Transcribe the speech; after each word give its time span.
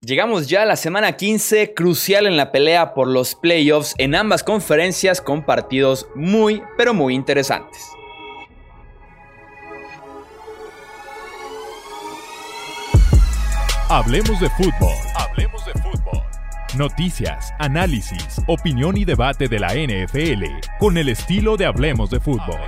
Llegamos 0.00 0.46
ya 0.46 0.62
a 0.62 0.64
la 0.64 0.76
semana 0.76 1.16
15, 1.16 1.74
crucial 1.74 2.28
en 2.28 2.36
la 2.36 2.52
pelea 2.52 2.94
por 2.94 3.08
los 3.08 3.34
playoffs 3.34 3.96
en 3.98 4.14
ambas 4.14 4.44
conferencias 4.44 5.20
con 5.20 5.42
partidos 5.44 6.06
muy, 6.14 6.62
pero 6.76 6.94
muy 6.94 7.16
interesantes. 7.16 7.84
Hablemos 13.88 14.38
de 14.38 14.48
fútbol. 14.50 14.94
Hablemos 15.16 15.66
de 15.66 15.72
fútbol. 15.72 16.22
Noticias, 16.76 17.52
análisis, 17.58 18.40
opinión 18.46 18.96
y 18.96 19.04
debate 19.04 19.48
de 19.48 19.58
la 19.58 19.74
NFL 19.74 20.44
con 20.78 20.96
el 20.96 21.08
estilo 21.08 21.56
de 21.56 21.66
Hablemos 21.66 22.10
de 22.10 22.20
fútbol. 22.20 22.60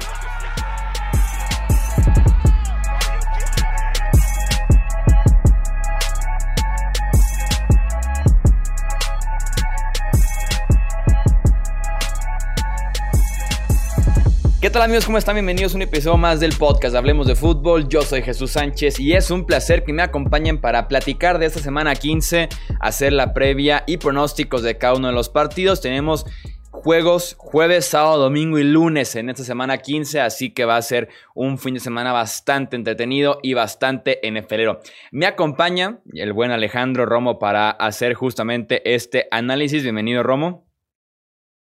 ¿Qué 14.60 14.68
tal 14.68 14.82
amigos? 14.82 15.06
¿Cómo 15.06 15.16
están? 15.16 15.36
Bienvenidos 15.36 15.72
a 15.72 15.76
un 15.76 15.82
episodio 15.82 16.18
más 16.18 16.38
del 16.38 16.52
podcast 16.52 16.94
Hablemos 16.94 17.26
de 17.26 17.34
Fútbol. 17.34 17.88
Yo 17.88 18.02
soy 18.02 18.20
Jesús 18.20 18.50
Sánchez 18.50 19.00
y 19.00 19.14
es 19.14 19.30
un 19.30 19.46
placer 19.46 19.84
que 19.84 19.94
me 19.94 20.02
acompañen 20.02 20.60
para 20.60 20.86
platicar 20.86 21.38
de 21.38 21.46
esta 21.46 21.60
semana 21.60 21.94
15, 21.94 22.50
hacer 22.78 23.14
la 23.14 23.32
previa 23.32 23.84
y 23.86 23.96
pronósticos 23.96 24.62
de 24.62 24.76
cada 24.76 24.96
uno 24.96 25.08
de 25.08 25.14
los 25.14 25.30
partidos. 25.30 25.80
Tenemos 25.80 26.26
juegos 26.70 27.36
jueves, 27.38 27.86
sábado, 27.86 28.18
domingo 28.18 28.58
y 28.58 28.64
lunes 28.64 29.16
en 29.16 29.30
esta 29.30 29.44
semana 29.44 29.78
15, 29.78 30.20
así 30.20 30.50
que 30.50 30.66
va 30.66 30.76
a 30.76 30.82
ser 30.82 31.08
un 31.34 31.56
fin 31.56 31.72
de 31.72 31.80
semana 31.80 32.12
bastante 32.12 32.76
entretenido 32.76 33.38
y 33.42 33.54
bastante 33.54 34.20
NFLero. 34.30 34.80
Me 35.10 35.24
acompaña 35.24 36.00
el 36.12 36.34
buen 36.34 36.50
Alejandro 36.50 37.06
Romo 37.06 37.38
para 37.38 37.70
hacer 37.70 38.12
justamente 38.12 38.94
este 38.94 39.26
análisis. 39.30 39.82
Bienvenido 39.82 40.22
Romo. 40.22 40.69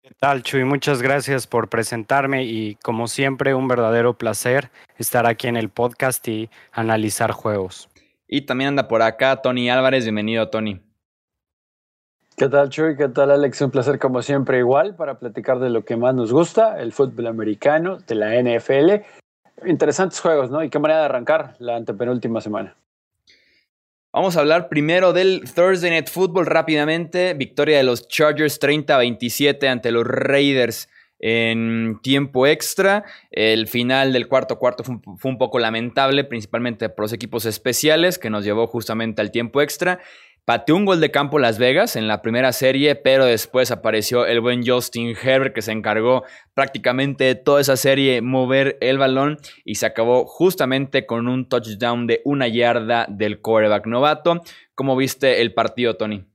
¿Qué 0.04 0.12
tal, 0.20 0.44
Chuy? 0.44 0.66
Muchas 0.66 1.02
gracias 1.02 1.48
por 1.48 1.70
presentarme 1.70 2.44
y 2.44 2.76
como 2.84 3.08
siempre 3.08 3.54
un 3.54 3.70
verdadero 3.70 4.18
placer 4.18 4.70
estar 4.98 5.26
aquí 5.26 5.48
en 5.48 5.56
el 5.56 5.70
podcast 5.70 6.28
y 6.28 6.50
analizar 6.74 7.32
juegos. 7.32 7.88
Y 8.28 8.42
también 8.42 8.68
anda 8.68 8.90
por 8.90 9.02
acá 9.02 9.42
Tony 9.42 9.70
Álvarez, 9.70 10.04
bienvenido 10.04 10.50
Tony. 10.50 10.82
¿Qué 12.36 12.50
tal 12.50 12.68
Chuy? 12.68 12.98
¿Qué 12.98 13.08
tal 13.08 13.32
Alex? 13.32 13.62
Un 13.62 13.72
placer 13.72 13.98
como 13.98 14.22
siempre 14.22 14.60
igual 14.60 14.94
para 14.98 15.20
platicar 15.20 15.60
de 15.60 15.70
lo 15.70 15.86
que 15.86 15.96
más 15.96 16.14
nos 16.14 16.34
gusta, 16.34 16.82
el 16.82 16.92
fútbol 16.92 17.28
americano, 17.28 18.00
de 18.00 18.16
la 18.16 18.36
NFL. 18.36 19.06
Interesantes 19.66 20.20
juegos, 20.20 20.52
¿no? 20.52 20.62
Y 20.66 20.70
qué 20.70 20.80
manera 20.80 21.00
de 21.00 21.06
arrancar 21.06 21.56
la 21.60 21.78
antepenúltima 21.78 22.42
semana. 22.42 22.76
Vamos 24.16 24.38
a 24.38 24.42
hablar 24.42 24.70
primero 24.70 25.12
del 25.12 25.42
Thursday 25.56 25.90
Night 25.90 26.08
Football 26.08 26.46
rápidamente. 26.46 27.34
Victoria 27.34 27.78
de 27.78 27.84
los 27.84 28.08
Chargers 28.08 28.62
30-27 28.62 29.68
ante 29.68 29.92
los 29.92 30.06
Raiders 30.06 30.88
en 31.18 31.98
tiempo 32.04 32.46
extra. 32.46 33.06
El 33.32 33.68
final 33.68 34.14
del 34.14 34.28
cuarto 34.28 34.60
cuarto 34.60 34.84
fue 34.84 35.00
un, 35.04 35.18
fue 35.18 35.32
un, 35.32 35.40
poco 35.40 35.58
lamentable, 35.58 36.26
principalmente 36.26 36.90
por 36.90 37.06
los 37.06 37.14
equipos 37.14 37.46
especiales, 37.46 38.20
que 38.20 38.30
nos 38.30 38.46
llevó 38.46 38.68
justamente 38.68 39.20
al 39.20 39.32
tiempo 39.32 39.64
extra. 39.64 40.00
Pateó 40.46 40.76
un 40.76 40.84
gol 40.84 41.00
de 41.00 41.10
campo 41.10 41.40
Las 41.40 41.58
Vegas 41.58 41.96
en 41.96 42.10
la 42.10 42.22
primera 42.22 42.52
serie, 42.52 42.96
pero 42.96 43.24
después 43.24 43.72
apareció 43.72 44.26
el 44.26 44.42
buen 44.42 44.68
Justin 44.68 45.16
Herbert 45.16 45.56
que 45.56 45.62
se 45.62 45.72
encargó 45.72 46.24
prácticamente 46.54 47.24
de 47.24 47.36
toda 47.36 47.62
esa 47.62 47.78
serie 47.78 48.22
mover 48.22 48.78
el 48.82 48.98
balón 48.98 49.38
y 49.64 49.76
se 49.76 49.86
acabó 49.86 50.26
justamente 50.26 51.06
con 51.06 51.30
un 51.30 51.48
touchdown 51.48 52.08
de 52.08 52.22
una 52.26 52.50
yarda 52.50 53.06
del 53.08 53.40
quarterback 53.40 53.86
novato. 53.88 54.42
¿Cómo 54.76 54.98
viste 54.98 55.42
el 55.42 55.54
partido, 55.54 55.96
Tony? 55.96 56.26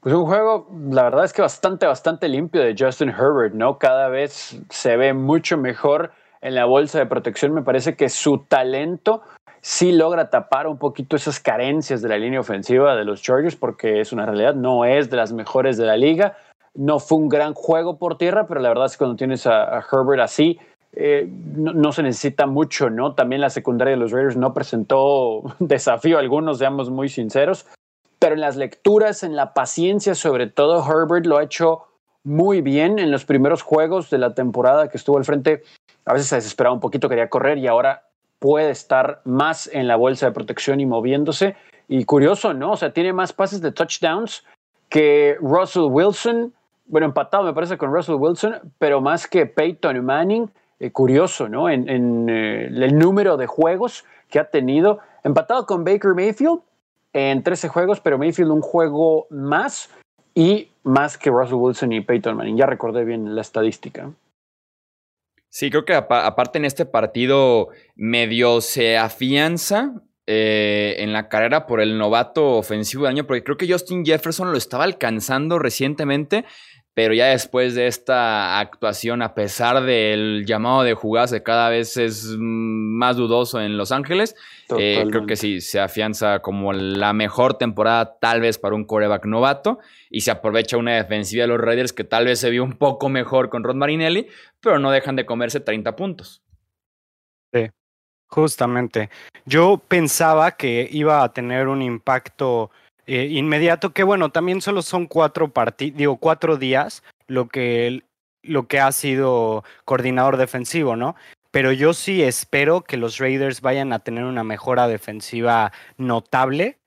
Pues 0.00 0.14
un 0.14 0.26
juego, 0.26 0.68
la 0.90 1.04
verdad 1.04 1.24
es 1.24 1.32
que 1.32 1.40
bastante, 1.40 1.86
bastante 1.86 2.28
limpio 2.28 2.60
de 2.60 2.76
Justin 2.78 3.08
Herbert, 3.08 3.54
¿no? 3.54 3.78
Cada 3.78 4.10
vez 4.10 4.60
se 4.68 4.98
ve 4.98 5.14
mucho 5.14 5.56
mejor 5.56 6.12
en 6.42 6.54
la 6.54 6.66
bolsa 6.66 6.98
de 6.98 7.06
protección. 7.06 7.54
Me 7.54 7.62
parece 7.62 7.96
que 7.96 8.10
su 8.10 8.44
talento 8.48 9.22
sí 9.60 9.92
logra 9.92 10.30
tapar 10.30 10.66
un 10.66 10.78
poquito 10.78 11.16
esas 11.16 11.40
carencias 11.40 12.02
de 12.02 12.08
la 12.08 12.18
línea 12.18 12.40
ofensiva 12.40 12.96
de 12.96 13.04
los 13.04 13.22
Chargers, 13.22 13.56
porque 13.56 14.00
es 14.00 14.12
una 14.12 14.26
realidad, 14.26 14.54
no 14.54 14.84
es 14.84 15.10
de 15.10 15.16
las 15.16 15.32
mejores 15.32 15.76
de 15.76 15.86
la 15.86 15.96
liga. 15.96 16.36
No 16.74 16.98
fue 16.98 17.18
un 17.18 17.28
gran 17.28 17.54
juego 17.54 17.98
por 17.98 18.16
tierra, 18.16 18.46
pero 18.46 18.60
la 18.60 18.68
verdad 18.68 18.86
es 18.86 18.92
que 18.92 18.98
cuando 18.98 19.16
tienes 19.16 19.46
a, 19.46 19.76
a 19.76 19.84
Herbert 19.90 20.22
así, 20.22 20.58
eh, 20.92 21.28
no, 21.28 21.92
se 21.92 22.02
necesita 22.02 22.46
mucho, 22.46 22.90
¿no? 22.90 23.14
También 23.14 23.40
la 23.40 23.50
secundaria 23.50 23.92
de 23.92 24.00
los 24.00 24.10
Raiders 24.10 24.36
no 24.36 24.52
presentó 24.52 25.42
desafío 25.60 26.18
algunos, 26.18 26.58
seamos 26.58 26.90
muy 26.90 27.08
sinceros, 27.08 27.66
pero 28.18 28.34
en 28.34 28.40
las 28.40 28.56
lecturas, 28.56 29.22
en 29.22 29.36
la 29.36 29.54
paciencia, 29.54 30.14
sobre 30.14 30.48
todo, 30.48 30.84
Herbert 30.84 31.26
lo 31.26 31.38
ha 31.38 31.44
hecho 31.44 31.84
muy 32.24 32.60
bien 32.60 32.98
en 32.98 33.10
los 33.10 33.24
primeros 33.24 33.62
juegos 33.62 34.10
de 34.10 34.18
la 34.18 34.34
temporada 34.34 34.88
que 34.88 34.96
estuvo 34.96 35.16
al 35.16 35.24
frente. 35.24 35.62
A 36.04 36.12
veces 36.12 36.28
se 36.28 36.36
desesperaba 36.36 36.74
un 36.74 36.80
poquito, 36.80 37.08
quería 37.08 37.30
correr 37.30 37.58
y 37.58 37.66
ahora 37.66 38.09
puede 38.40 38.70
estar 38.70 39.20
más 39.24 39.70
en 39.72 39.86
la 39.86 39.94
bolsa 39.94 40.26
de 40.26 40.32
protección 40.32 40.80
y 40.80 40.86
moviéndose. 40.86 41.54
Y 41.86 42.04
curioso, 42.04 42.52
¿no? 42.54 42.72
O 42.72 42.76
sea, 42.76 42.92
tiene 42.92 43.12
más 43.12 43.32
pases 43.32 43.60
de 43.60 43.70
touchdowns 43.70 44.44
que 44.88 45.36
Russell 45.40 45.88
Wilson. 45.90 46.52
Bueno, 46.86 47.06
empatado 47.06 47.44
me 47.44 47.52
parece 47.52 47.78
con 47.78 47.92
Russell 47.92 48.16
Wilson, 48.16 48.72
pero 48.78 49.00
más 49.00 49.28
que 49.28 49.46
Peyton 49.46 50.04
Manning. 50.04 50.50
Eh, 50.80 50.90
curioso, 50.90 51.48
¿no? 51.48 51.68
En, 51.68 52.28
eh, 52.30 52.66
el 52.66 52.98
número 52.98 53.36
de 53.36 53.46
juegos 53.46 54.04
que 54.30 54.38
ha 54.38 54.44
tenido. 54.44 55.00
Empatado 55.22 55.66
con 55.66 55.84
Baker 55.84 56.14
Mayfield 56.14 56.60
en 57.12 57.42
13 57.42 57.68
juegos, 57.68 58.00
pero 58.00 58.18
Mayfield 58.18 58.50
un 58.50 58.62
juego 58.62 59.26
más 59.28 59.90
y 60.34 60.70
más 60.82 61.18
que 61.18 61.28
Russell 61.28 61.56
Wilson 61.56 61.92
y 61.92 62.00
Peyton 62.00 62.36
Manning. 62.36 62.56
Ya 62.56 62.64
recordé 62.64 63.04
bien 63.04 63.34
la 63.34 63.42
estadística. 63.42 64.10
Sí, 65.50 65.68
creo 65.68 65.84
que 65.84 65.94
aparte 65.94 66.58
en 66.58 66.64
este 66.64 66.86
partido 66.86 67.68
medio 67.96 68.60
se 68.60 68.96
afianza 68.96 69.94
eh, 70.28 70.94
en 70.98 71.12
la 71.12 71.28
carrera 71.28 71.66
por 71.66 71.80
el 71.80 71.98
novato 71.98 72.56
ofensivo 72.56 73.02
del 73.02 73.16
año, 73.16 73.26
porque 73.26 73.42
creo 73.42 73.56
que 73.56 73.70
Justin 73.70 74.04
Jefferson 74.04 74.52
lo 74.52 74.56
estaba 74.56 74.84
alcanzando 74.84 75.58
recientemente, 75.58 76.44
pero 76.94 77.14
ya 77.14 77.26
después 77.26 77.74
de 77.74 77.86
esta 77.86 78.58
actuación, 78.58 79.22
a 79.22 79.34
pesar 79.34 79.82
del 79.84 80.44
llamado 80.44 80.82
de 80.82 80.94
jugadas 80.94 81.30
que 81.30 81.42
cada 81.42 81.68
vez 81.68 81.96
es 81.96 82.36
más 82.38 83.16
dudoso 83.16 83.60
en 83.60 83.76
Los 83.76 83.92
Ángeles, 83.92 84.34
eh, 84.76 85.04
creo 85.08 85.24
que 85.24 85.36
sí 85.36 85.60
se 85.60 85.78
afianza 85.78 86.40
como 86.40 86.72
la 86.72 87.12
mejor 87.12 87.54
temporada 87.54 88.18
tal 88.20 88.40
vez 88.40 88.58
para 88.58 88.74
un 88.74 88.84
coreback 88.84 89.24
novato 89.26 89.78
y 90.10 90.22
se 90.22 90.32
aprovecha 90.32 90.76
una 90.76 90.96
defensiva 90.96 91.42
de 91.42 91.48
los 91.48 91.60
Raiders 91.60 91.92
que 91.92 92.04
tal 92.04 92.24
vez 92.24 92.40
se 92.40 92.50
vio 92.50 92.64
un 92.64 92.74
poco 92.74 93.08
mejor 93.08 93.50
con 93.50 93.62
Rod 93.62 93.76
Marinelli, 93.76 94.26
pero 94.60 94.78
no 94.78 94.90
dejan 94.90 95.16
de 95.16 95.26
comerse 95.26 95.60
30 95.60 95.94
puntos. 95.94 96.42
Sí, 97.54 97.68
justamente. 98.26 99.10
Yo 99.44 99.80
pensaba 99.86 100.52
que 100.52 100.88
iba 100.90 101.22
a 101.22 101.32
tener 101.32 101.68
un 101.68 101.82
impacto 101.82 102.70
eh, 103.06 103.28
inmediato, 103.30 103.92
que 103.92 104.02
bueno, 104.02 104.30
también 104.30 104.60
solo 104.60 104.82
son 104.82 105.06
cuatro 105.06 105.52
digo, 105.78 106.16
cuatro 106.18 106.56
días 106.56 107.02
lo 107.26 107.48
que, 107.48 108.02
lo 108.42 108.68
que 108.68 108.80
ha 108.80 108.92
sido 108.92 109.64
coordinador 109.84 110.36
defensivo, 110.36 110.96
¿no? 110.96 111.16
Pero 111.50 111.72
yo 111.72 111.94
sí 111.94 112.22
espero 112.22 112.82
que 112.82 112.96
los 112.96 113.18
Raiders 113.18 113.60
vayan 113.60 113.92
a 113.92 113.98
tener 114.00 114.24
una 114.24 114.44
mejora 114.44 114.86
defensiva 114.86 115.72
notable 115.96 116.78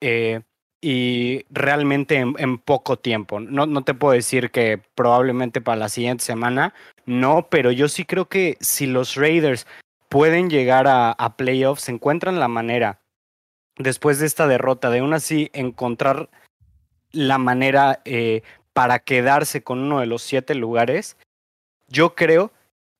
eh, 0.00 0.40
y 0.80 1.44
realmente 1.50 2.16
en, 2.16 2.58
poco 2.58 2.98
tiempo. 2.98 3.38
No, 3.40 3.66
no, 3.66 3.84
te 3.84 3.94
puedo 3.94 4.12
decir 4.14 4.50
que 4.50 4.80
probablemente 4.94 5.60
para 5.60 5.78
la 5.78 5.88
siguiente 5.88 6.24
semana, 6.24 6.74
no, 7.06 7.48
pero 7.48 7.70
yo 7.70 7.88
sí 7.88 8.04
creo 8.04 8.28
que 8.28 8.56
si 8.60 8.86
los 8.86 9.14
Raiders 9.14 9.66
pueden 10.08 10.50
llegar 10.50 10.88
a, 10.88 11.12
a 11.12 11.36
playoffs, 11.36 11.88
encuentran 11.88 12.40
la 12.40 12.48
manera 12.48 13.00
después 13.78 14.18
de 14.18 14.26
esta 14.26 14.46
derrota, 14.46 14.90
de 14.90 15.00
aún 15.00 15.14
así 15.14 15.50
encontrar 15.52 16.28
la 17.12 17.38
manera 17.38 18.00
eh, 18.04 18.42
para 18.72 18.98
quedarse 18.98 19.62
con 19.62 19.78
uno 19.80 20.00
de 20.00 20.06
los 20.06 20.22
siete 20.22 20.54
lugares, 20.54 21.16
yo 21.88 22.14
creo 22.14 22.52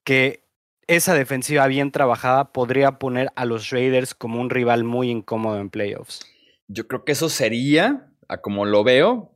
que 0.04 0.44
esa 0.86 1.14
defensiva 1.14 1.66
bien 1.66 1.90
trabajada 1.90 2.52
podría 2.52 2.92
poner 2.98 3.30
a 3.34 3.44
los 3.44 3.70
Raiders 3.70 4.14
como 4.14 4.40
un 4.40 4.50
rival 4.50 4.84
muy 4.84 5.10
incómodo 5.10 5.58
en 5.58 5.70
playoffs. 5.70 6.24
Yo 6.68 6.86
creo 6.86 7.04
que 7.04 7.12
eso 7.12 7.28
sería, 7.28 8.08
a 8.28 8.38
como 8.38 8.64
lo 8.64 8.84
veo, 8.84 9.32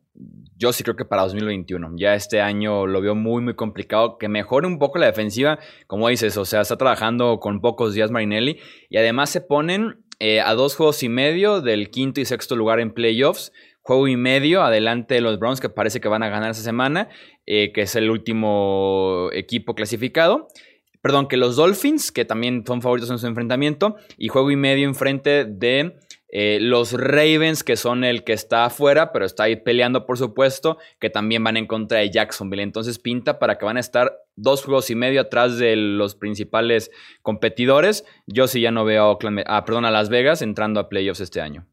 yo 0.56 0.72
sí 0.72 0.84
creo 0.84 0.96
que 0.96 1.04
para 1.04 1.22
2021. 1.22 1.93
Ya 1.96 2.14
este 2.14 2.40
año 2.40 2.86
lo 2.86 3.00
veo 3.00 3.14
muy, 3.14 3.43
muy 3.43 3.54
complicado. 3.54 4.19
Que 4.19 4.28
mejore 4.28 4.66
un 4.66 4.78
poco 4.78 4.98
la 4.98 5.06
defensiva, 5.06 5.58
como 5.86 6.08
dices, 6.08 6.36
o 6.36 6.44
sea, 6.44 6.60
está 6.60 6.76
trabajando 6.76 7.40
con 7.40 7.60
pocos 7.60 7.94
días 7.94 8.10
Marinelli. 8.10 8.58
Y 8.88 8.98
además 8.98 9.31
se 9.31 9.40
ponen 9.40 10.04
eh, 10.20 10.40
a 10.40 10.55
dos 10.55 10.76
juegos 10.76 11.02
y 11.02 11.08
medio 11.08 11.62
del 11.62 11.90
quinto 11.90 12.20
y 12.20 12.26
sexto 12.26 12.55
lugar 12.55 12.78
en 12.78 12.93
playoffs. 12.93 13.52
Juego 13.81 14.06
y 14.06 14.17
medio 14.17 14.62
adelante 14.62 15.14
de 15.14 15.22
los 15.22 15.38
Browns, 15.38 15.61
que 15.61 15.70
parece 15.70 16.00
que 16.00 16.08
van 16.08 16.22
a 16.22 16.28
ganar 16.28 16.50
esa 16.50 16.62
semana, 16.62 17.08
eh, 17.46 17.72
que 17.72 17.82
es 17.82 17.96
el 17.96 18.11
último 18.11 19.31
equipo 19.32 19.75
clasificado. 19.75 20.49
Perdón, 21.00 21.28
que 21.28 21.38
los 21.38 21.56
Dolphins, 21.56 22.12
que 22.12 22.26
también 22.26 22.62
son 22.67 22.82
favoritos 22.82 23.11
en 23.11 23.19
su 23.19 23.26
enfrentamiento, 23.26 23.96
y 24.19 24.28
juego 24.28 24.50
y 24.50 24.56
medio 24.56 24.87
enfrente 24.87 25.46
de 25.46 25.96
Eh, 26.32 26.59
los 26.61 26.93
Ravens, 26.93 27.65
que 27.65 27.77
son 27.77 28.05
el 28.05 28.23
que 28.23 28.32
está 28.32 28.65
afuera, 28.65 29.12
pero 29.12 29.25
está 29.25 29.44
ahí 29.44 29.56
peleando, 29.56 30.06
por 30.06 30.17
supuesto, 30.17 30.79
que 31.00 31.11
también 31.11 31.43
van 31.43 31.56
en 31.56 31.67
contra 31.67 31.99
de 31.99 32.11
Jacksonville. 32.11 32.62
Entonces 32.62 32.99
pinta 32.99 33.38
para 33.38 33.59
que 33.59 33.65
van 33.65 33.77
a 33.77 33.81
estar 33.81 34.12
dos 34.37 34.65
juegos 34.65 34.91
y 34.91 34.94
medio 34.94 35.23
atrás 35.23 35.59
de 35.59 35.75
los 35.77 36.15
principales 36.15 36.91
competidores. 37.23 38.05
Yo 38.27 38.47
sí 38.47 38.61
ya 38.61 38.71
no 38.71 38.85
veo 38.85 39.11
a, 39.11 39.19
ah, 39.47 39.65
perdón, 39.65 39.85
a 39.85 39.91
Las 39.91 40.09
Vegas 40.09 40.41
entrando 40.43 40.79
a 40.79 40.88
playoffs 40.88 41.21
este 41.21 41.41
año. 41.41 41.67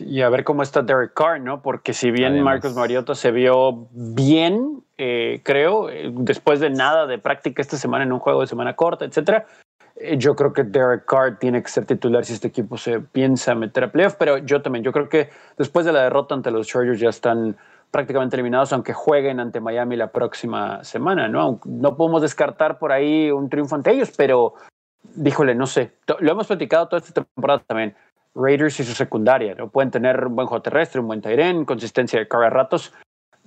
y 0.00 0.22
a 0.22 0.28
ver 0.28 0.42
cómo 0.42 0.62
está 0.62 0.82
Derek 0.82 1.14
Carr, 1.14 1.40
¿no? 1.40 1.62
Porque 1.62 1.92
si 1.92 2.10
bien 2.10 2.42
Marcos 2.42 2.74
Mariota 2.74 3.14
se 3.14 3.30
vio 3.30 3.88
bien, 3.92 4.82
eh, 4.96 5.40
creo, 5.44 5.88
eh, 5.90 6.10
después 6.12 6.60
de 6.60 6.70
nada 6.70 7.06
de 7.06 7.18
práctica 7.18 7.62
esta 7.62 7.76
semana 7.76 8.04
en 8.04 8.12
un 8.12 8.18
juego 8.18 8.40
de 8.40 8.46
semana 8.48 8.74
corta, 8.74 9.04
etcétera, 9.04 9.46
yo 10.18 10.34
creo 10.34 10.52
que 10.52 10.64
Derek 10.64 11.04
Carr 11.06 11.38
tiene 11.38 11.62
que 11.62 11.68
ser 11.68 11.86
titular 11.86 12.24
si 12.24 12.32
este 12.32 12.48
equipo 12.48 12.76
se 12.76 13.00
piensa 13.00 13.54
meter 13.54 13.84
a 13.84 13.92
playoff, 13.92 14.16
pero 14.18 14.38
yo 14.38 14.60
también, 14.60 14.84
yo 14.84 14.92
creo 14.92 15.08
que 15.08 15.30
después 15.56 15.86
de 15.86 15.92
la 15.92 16.02
derrota 16.02 16.34
ante 16.34 16.50
los 16.50 16.66
Chargers 16.66 16.98
ya 16.98 17.10
están 17.10 17.56
prácticamente 17.90 18.34
eliminados, 18.34 18.72
aunque 18.72 18.92
jueguen 18.92 19.38
ante 19.38 19.60
Miami 19.60 19.96
la 19.96 20.10
próxima 20.10 20.82
semana, 20.82 21.28
¿no? 21.28 21.60
No 21.64 21.96
podemos 21.96 22.22
descartar 22.22 22.78
por 22.78 22.90
ahí 22.90 23.30
un 23.30 23.48
triunfo 23.48 23.76
ante 23.76 23.92
ellos, 23.92 24.12
pero, 24.16 24.54
díjole, 25.14 25.54
no 25.54 25.66
sé, 25.66 25.92
lo 26.18 26.32
hemos 26.32 26.48
platicado 26.48 26.88
toda 26.88 27.00
esta 27.00 27.22
temporada 27.22 27.62
también. 27.64 27.94
Raiders 28.34 28.80
y 28.80 28.84
su 28.84 28.94
secundaria, 28.94 29.54
¿no? 29.54 29.68
Pueden 29.70 29.92
tener 29.92 30.26
un 30.26 30.34
buen 30.34 30.48
juego 30.48 30.60
terrestre, 30.60 31.00
un 31.00 31.06
buen 31.06 31.20
Tyren, 31.20 31.64
consistencia 31.64 32.18
de 32.18 32.26
carga 32.26 32.48
a 32.48 32.50
ratos, 32.50 32.92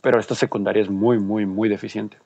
pero 0.02 0.18
esta 0.18 0.34
secundaria 0.34 0.82
es 0.82 0.90
muy, 0.90 1.20
muy, 1.20 1.46
muy 1.46 1.68
deficiente. 1.68 2.18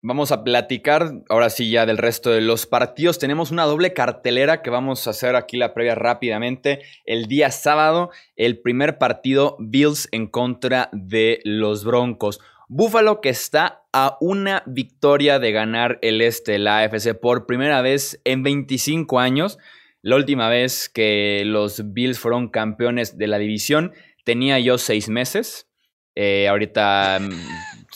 Vamos 0.00 0.30
a 0.30 0.44
platicar 0.44 1.22
ahora 1.28 1.50
sí 1.50 1.70
ya 1.70 1.84
del 1.84 1.98
resto 1.98 2.30
de 2.30 2.40
los 2.40 2.66
partidos. 2.66 3.18
Tenemos 3.18 3.50
una 3.50 3.64
doble 3.64 3.94
cartelera 3.94 4.62
que 4.62 4.70
vamos 4.70 5.06
a 5.06 5.10
hacer 5.10 5.34
aquí 5.34 5.56
la 5.56 5.74
previa 5.74 5.96
rápidamente. 5.96 6.82
El 7.04 7.26
día 7.26 7.50
sábado, 7.50 8.10
el 8.36 8.60
primer 8.60 8.98
partido 8.98 9.56
Bills 9.58 10.08
en 10.12 10.28
contra 10.28 10.88
de 10.92 11.40
los 11.42 11.84
Broncos. 11.84 12.40
Buffalo 12.68 13.20
que 13.20 13.30
está 13.30 13.82
a 13.92 14.16
una 14.20 14.62
victoria 14.66 15.40
de 15.40 15.50
ganar 15.50 15.98
el 16.02 16.20
este, 16.20 16.58
la 16.58 16.78
AFC, 16.78 17.18
por 17.18 17.46
primera 17.46 17.82
vez 17.82 18.20
en 18.24 18.44
25 18.44 19.18
años. 19.18 19.58
La 20.00 20.14
última 20.14 20.48
vez 20.48 20.88
que 20.88 21.42
los 21.44 21.92
Bills 21.92 22.20
fueron 22.20 22.50
campeones 22.50 23.18
de 23.18 23.26
la 23.26 23.38
división 23.38 23.94
tenía 24.24 24.60
yo 24.60 24.78
seis 24.78 25.08
meses. 25.08 25.66
Eh, 26.14 26.48
ahorita 26.48 27.18
mm, 27.20 27.30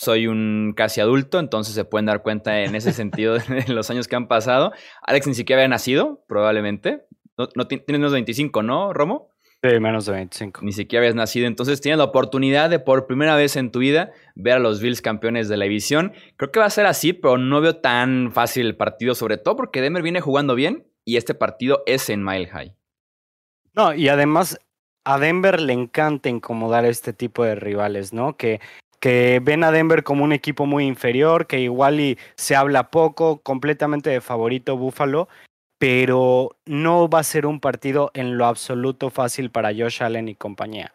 soy 0.03 0.27
un 0.27 0.75
casi 0.77 1.01
adulto, 1.01 1.39
entonces 1.39 1.77
se 1.77 1.85
pueden 1.85 2.07
dar 2.07 2.23
cuenta 2.23 2.63
en 2.63 2.75
ese 2.75 2.93
sentido 2.93 3.35
de 3.35 3.43
los 3.69 3.89
años 3.89 4.09
que 4.09 4.17
han 4.17 4.27
pasado. 4.27 4.73
Alex 5.03 5.29
ni 5.29 5.35
siquiera 5.35 5.63
había 5.63 5.69
nacido, 5.69 6.25
probablemente. 6.27 7.07
No, 7.39 7.67
tienes 7.69 7.87
menos 7.87 8.11
de 8.11 8.17
25, 8.17 8.65
¿no, 8.65 8.93
Romo? 8.93 9.31
Sí, 9.63 9.79
menos 9.79 10.07
de 10.07 10.13
25. 10.13 10.63
Ni 10.63 10.73
siquiera 10.73 11.03
habías 11.03 11.15
nacido, 11.15 11.47
entonces 11.47 11.81
tienes 11.81 11.99
la 11.99 12.05
oportunidad 12.05 12.69
de 12.69 12.81
por 12.81 13.07
primera 13.07 13.37
vez 13.37 13.55
en 13.55 13.71
tu 13.71 13.79
vida 13.79 14.11
ver 14.35 14.55
a 14.55 14.59
los 14.59 14.81
Bills 14.81 15.03
campeones 15.03 15.49
de 15.49 15.57
la 15.57 15.67
división. 15.67 16.13
Creo 16.37 16.51
que 16.51 16.59
va 16.59 16.67
a 16.67 16.71
ser 16.71 16.87
así, 16.87 17.13
pero 17.13 17.39
no 17.39 17.61
veo 17.61 17.77
tan 17.77 18.33
fácil 18.33 18.67
el 18.67 18.77
partido, 18.77 19.15
sobre 19.15 19.39
todo 19.39 19.55
porque 19.55 19.81
Denver 19.81 20.03
viene 20.03 20.21
jugando 20.21 20.57
bien 20.57 20.85
y 21.05 21.17
este 21.17 21.35
partido 21.35 21.85
es 21.87 22.11
en 22.11 22.25
Mile 22.25 22.49
High. 22.49 22.75
No, 23.75 23.95
y 23.95 24.09
además 24.09 24.59
a 25.05 25.21
Denver 25.21 25.61
le 25.61 25.75
encanta 25.75 26.29
incomodar 26.29 26.85
a 26.85 26.89
este 26.89 27.13
tipo 27.13 27.45
de 27.45 27.55
rivales, 27.55 28.13
¿no? 28.13 28.37
Que 28.37 28.61
que 29.03 29.41
ven 29.43 29.65
a 29.65 29.73
Denver 29.73 30.05
como 30.05 30.23
un 30.23 30.33
equipo 30.33 30.65
muy 30.65 30.87
inferior, 30.87 31.49
que 31.49 31.59
igual 31.59 31.99
y 31.99 32.19
se 32.37 32.55
habla 32.55 32.93
poco, 32.93 33.39
completamente 33.39 34.11
de 34.11 34.21
favorito 34.21 34.77
Buffalo, 34.77 35.29
pero 35.77 36.51
no 36.67 37.09
va 37.09 37.19
a 37.19 37.25
ser 37.25 37.45
un 37.47 37.59
partido 37.59 38.13
en 38.15 38.39
lo 38.39 38.47
absoluto 38.47 39.11
fácil 39.11 39.51
para 39.51 39.75
Josh 39.75 40.05
Allen 40.05 40.29
y 40.29 40.37
compañía. 40.37 40.93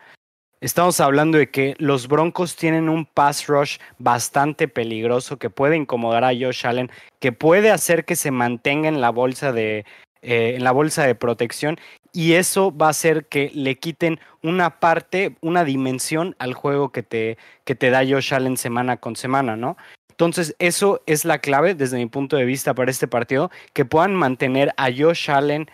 Estamos 0.62 1.02
hablando 1.02 1.38
de 1.38 1.52
que 1.52 1.76
los 1.80 2.08
Broncos 2.08 2.56
tienen 2.56 2.88
un 2.88 3.06
pass 3.06 3.46
rush 3.48 3.78
bastante 4.00 4.70
peligroso 4.70 5.38
que 5.38 5.50
puede 5.50 5.76
incomodar 5.76 6.24
a 6.24 6.30
Josh 6.30 6.66
Allen, 6.66 6.90
que 7.20 7.34
puede 7.34 7.72
hacer 7.72 8.06
que 8.06 8.16
se 8.16 8.32
mantenga 8.32 8.88
en 8.88 9.02
la 9.02 9.10
bolsa 9.10 9.52
de, 9.52 9.84
eh, 10.22 10.54
en 10.56 10.64
la 10.64 10.72
bolsa 10.72 11.06
de 11.06 11.14
protección 11.14 11.78
y 12.18 12.34
eso 12.34 12.76
va 12.76 12.88
a 12.88 12.90
hacer 12.90 13.28
que 13.28 13.52
le 13.54 13.76
quiten 13.76 14.20
una 14.42 14.80
parte, 14.80 15.36
una 15.40 15.64
dimensión 15.64 16.36
al 16.40 16.56
juego 16.56 16.92
que 16.92 17.04
te, 17.04 17.38
que 17.64 17.76
te 17.76 17.92
da 17.92 18.00
Josh 18.00 18.34
Allen 18.34 18.58
semana 18.58 18.98
con 18.98 19.16
semana, 19.16 19.56
¿no? 19.56 19.78
Entonces, 20.10 20.56
eso 20.58 21.04
es 21.06 21.26
la 21.26 21.38
clave 21.38 21.76
desde 21.76 21.98
mi 21.98 22.08
punto 22.08 22.36
de 22.36 22.46
vista 22.46 22.74
para 22.74 22.90
este 22.90 23.08
partido, 23.08 23.52
que 23.74 23.86
puedan 23.86 24.16
mantener 24.16 24.74
a 24.78 24.86
Josh 24.86 25.30
Allen 25.30 25.70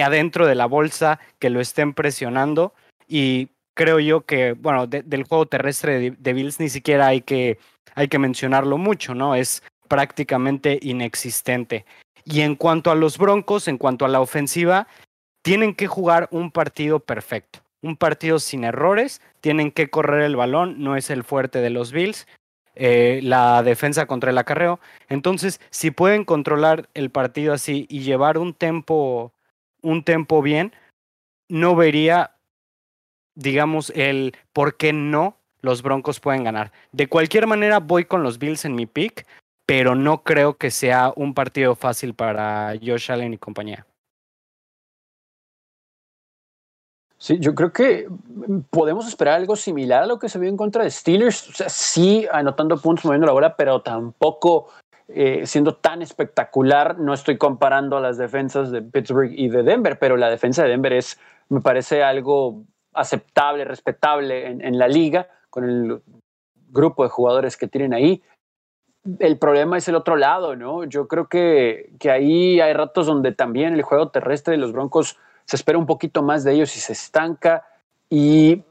adentro 0.00 0.46
de 0.46 0.54
la 0.54 0.66
bolsa, 0.66 1.18
que 1.40 1.50
lo 1.50 1.60
estén 1.60 1.94
presionando 1.94 2.72
y 3.08 3.48
creo 3.74 3.98
yo 3.98 4.24
que, 4.24 4.52
bueno, 4.52 4.86
del 4.86 5.24
juego 5.24 5.46
terrestre 5.46 5.98
de, 5.98 6.10
de, 6.12 6.32
Bills 6.32 6.60
ni 6.60 6.68
siquiera 6.68 7.08
hay 7.08 7.22
que, 7.22 7.58
hay 7.96 8.06
que 8.06 8.20
mencionarlo 8.20 8.78
mucho, 8.78 9.16
¿no? 9.16 9.34
Es 9.34 9.64
prácticamente 9.88 10.78
inexistente. 10.80 11.84
Y 12.24 12.42
en 12.42 12.54
cuanto 12.54 12.92
a 12.92 12.94
los 12.94 13.18
Broncos, 13.18 13.66
en 13.66 13.78
cuanto 13.78 14.04
a 14.04 14.08
la 14.08 14.20
ofensiva, 14.20 14.86
tienen 15.46 15.76
que 15.76 15.86
jugar 15.86 16.26
un 16.32 16.50
partido 16.50 16.98
perfecto, 16.98 17.60
un 17.80 17.96
partido 17.96 18.40
sin 18.40 18.64
errores, 18.64 19.22
tienen 19.40 19.70
que 19.70 19.88
correr 19.88 20.22
el 20.22 20.34
balón, 20.34 20.82
no 20.82 20.96
es 20.96 21.08
el 21.08 21.22
fuerte 21.22 21.60
de 21.60 21.70
los 21.70 21.92
Bills. 21.92 22.26
Eh, 22.74 23.20
la 23.22 23.62
defensa 23.62 24.06
contra 24.06 24.30
el 24.30 24.38
acarreo. 24.38 24.80
Entonces, 25.08 25.60
si 25.70 25.92
pueden 25.92 26.24
controlar 26.24 26.88
el 26.94 27.10
partido 27.10 27.54
así 27.54 27.86
y 27.88 28.00
llevar 28.00 28.38
un 28.38 28.54
tempo, 28.54 29.32
un 29.82 30.02
tempo 30.02 30.42
bien, 30.42 30.72
no 31.48 31.76
vería, 31.76 32.32
digamos, 33.36 33.90
el 33.94 34.36
por 34.52 34.76
qué 34.76 34.92
no 34.92 35.36
los 35.60 35.80
Broncos 35.80 36.18
pueden 36.18 36.42
ganar. 36.42 36.72
De 36.90 37.06
cualquier 37.06 37.46
manera, 37.46 37.78
voy 37.78 38.04
con 38.04 38.24
los 38.24 38.40
Bills 38.40 38.64
en 38.64 38.74
mi 38.74 38.86
pick, 38.86 39.24
pero 39.64 39.94
no 39.94 40.24
creo 40.24 40.56
que 40.56 40.72
sea 40.72 41.12
un 41.14 41.34
partido 41.34 41.76
fácil 41.76 42.14
para 42.14 42.74
Josh 42.82 43.12
Allen 43.12 43.32
y 43.32 43.38
compañía. 43.38 43.86
Sí, 47.26 47.40
yo 47.40 47.56
creo 47.56 47.72
que 47.72 48.06
podemos 48.70 49.08
esperar 49.08 49.34
algo 49.34 49.56
similar 49.56 50.04
a 50.04 50.06
lo 50.06 50.20
que 50.20 50.28
se 50.28 50.38
vio 50.38 50.48
en 50.48 50.56
contra 50.56 50.84
de 50.84 50.92
Steelers. 50.92 51.48
O 51.48 51.52
sea, 51.54 51.68
sí, 51.68 52.24
anotando 52.30 52.76
puntos, 52.76 53.04
moviendo 53.04 53.26
la 53.26 53.32
bola, 53.32 53.56
pero 53.56 53.82
tampoco 53.82 54.68
eh, 55.08 55.44
siendo 55.44 55.74
tan 55.74 56.02
espectacular. 56.02 57.00
No 57.00 57.12
estoy 57.12 57.36
comparando 57.36 57.96
a 57.96 58.00
las 58.00 58.16
defensas 58.16 58.70
de 58.70 58.80
Pittsburgh 58.80 59.32
y 59.32 59.48
de 59.48 59.64
Denver, 59.64 59.98
pero 59.98 60.16
la 60.16 60.30
defensa 60.30 60.62
de 60.62 60.68
Denver 60.68 60.92
es, 60.92 61.18
me 61.48 61.60
parece 61.60 62.04
algo 62.04 62.62
aceptable, 62.92 63.64
respetable 63.64 64.46
en, 64.46 64.64
en 64.64 64.78
la 64.78 64.86
liga, 64.86 65.26
con 65.50 65.64
el 65.64 66.00
grupo 66.70 67.02
de 67.02 67.08
jugadores 67.08 67.56
que 67.56 67.66
tienen 67.66 67.92
ahí 67.92 68.22
el 69.18 69.38
problema 69.38 69.78
es 69.78 69.88
el 69.88 69.94
otro 69.94 70.16
lado, 70.16 70.56
¿no? 70.56 70.84
Yo 70.84 71.06
creo 71.06 71.28
que, 71.28 71.92
que, 71.98 72.10
ahí 72.10 72.60
hay 72.60 72.72
ratos 72.72 73.06
donde 73.06 73.32
también 73.32 73.74
el 73.74 73.82
juego 73.82 74.08
terrestre 74.08 74.52
de 74.52 74.58
los 74.58 74.72
Broncos 74.72 75.16
se 75.46 75.56
espera 75.56 75.78
un 75.78 75.86
poquito 75.86 76.22
más 76.22 76.44
de 76.44 76.54
ellos 76.54 76.76
y 76.76 76.80
se 76.80 76.92
estanca 76.92 77.64
y 78.10 78.62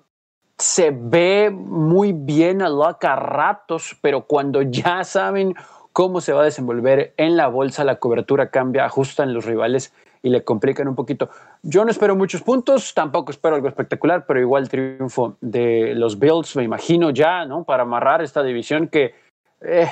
se 0.57 0.91
ve 0.91 1.49
muy 1.49 2.13
bien 2.13 2.61
a 2.61 2.69
Luck 2.69 3.03
a 3.05 3.15
ratos, 3.15 3.97
pero 4.01 4.25
cuando 4.25 4.61
ya 4.61 5.03
saben 5.03 5.55
cómo 5.91 6.21
se 6.21 6.33
va 6.33 6.41
a 6.41 6.45
desenvolver 6.45 7.13
en 7.17 7.37
la 7.37 7.47
bolsa, 7.47 7.83
la 7.83 7.97
cobertura 7.97 8.49
cambia, 8.49 8.85
ajustan 8.85 9.33
los 9.33 9.45
rivales 9.45 9.93
y 10.21 10.29
le 10.29 10.43
complican 10.43 10.87
un 10.87 10.95
poquito. 10.95 11.29
Yo 11.61 11.85
no 11.85 11.91
espero 11.91 12.15
muchos 12.15 12.41
puntos, 12.41 12.93
tampoco 12.93 13.31
espero 13.31 13.55
algo 13.55 13.67
espectacular, 13.67 14.25
pero 14.25 14.39
igual 14.39 14.69
triunfo 14.69 15.37
de 15.39 15.93
los 15.95 16.19
Bills, 16.19 16.55
me 16.55 16.63
imagino 16.63 17.11
ya, 17.11 17.45
¿no? 17.45 17.63
Para 17.63 17.83
amarrar 17.83 18.21
esta 18.21 18.41
división 18.41 18.87
que 18.87 19.13
eh, 19.61 19.87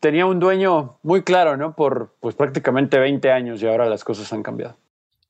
tenía 0.00 0.26
un 0.26 0.40
dueño 0.40 0.98
muy 1.02 1.22
claro, 1.22 1.56
¿no? 1.56 1.74
Por 1.74 2.14
pues 2.20 2.34
prácticamente 2.34 2.98
20 2.98 3.30
años 3.30 3.62
y 3.62 3.66
ahora 3.66 3.86
las 3.86 4.02
cosas 4.02 4.32
han 4.32 4.42
cambiado. 4.42 4.76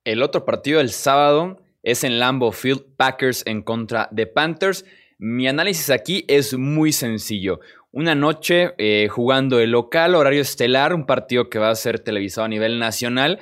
El 0.04 0.22
otro 0.22 0.44
partido 0.44 0.78
del 0.78 0.90
sábado 0.90 1.62
es 1.82 2.04
en 2.04 2.18
Lambeau 2.18 2.52
Field, 2.52 2.84
Packers 2.98 3.42
en 3.46 3.62
contra 3.62 4.06
de 4.10 4.26
Panthers. 4.26 4.84
Mi 5.16 5.48
análisis 5.48 5.88
aquí 5.88 6.26
es 6.28 6.58
muy 6.58 6.92
sencillo. 6.92 7.60
Una 7.90 8.14
noche 8.14 8.74
eh, 8.76 9.08
jugando 9.08 9.60
el 9.60 9.70
local, 9.70 10.14
horario 10.14 10.42
estelar, 10.42 10.92
un 10.92 11.06
partido 11.06 11.48
que 11.48 11.58
va 11.58 11.70
a 11.70 11.74
ser 11.74 12.00
televisado 12.00 12.44
a 12.44 12.48
nivel 12.48 12.78
nacional 12.78 13.40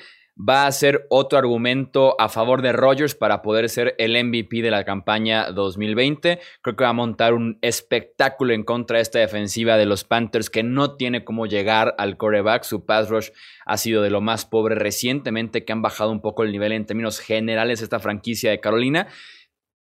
va 0.48 0.66
a 0.66 0.72
ser 0.72 1.06
otro 1.10 1.38
argumento 1.38 2.20
a 2.20 2.28
favor 2.28 2.62
de 2.62 2.72
Rodgers 2.72 3.14
para 3.14 3.42
poder 3.42 3.68
ser 3.68 3.94
el 3.98 4.12
MVP 4.24 4.62
de 4.62 4.70
la 4.70 4.84
campaña 4.84 5.50
2020. 5.52 6.40
Creo 6.60 6.76
que 6.76 6.84
va 6.84 6.90
a 6.90 6.94
montar 6.94 7.34
un 7.34 7.58
espectáculo 7.62 8.52
en 8.52 8.64
contra 8.64 8.96
de 8.96 9.02
esta 9.02 9.18
defensiva 9.18 9.76
de 9.76 9.86
los 9.86 10.04
Panthers 10.04 10.50
que 10.50 10.62
no 10.62 10.96
tiene 10.96 11.24
cómo 11.24 11.46
llegar 11.46 11.94
al 11.98 12.16
coreback. 12.16 12.64
Su 12.64 12.84
pass 12.84 13.08
rush 13.08 13.30
ha 13.66 13.76
sido 13.76 14.02
de 14.02 14.10
lo 14.10 14.20
más 14.20 14.44
pobre 14.44 14.74
recientemente, 14.74 15.64
que 15.64 15.72
han 15.72 15.82
bajado 15.82 16.10
un 16.10 16.20
poco 16.20 16.42
el 16.42 16.52
nivel 16.52 16.72
en 16.72 16.86
términos 16.86 17.20
generales 17.20 17.82
esta 17.82 18.00
franquicia 18.00 18.50
de 18.50 18.60
Carolina 18.60 19.08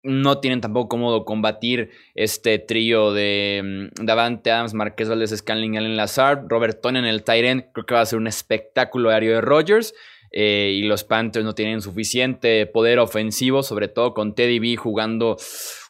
no 0.05 0.41
tienen 0.41 0.61
tampoco 0.61 0.89
cómo 0.89 1.25
combatir 1.25 1.91
este 2.15 2.59
trío 2.59 3.13
de 3.13 3.91
mm, 3.99 4.05
Davante 4.05 4.51
Adams, 4.51 4.75
Marqués 4.75 5.09
Valdez, 5.09 5.31
Scanling, 5.31 5.79
Allen 5.79 5.97
Lazard, 5.97 6.47
Robert 6.49 6.85
en 6.87 6.97
el 6.97 7.23
Tyrant. 7.23 7.67
Creo 7.73 7.87
que 7.87 7.95
va 7.95 8.01
a 8.01 8.07
ser 8.07 8.19
un 8.19 8.27
espectáculo 8.27 9.11
aéreo 9.11 9.37
de 9.37 9.41
Rodgers. 9.41 9.95
Eh, 10.33 10.73
y 10.75 10.83
los 10.85 11.05
Panthers 11.05 11.45
no 11.45 11.55
tienen 11.55 11.83
suficiente 11.83 12.67
poder 12.67 12.99
ofensivo, 12.99 13.63
sobre 13.63 13.89
todo 13.89 14.15
con 14.15 14.35
Teddy 14.35 14.59
B 14.59 14.77
jugando 14.77 15.37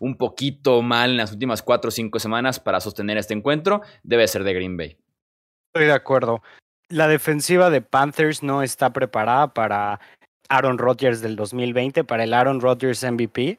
un 0.00 0.16
poquito 0.16 0.82
mal 0.82 1.12
en 1.12 1.16
las 1.18 1.32
últimas 1.32 1.62
cuatro 1.62 1.88
o 1.88 1.92
cinco 1.92 2.18
semanas 2.18 2.58
para 2.58 2.80
sostener 2.80 3.16
este 3.18 3.34
encuentro, 3.34 3.82
debe 4.02 4.26
ser 4.26 4.42
de 4.42 4.54
Green 4.54 4.76
Bay. 4.76 4.96
Estoy 5.72 5.86
de 5.86 5.92
acuerdo. 5.92 6.42
La 6.88 7.08
defensiva 7.08 7.70
de 7.70 7.80
Panthers 7.80 8.42
no 8.42 8.62
está 8.62 8.92
preparada 8.92 9.54
para 9.54 10.00
Aaron 10.48 10.76
Rodgers 10.76 11.22
del 11.22 11.36
2020, 11.36 12.04
para 12.04 12.24
el 12.24 12.34
Aaron 12.34 12.60
Rodgers 12.60 13.02
MVP. 13.02 13.58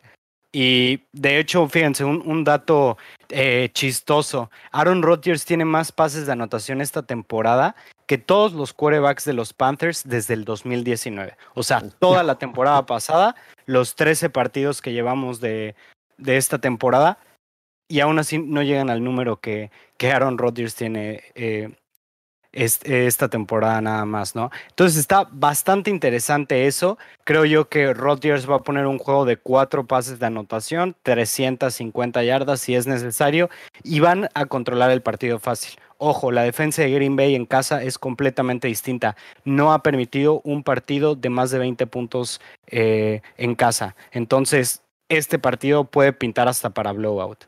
Y 0.52 1.02
de 1.14 1.40
hecho, 1.40 1.68
fíjense, 1.68 2.04
un, 2.04 2.44
dato 2.44 2.98
eh, 3.30 3.70
chistoso. 3.74 4.52
Aaron 4.72 5.02
Rodgers 5.02 5.46
tiene 5.46 5.66
más 5.66 5.92
pases 5.92 6.28
de 6.28 6.34
anotación 6.34 6.80
esta 6.80 7.02
temporada 7.02 7.76
que 8.06 8.18
todos 8.18 8.54
los 8.54 8.74
quarterbacks 8.74 9.26
de 9.26 9.34
los 9.34 9.54
Panthers 9.54 10.04
desde 10.06 10.34
el 10.34 10.46
2019. 10.46 11.38
O 11.54 11.64
sea, 11.64 11.82
toda 12.00 12.24
la 12.24 12.36
temporada 12.36 12.86
pasada, 12.86 13.36
los 13.66 13.96
13 13.96 14.30
partidos 14.30 14.82
que 14.82 14.94
llevamos 14.94 15.40
de, 15.40 15.76
de 16.18 16.38
esta 16.38 16.60
temporada, 16.60 17.18
y 17.88 18.00
aún 18.00 18.20
así 18.20 18.40
no 18.40 18.64
llegan 18.64 18.90
al 18.90 19.04
número 19.04 19.40
que, 19.40 19.72
que 19.98 20.12
Aaron 20.12 20.38
Rodgers 20.38 20.76
tiene 20.76 21.22
eh, 21.36 21.70
esta 22.54 23.30
temporada 23.30 23.82
nada 23.82 24.06
más, 24.06 24.36
¿no? 24.36 24.52
Entonces 24.70 25.00
está 25.00 25.28
bastante 25.32 25.90
interesante 25.90 26.68
eso. 26.68 26.98
Creo 27.24 27.46
yo 27.46 27.68
que 27.68 27.94
Rodgers 27.94 28.50
va 28.50 28.58
a 28.58 28.64
poner 28.64 28.86
un 28.86 29.00
juego 29.00 29.26
de 29.26 29.38
cuatro 29.38 29.86
pases 29.86 30.20
de 30.20 30.28
anotación, 30.28 30.96
350 31.04 32.24
yardas 32.24 32.62
si 32.62 32.76
es 32.76 32.86
necesario, 32.86 33.50
y 33.84 34.00
van 34.00 34.30
a 34.36 34.46
controlar 34.46 34.92
el 34.92 35.02
partido 35.02 35.40
fácil. 35.40 35.80
Ojo, 35.98 36.32
la 36.32 36.44
defensa 36.44 36.82
de 36.82 36.92
Green 36.92 37.16
Bay 37.16 37.36
en 37.36 37.46
casa 37.46 37.84
es 37.84 37.98
completamente 37.98 38.68
distinta. 38.68 39.16
No 39.46 39.74
ha 39.74 39.84
permitido 39.84 40.42
un 40.44 40.64
partido 40.64 41.16
de 41.16 41.30
más 41.30 41.52
de 41.52 41.60
20 41.60 41.88
puntos 41.88 42.42
eh, 42.68 43.22
en 43.38 43.56
casa. 43.56 43.96
Entonces, 44.12 44.84
este 45.10 45.40
partido 45.40 45.86
puede 45.86 46.14
pintar 46.14 46.48
hasta 46.48 46.70
para 46.72 46.92
blowout. 46.92 47.46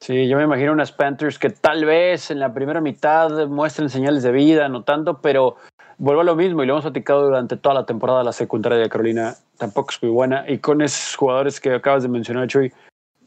Sí, 0.00 0.28
yo 0.28 0.36
me 0.36 0.44
imagino 0.44 0.72
unas 0.72 0.92
Panthers 0.92 1.38
que 1.38 1.50
tal 1.50 1.84
vez 1.84 2.30
en 2.30 2.38
la 2.38 2.52
primera 2.52 2.80
mitad 2.80 3.48
muestren 3.48 3.88
señales 3.88 4.22
de 4.22 4.30
vida, 4.30 4.68
no 4.68 4.82
tanto, 4.84 5.20
pero 5.20 5.56
vuelvo 5.98 6.20
a 6.20 6.24
lo 6.24 6.36
mismo 6.36 6.62
y 6.62 6.66
lo 6.66 6.74
hemos 6.74 6.84
platicado 6.84 7.24
durante 7.24 7.56
toda 7.56 7.74
la 7.74 7.86
temporada. 7.86 8.22
La 8.22 8.32
secundaria 8.32 8.78
de 8.78 8.88
Carolina 8.88 9.34
tampoco 9.56 9.90
es 9.90 10.02
muy 10.02 10.12
buena 10.12 10.44
y 10.46 10.58
con 10.58 10.82
esos 10.82 11.16
jugadores 11.16 11.60
que 11.60 11.72
acabas 11.74 12.02
de 12.02 12.10
mencionar, 12.10 12.46
Chuy, 12.46 12.72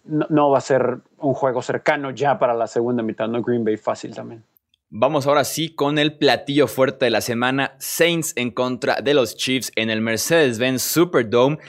no, 0.09 0.49
va 0.49 0.57
a 0.57 0.61
ser 0.61 0.97
un 1.17 1.33
juego 1.33 1.61
cercano 1.61 2.11
ya 2.11 2.39
para 2.39 2.53
la 2.53 2.67
segunda 2.67 3.03
mitad, 3.03 3.27
no 3.27 3.41
Green 3.41 3.63
Bay 3.63 3.77
fácil 3.77 4.13
también. 4.13 4.43
Vamos 4.89 5.27
ahora 5.27 5.43
sí 5.43 5.69
con 5.69 5.99
el 5.99 6.17
platillo 6.17 6.67
fuerte 6.67 7.05
de 7.05 7.11
la 7.11 7.21
semana, 7.21 7.75
Saints 7.77 8.33
en 8.35 8.49
contra 8.49 9.01
de 9.01 9.13
los 9.13 9.35
Chiefs 9.35 9.71
en 9.75 9.91
el 9.91 10.01
Mercedes-Benz 10.01 10.81
Superdome. 10.81 11.59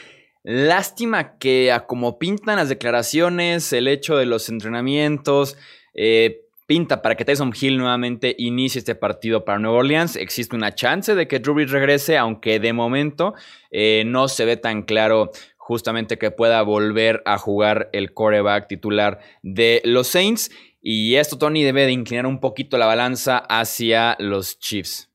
Lástima 0.42 1.36
que 1.36 1.70
a 1.70 1.86
como 1.86 2.18
pintan 2.18 2.56
las 2.56 2.70
declaraciones, 2.70 3.74
el 3.74 3.88
hecho 3.88 4.16
de 4.16 4.24
los 4.24 4.48
entrenamientos, 4.48 5.58
eh, 5.92 6.46
pinta 6.64 7.02
para 7.02 7.14
que 7.14 7.26
Tyson 7.26 7.52
Hill 7.60 7.76
nuevamente 7.76 8.34
inicie 8.38 8.78
este 8.78 8.94
partido 8.94 9.44
para 9.44 9.58
Nueva 9.58 9.78
Orleans. 9.78 10.16
Existe 10.16 10.56
una 10.56 10.74
chance 10.74 11.14
de 11.14 11.28
que 11.28 11.40
Drew 11.40 11.54
Brees 11.54 11.72
regrese, 11.72 12.16
aunque 12.16 12.58
de 12.58 12.72
momento 12.72 13.34
eh, 13.70 14.04
no 14.06 14.28
se 14.28 14.46
ve 14.46 14.56
tan 14.56 14.84
claro 14.84 15.30
justamente 15.70 16.18
que 16.18 16.32
pueda 16.32 16.62
volver 16.62 17.22
a 17.26 17.38
jugar 17.38 17.90
el 17.92 18.12
coreback 18.12 18.66
titular 18.66 19.20
de 19.44 19.80
los 19.84 20.08
Saints. 20.08 20.50
Y 20.82 21.14
esto, 21.14 21.38
Tony, 21.38 21.62
debe 21.62 21.86
de 21.86 21.92
inclinar 21.92 22.26
un 22.26 22.40
poquito 22.40 22.76
la 22.76 22.86
balanza 22.86 23.38
hacia 23.38 24.16
los 24.18 24.58
Chiefs. 24.58 25.12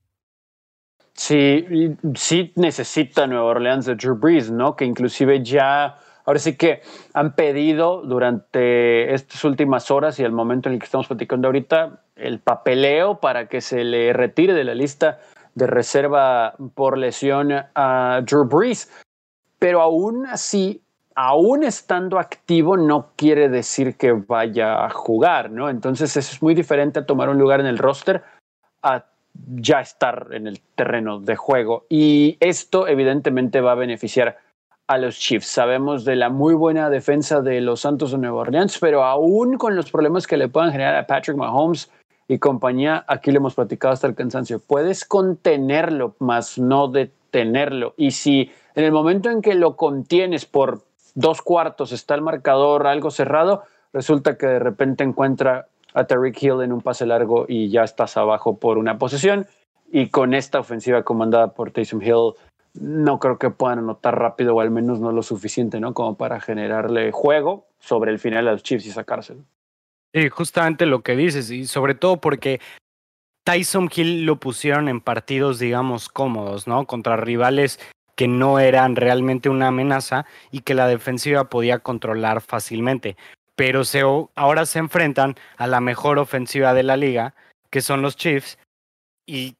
Sí, 1.13 1.65
sí 2.13 2.53
necesita 2.55 3.27
Nueva 3.27 3.47
Orleans 3.47 3.85
de 3.85 3.95
Drew 3.95 4.15
Brees, 4.15 4.49
¿no? 4.49 4.77
Que 4.77 4.85
inclusive 4.85 5.43
ya, 5.43 5.97
ahora 6.23 6.39
sí 6.39 6.55
que 6.55 6.79
han 7.13 7.35
pedido 7.35 8.03
durante 8.03 9.13
estas 9.13 9.43
últimas 9.43 9.91
horas 9.91 10.17
y 10.21 10.23
el 10.23 10.31
momento 10.31 10.69
en 10.69 10.75
el 10.75 10.79
que 10.79 10.85
estamos 10.85 11.07
platicando 11.07 11.49
ahorita 11.49 12.01
el 12.15 12.39
papeleo 12.39 13.19
para 13.19 13.49
que 13.49 13.59
se 13.59 13.83
le 13.83 14.13
retire 14.13 14.53
de 14.53 14.63
la 14.63 14.73
lista 14.73 15.19
de 15.53 15.67
reserva 15.67 16.55
por 16.75 16.97
lesión 16.97 17.51
a 17.51 18.21
Drew 18.25 18.45
Brees. 18.45 18.89
Pero 19.59 19.81
aún 19.81 20.25
así, 20.25 20.81
aún 21.15 21.63
estando 21.63 22.19
activo, 22.19 22.77
no 22.77 23.11
quiere 23.15 23.49
decir 23.49 23.95
que 23.95 24.11
vaya 24.11 24.85
a 24.85 24.89
jugar, 24.89 25.51
¿no? 25.51 25.69
Entonces 25.69 26.15
eso 26.17 26.33
es 26.33 26.41
muy 26.41 26.53
diferente 26.53 26.99
a 26.99 27.05
tomar 27.05 27.29
un 27.29 27.37
lugar 27.37 27.59
en 27.59 27.65
el 27.65 27.77
roster 27.77 28.23
a 28.83 29.05
ya 29.57 29.81
estar 29.81 30.27
en 30.31 30.47
el 30.47 30.61
terreno 30.75 31.19
de 31.19 31.35
juego. 31.35 31.85
Y 31.89 32.37
esto 32.39 32.87
evidentemente 32.87 33.61
va 33.61 33.73
a 33.73 33.75
beneficiar 33.75 34.37
a 34.87 34.97
los 34.97 35.17
Chiefs. 35.17 35.47
Sabemos 35.47 36.05
de 36.05 36.15
la 36.15 36.29
muy 36.29 36.53
buena 36.53 36.89
defensa 36.89 37.41
de 37.41 37.61
los 37.61 37.81
Santos 37.81 38.11
de 38.11 38.17
Nueva 38.19 38.41
Orleans, 38.41 38.77
pero 38.79 39.03
aún 39.03 39.57
con 39.57 39.75
los 39.75 39.91
problemas 39.91 40.27
que 40.27 40.37
le 40.37 40.47
puedan 40.47 40.71
generar 40.71 40.95
a 40.95 41.07
Patrick 41.07 41.37
Mahomes 41.37 41.91
y 42.27 42.39
compañía, 42.39 43.03
aquí 43.07 43.31
le 43.31 43.37
hemos 43.37 43.55
platicado 43.55 43.93
hasta 43.93 44.07
el 44.07 44.15
cansancio, 44.15 44.59
puedes 44.59 45.05
contenerlo, 45.05 46.15
más 46.19 46.57
no 46.57 46.87
detenerlo. 46.87 47.93
Y 47.97 48.11
si 48.11 48.51
en 48.75 48.83
el 48.83 48.91
momento 48.91 49.29
en 49.29 49.41
que 49.41 49.55
lo 49.55 49.75
contienes 49.75 50.45
por 50.45 50.83
dos 51.15 51.41
cuartos 51.41 51.91
está 51.91 52.13
el 52.15 52.21
marcador 52.21 52.87
algo 52.87 53.09
cerrado, 53.09 53.63
resulta 53.93 54.37
que 54.37 54.47
de 54.47 54.59
repente 54.59 55.03
encuentra 55.03 55.67
a 55.93 56.05
Tariq 56.05 56.43
Hill 56.43 56.61
en 56.61 56.73
un 56.73 56.81
pase 56.81 57.05
largo 57.05 57.45
y 57.47 57.69
ya 57.69 57.83
estás 57.83 58.17
abajo 58.17 58.57
por 58.57 58.77
una 58.77 58.97
posesión. 58.97 59.47
Y 59.91 60.09
con 60.09 60.33
esta 60.33 60.59
ofensiva 60.59 61.03
comandada 61.03 61.53
por 61.53 61.71
Taysom 61.71 62.01
Hill, 62.01 62.33
no 62.73 63.19
creo 63.19 63.37
que 63.37 63.49
puedan 63.49 63.79
anotar 63.79 64.19
rápido 64.19 64.55
o 64.55 64.59
al 64.59 64.71
menos 64.71 64.99
no 64.99 65.13
lo 65.13 65.23
suficiente, 65.23 65.79
¿no? 65.79 65.93
Como 65.93 66.17
para 66.17 66.41
generarle 66.41 67.13
juego 67.13 67.67
sobre 67.79 68.11
el 68.11 68.19
final 68.19 68.49
a 68.49 68.51
los 68.51 68.63
Chiefs 68.63 68.85
y 68.87 68.91
sacárselo. 68.91 69.45
Sí, 70.13 70.27
justamente 70.29 70.85
lo 70.85 71.01
que 71.01 71.15
dices, 71.15 71.49
y 71.51 71.65
sobre 71.65 71.95
todo 71.95 72.17
porque 72.17 72.59
Tyson 73.45 73.89
Hill 73.93 74.25
lo 74.25 74.37
pusieron 74.37 74.89
en 74.89 74.99
partidos, 74.99 75.59
digamos, 75.59 76.09
cómodos, 76.09 76.67
¿no? 76.67 76.85
Contra 76.85 77.15
rivales 77.15 77.79
que 78.15 78.27
no 78.27 78.59
eran 78.59 78.95
realmente 78.95 79.49
una 79.49 79.67
amenaza 79.67 80.25
y 80.51 80.61
que 80.61 80.73
la 80.73 80.87
defensiva 80.87 81.49
podía 81.49 81.79
controlar 81.79 82.41
fácilmente 82.41 83.17
pero 83.55 83.85
se, 83.85 84.01
ahora 84.35 84.65
se 84.65 84.79
enfrentan 84.79 85.35
a 85.57 85.67
la 85.67 85.79
mejor 85.79 86.19
ofensiva 86.19 86.73
de 86.73 86.83
la 86.83 86.97
liga, 86.97 87.33
que 87.69 87.81
son 87.81 88.01
los 88.01 88.15
Chiefs, 88.15 88.59
y 89.25 89.55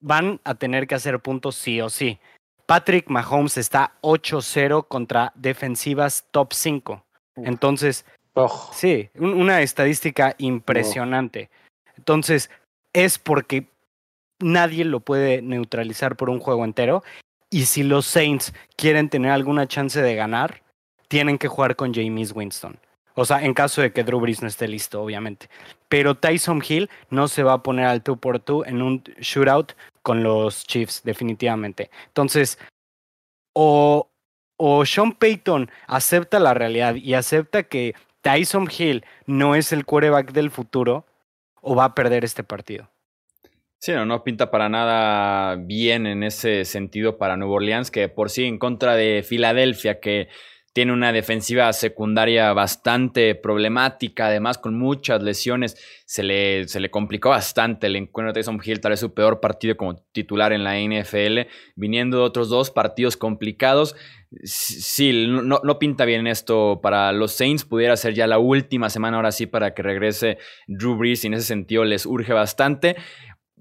van 0.00 0.40
a 0.44 0.54
tener 0.54 0.86
que 0.86 0.94
hacer 0.94 1.20
puntos 1.20 1.56
sí 1.56 1.80
o 1.80 1.90
sí. 1.90 2.18
Patrick 2.66 3.08
Mahomes 3.08 3.58
está 3.58 3.92
8-0 4.02 4.86
contra 4.88 5.32
defensivas 5.34 6.26
top 6.30 6.52
5. 6.52 7.04
Entonces, 7.36 8.06
sí, 8.72 9.10
una 9.14 9.62
estadística 9.62 10.34
impresionante. 10.38 11.50
Entonces, 11.96 12.50
es 12.92 13.18
porque 13.18 13.68
nadie 14.38 14.84
lo 14.84 15.00
puede 15.00 15.42
neutralizar 15.42 16.16
por 16.16 16.30
un 16.30 16.40
juego 16.40 16.64
entero. 16.64 17.04
Y 17.56 17.64
si 17.64 17.82
los 17.82 18.04
Saints 18.04 18.52
quieren 18.76 19.08
tener 19.08 19.30
alguna 19.30 19.66
chance 19.66 20.02
de 20.02 20.14
ganar, 20.14 20.62
tienen 21.08 21.38
que 21.38 21.48
jugar 21.48 21.74
con 21.74 21.94
James 21.94 22.32
Winston. 22.36 22.78
O 23.14 23.24
sea, 23.24 23.42
en 23.42 23.54
caso 23.54 23.80
de 23.80 23.94
que 23.94 24.04
Drew 24.04 24.20
Brees 24.20 24.42
no 24.42 24.48
esté 24.48 24.68
listo, 24.68 25.00
obviamente. 25.00 25.48
Pero 25.88 26.18
Tyson 26.18 26.62
Hill 26.62 26.90
no 27.08 27.28
se 27.28 27.42
va 27.42 27.54
a 27.54 27.62
poner 27.62 27.86
al 27.86 28.02
2 28.02 28.18
por 28.18 28.44
2 28.44 28.66
en 28.66 28.82
un 28.82 29.02
shootout 29.20 29.72
con 30.02 30.22
los 30.22 30.66
Chiefs, 30.66 31.00
definitivamente. 31.02 31.90
Entonces, 32.08 32.58
o, 33.54 34.10
o 34.58 34.84
Sean 34.84 35.12
Payton 35.12 35.70
acepta 35.86 36.38
la 36.38 36.52
realidad 36.52 36.96
y 36.96 37.14
acepta 37.14 37.62
que 37.62 37.94
Tyson 38.20 38.68
Hill 38.70 39.02
no 39.24 39.54
es 39.54 39.72
el 39.72 39.86
quarterback 39.86 40.32
del 40.32 40.50
futuro, 40.50 41.06
o 41.62 41.74
va 41.74 41.84
a 41.84 41.94
perder 41.94 42.22
este 42.22 42.44
partido. 42.44 42.90
Sí, 43.78 43.92
no, 43.92 44.06
no 44.06 44.24
pinta 44.24 44.50
para 44.50 44.68
nada 44.68 45.56
bien 45.56 46.06
en 46.06 46.22
ese 46.22 46.64
sentido 46.64 47.18
para 47.18 47.36
Nuevo 47.36 47.54
Orleans, 47.54 47.90
que 47.90 48.08
por 48.08 48.30
sí 48.30 48.44
en 48.44 48.58
contra 48.58 48.96
de 48.96 49.22
Filadelfia, 49.22 50.00
que 50.00 50.28
tiene 50.76 50.92
una 50.92 51.10
defensiva 51.10 51.72
secundaria 51.72 52.52
bastante 52.52 53.34
problemática, 53.34 54.26
además 54.26 54.58
con 54.58 54.78
muchas 54.78 55.22
lesiones. 55.22 55.74
Se 56.04 56.22
le, 56.22 56.68
se 56.68 56.80
le 56.80 56.90
complicó 56.90 57.30
bastante 57.30 57.86
el 57.86 57.96
encuentro 57.96 58.34
de 58.34 58.40
Tyson 58.40 58.60
Hill, 58.62 58.80
tal 58.80 58.90
vez 58.90 59.00
su 59.00 59.14
peor 59.14 59.40
partido 59.40 59.78
como 59.78 59.96
titular 60.12 60.52
en 60.52 60.64
la 60.64 60.78
NFL, 60.78 61.48
viniendo 61.76 62.18
de 62.18 62.24
otros 62.24 62.50
dos 62.50 62.70
partidos 62.70 63.16
complicados. 63.16 63.96
Sí, 64.42 65.26
no, 65.28 65.60
no 65.64 65.78
pinta 65.78 66.04
bien 66.04 66.26
esto 66.26 66.80
para 66.82 67.10
los 67.12 67.32
Saints. 67.32 67.64
Pudiera 67.64 67.96
ser 67.96 68.12
ya 68.12 68.26
la 68.26 68.38
última 68.38 68.90
semana 68.90 69.16
ahora 69.16 69.32
sí 69.32 69.46
para 69.46 69.72
que 69.72 69.82
regrese 69.82 70.36
Drew 70.66 70.98
Brees 70.98 71.24
y 71.24 71.28
en 71.28 71.34
ese 71.34 71.46
sentido 71.46 71.86
les 71.86 72.04
urge 72.04 72.34
bastante 72.34 72.96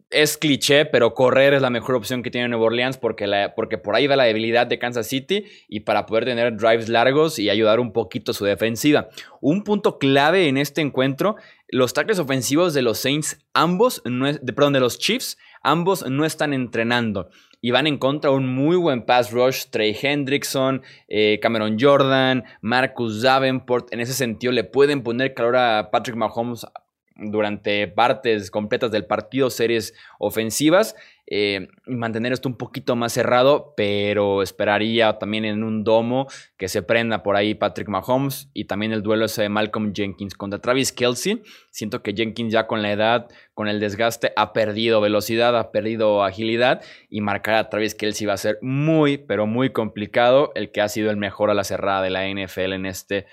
es 0.09 0.37
cliché, 0.37 0.85
pero 0.85 1.13
correr 1.13 1.53
es 1.53 1.61
la 1.61 1.69
mejor 1.69 1.95
opción 1.95 2.23
que 2.23 2.31
tiene 2.31 2.47
Nueva 2.47 2.65
Orleans 2.65 2.97
porque, 2.97 3.51
porque 3.55 3.77
por 3.77 3.95
ahí 3.95 4.07
va 4.07 4.15
la 4.15 4.25
debilidad 4.25 4.67
de 4.67 4.79
Kansas 4.79 5.07
City 5.07 5.45
y 5.67 5.81
para 5.81 6.05
poder 6.05 6.25
tener 6.25 6.55
drives 6.55 6.89
largos 6.89 7.39
y 7.39 7.49
ayudar 7.49 7.79
un 7.79 7.91
poquito 7.91 8.33
su 8.33 8.45
defensiva. 8.45 9.09
Un 9.41 9.63
punto 9.63 9.97
clave 9.97 10.47
en 10.47 10.57
este 10.57 10.81
encuentro, 10.81 11.35
los 11.69 11.93
tackles 11.93 12.19
ofensivos 12.19 12.73
de 12.73 12.83
los 12.83 12.99
Saints, 12.99 13.45
ambos, 13.53 14.01
no 14.05 14.31
de, 14.31 14.53
perdón, 14.53 14.73
de 14.73 14.79
los 14.79 14.99
Chiefs, 14.99 15.37
ambos 15.63 16.07
no 16.09 16.25
están 16.25 16.53
entrenando. 16.53 17.29
y 17.61 17.71
van 17.71 17.87
en 17.87 17.97
contra 17.97 18.29
de 18.29 18.37
un 18.37 18.47
muy 18.47 18.75
buen 18.75 19.07
pass 19.07 19.31
rush. 19.31 19.65
Trey 19.71 19.97
Hendrickson, 19.99 20.83
eh, 21.07 21.39
Cameron 21.41 21.77
Jordan, 21.79 22.43
Marcus 22.61 23.23
Davenport. 23.23 23.91
En 23.91 24.01
ese 24.01 24.13
sentido, 24.13 24.53
le 24.53 24.65
pueden 24.65 25.01
poner 25.01 25.33
calor 25.33 25.55
a 25.55 25.89
Patrick 25.89 26.15
Mahomes 26.15 26.67
durante 27.15 27.87
partes 27.87 28.51
completas 28.51 28.91
del 28.91 29.05
partido, 29.05 29.49
series 29.49 29.93
ofensivas. 30.19 30.95
Eh, 31.27 31.69
mantener 31.87 32.33
esto 32.33 32.47
un 32.47 32.55
poquito 32.55 32.95
más 32.95 33.13
cerrado, 33.13 33.73
pero 33.75 34.43
esperaría 34.43 35.17
también 35.17 35.43
en 35.43 35.63
un 35.63 35.83
domo 35.83 36.27
que 36.55 36.67
se 36.67 36.83
prenda 36.83 37.23
por 37.23 37.35
ahí 37.35 37.55
Patrick 37.55 37.87
Mahomes 37.87 38.51
y 38.53 38.65
también 38.65 38.91
el 38.91 39.01
duelo 39.01 39.25
ese 39.25 39.41
de 39.41 39.49
Malcolm 39.49 39.91
Jenkins 39.91 40.35
contra 40.35 40.59
Travis 40.59 40.91
Kelsey. 40.91 41.41
Siento 41.71 42.03
que 42.03 42.13
Jenkins 42.13 42.53
ya 42.53 42.67
con 42.67 42.83
la 42.83 42.91
edad, 42.91 43.27
con 43.55 43.67
el 43.67 43.79
desgaste, 43.79 44.33
ha 44.35 44.53
perdido 44.53 45.01
velocidad, 45.01 45.57
ha 45.57 45.71
perdido 45.71 46.23
agilidad 46.23 46.83
y 47.09 47.21
marcar 47.21 47.55
a 47.55 47.69
Travis 47.69 47.95
Kelsey 47.95 48.27
va 48.27 48.33
a 48.33 48.37
ser 48.37 48.59
muy, 48.61 49.17
pero 49.17 49.47
muy 49.47 49.71
complicado, 49.71 50.51
el 50.53 50.71
que 50.71 50.81
ha 50.81 50.89
sido 50.89 51.09
el 51.09 51.17
mejor 51.17 51.49
a 51.49 51.55
la 51.55 51.63
cerrada 51.63 52.03
de 52.03 52.11
la 52.11 52.27
NFL 52.27 52.73
en 52.73 52.85
este 52.85 53.25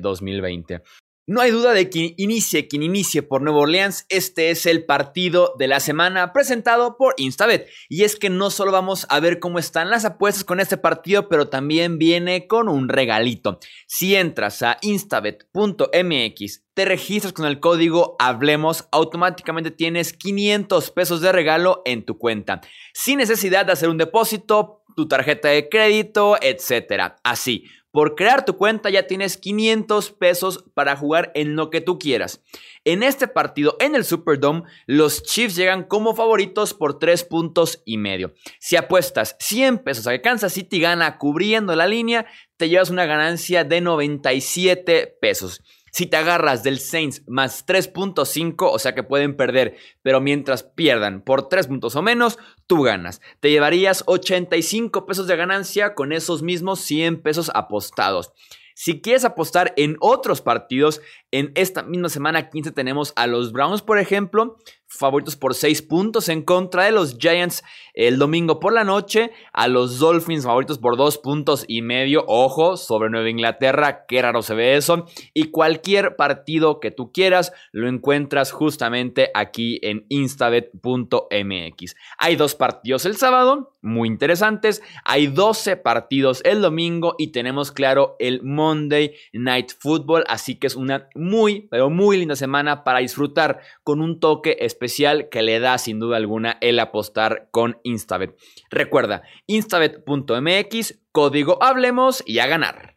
2020. 0.00 0.80
No 1.28 1.40
hay 1.40 1.50
duda 1.50 1.72
de 1.72 1.90
que 1.90 2.14
inicie 2.18 2.68
quien 2.68 2.84
inicie 2.84 3.20
por 3.20 3.42
Nueva 3.42 3.58
Orleans, 3.58 4.06
este 4.10 4.50
es 4.50 4.64
el 4.64 4.84
partido 4.84 5.56
de 5.58 5.66
la 5.66 5.80
semana 5.80 6.32
presentado 6.32 6.96
por 6.96 7.14
Instabet. 7.16 7.68
Y 7.88 8.04
es 8.04 8.14
que 8.14 8.30
no 8.30 8.48
solo 8.48 8.70
vamos 8.70 9.08
a 9.10 9.18
ver 9.18 9.40
cómo 9.40 9.58
están 9.58 9.90
las 9.90 10.04
apuestas 10.04 10.44
con 10.44 10.60
este 10.60 10.76
partido, 10.76 11.28
pero 11.28 11.48
también 11.48 11.98
viene 11.98 12.46
con 12.46 12.68
un 12.68 12.88
regalito. 12.88 13.58
Si 13.88 14.14
entras 14.14 14.62
a 14.62 14.78
instabet.mx, 14.82 16.62
te 16.74 16.84
registras 16.84 17.32
con 17.32 17.46
el 17.46 17.58
código 17.58 18.14
Hablemos, 18.20 18.86
automáticamente 18.92 19.72
tienes 19.72 20.12
500 20.12 20.92
pesos 20.92 21.20
de 21.22 21.32
regalo 21.32 21.82
en 21.86 22.04
tu 22.04 22.18
cuenta. 22.18 22.60
Sin 22.94 23.18
necesidad 23.18 23.66
de 23.66 23.72
hacer 23.72 23.88
un 23.88 23.98
depósito, 23.98 24.84
tu 24.94 25.08
tarjeta 25.08 25.48
de 25.48 25.68
crédito, 25.68 26.36
etc. 26.40 27.14
Así 27.24 27.64
por 27.96 28.14
crear 28.14 28.44
tu 28.44 28.58
cuenta 28.58 28.90
ya 28.90 29.06
tienes 29.06 29.38
500 29.38 30.10
pesos 30.10 30.66
para 30.74 30.96
jugar 30.96 31.32
en 31.34 31.56
lo 31.56 31.70
que 31.70 31.80
tú 31.80 31.98
quieras. 31.98 32.44
En 32.84 33.02
este 33.02 33.26
partido, 33.26 33.78
en 33.80 33.94
el 33.94 34.04
Superdome, 34.04 34.64
los 34.84 35.22
Chiefs 35.22 35.56
llegan 35.56 35.82
como 35.82 36.14
favoritos 36.14 36.74
por 36.74 36.98
3 36.98 37.24
puntos 37.24 37.82
y 37.86 37.96
medio. 37.96 38.34
Si 38.60 38.76
apuestas 38.76 39.34
100 39.40 39.78
pesos 39.78 40.06
a 40.06 40.10
que 40.10 40.20
Kansas 40.20 40.52
City 40.52 40.78
gana 40.78 41.16
cubriendo 41.16 41.74
la 41.74 41.86
línea, 41.86 42.26
te 42.58 42.68
llevas 42.68 42.90
una 42.90 43.06
ganancia 43.06 43.64
de 43.64 43.80
97 43.80 45.16
pesos. 45.18 45.62
Si 45.96 46.04
te 46.04 46.18
agarras 46.18 46.62
del 46.62 46.78
Saints 46.78 47.22
más 47.26 47.66
3.5, 47.66 48.68
o 48.70 48.78
sea 48.78 48.94
que 48.94 49.02
pueden 49.02 49.34
perder, 49.34 49.78
pero 50.02 50.20
mientras 50.20 50.62
pierdan 50.62 51.22
por 51.22 51.48
3 51.48 51.68
puntos 51.68 51.96
o 51.96 52.02
menos, 52.02 52.38
tú 52.66 52.82
ganas. 52.82 53.22
Te 53.40 53.50
llevarías 53.50 54.04
85 54.04 55.06
pesos 55.06 55.26
de 55.26 55.36
ganancia 55.36 55.94
con 55.94 56.12
esos 56.12 56.42
mismos 56.42 56.80
100 56.80 57.22
pesos 57.22 57.50
apostados. 57.54 58.34
Si 58.74 59.00
quieres 59.00 59.24
apostar 59.24 59.72
en 59.78 59.96
otros 60.00 60.42
partidos, 60.42 61.00
en 61.32 61.52
esta 61.54 61.82
misma 61.82 62.08
semana 62.08 62.48
15 62.48 62.72
tenemos 62.72 63.12
a 63.16 63.26
los 63.26 63.52
Browns, 63.52 63.82
por 63.82 63.98
ejemplo, 63.98 64.56
favoritos 64.86 65.36
por 65.36 65.54
6 65.54 65.82
puntos 65.82 66.28
en 66.28 66.42
contra 66.42 66.84
de 66.84 66.92
los 66.92 67.18
Giants 67.18 67.64
el 67.94 68.18
domingo 68.18 68.60
por 68.60 68.72
la 68.72 68.84
noche, 68.84 69.32
a 69.52 69.68
los 69.68 69.98
Dolphins 69.98 70.44
favoritos 70.44 70.78
por 70.78 70.96
2 70.96 71.18
puntos 71.18 71.64
y 71.66 71.82
medio, 71.82 72.24
ojo, 72.28 72.76
sobre 72.76 73.10
Nueva 73.10 73.30
Inglaterra, 73.30 74.04
qué 74.06 74.22
raro 74.22 74.42
se 74.42 74.54
ve 74.54 74.76
eso, 74.76 75.06
y 75.34 75.50
cualquier 75.50 76.16
partido 76.16 76.78
que 76.78 76.90
tú 76.90 77.10
quieras 77.10 77.52
lo 77.72 77.88
encuentras 77.88 78.52
justamente 78.52 79.30
aquí 79.34 79.80
en 79.82 80.06
instabet.mx. 80.08 81.96
Hay 82.18 82.36
dos 82.36 82.54
partidos 82.54 83.06
el 83.06 83.16
sábado, 83.16 83.76
muy 83.82 84.08
interesantes, 84.08 84.82
hay 85.04 85.26
12 85.28 85.76
partidos 85.78 86.42
el 86.44 86.60
domingo 86.60 87.14
y 87.18 87.28
tenemos 87.28 87.72
claro 87.72 88.16
el 88.18 88.42
Monday 88.42 89.14
Night 89.32 89.72
Football, 89.78 90.24
así 90.28 90.56
que 90.56 90.66
es 90.66 90.76
una 90.76 91.08
muy, 91.26 91.68
pero 91.70 91.90
muy 91.90 92.16
linda 92.16 92.36
semana 92.36 92.84
para 92.84 93.00
disfrutar 93.00 93.60
con 93.82 94.00
un 94.00 94.20
toque 94.20 94.56
especial 94.60 95.28
que 95.28 95.42
le 95.42 95.60
da 95.60 95.76
sin 95.78 95.98
duda 95.98 96.16
alguna 96.16 96.56
el 96.60 96.78
apostar 96.78 97.48
con 97.50 97.78
Instabet. 97.82 98.36
Recuerda, 98.70 99.22
instabet.mx, 99.46 101.00
código 101.12 101.62
Hablemos 101.62 102.22
y 102.24 102.38
a 102.38 102.46
ganar. 102.46 102.96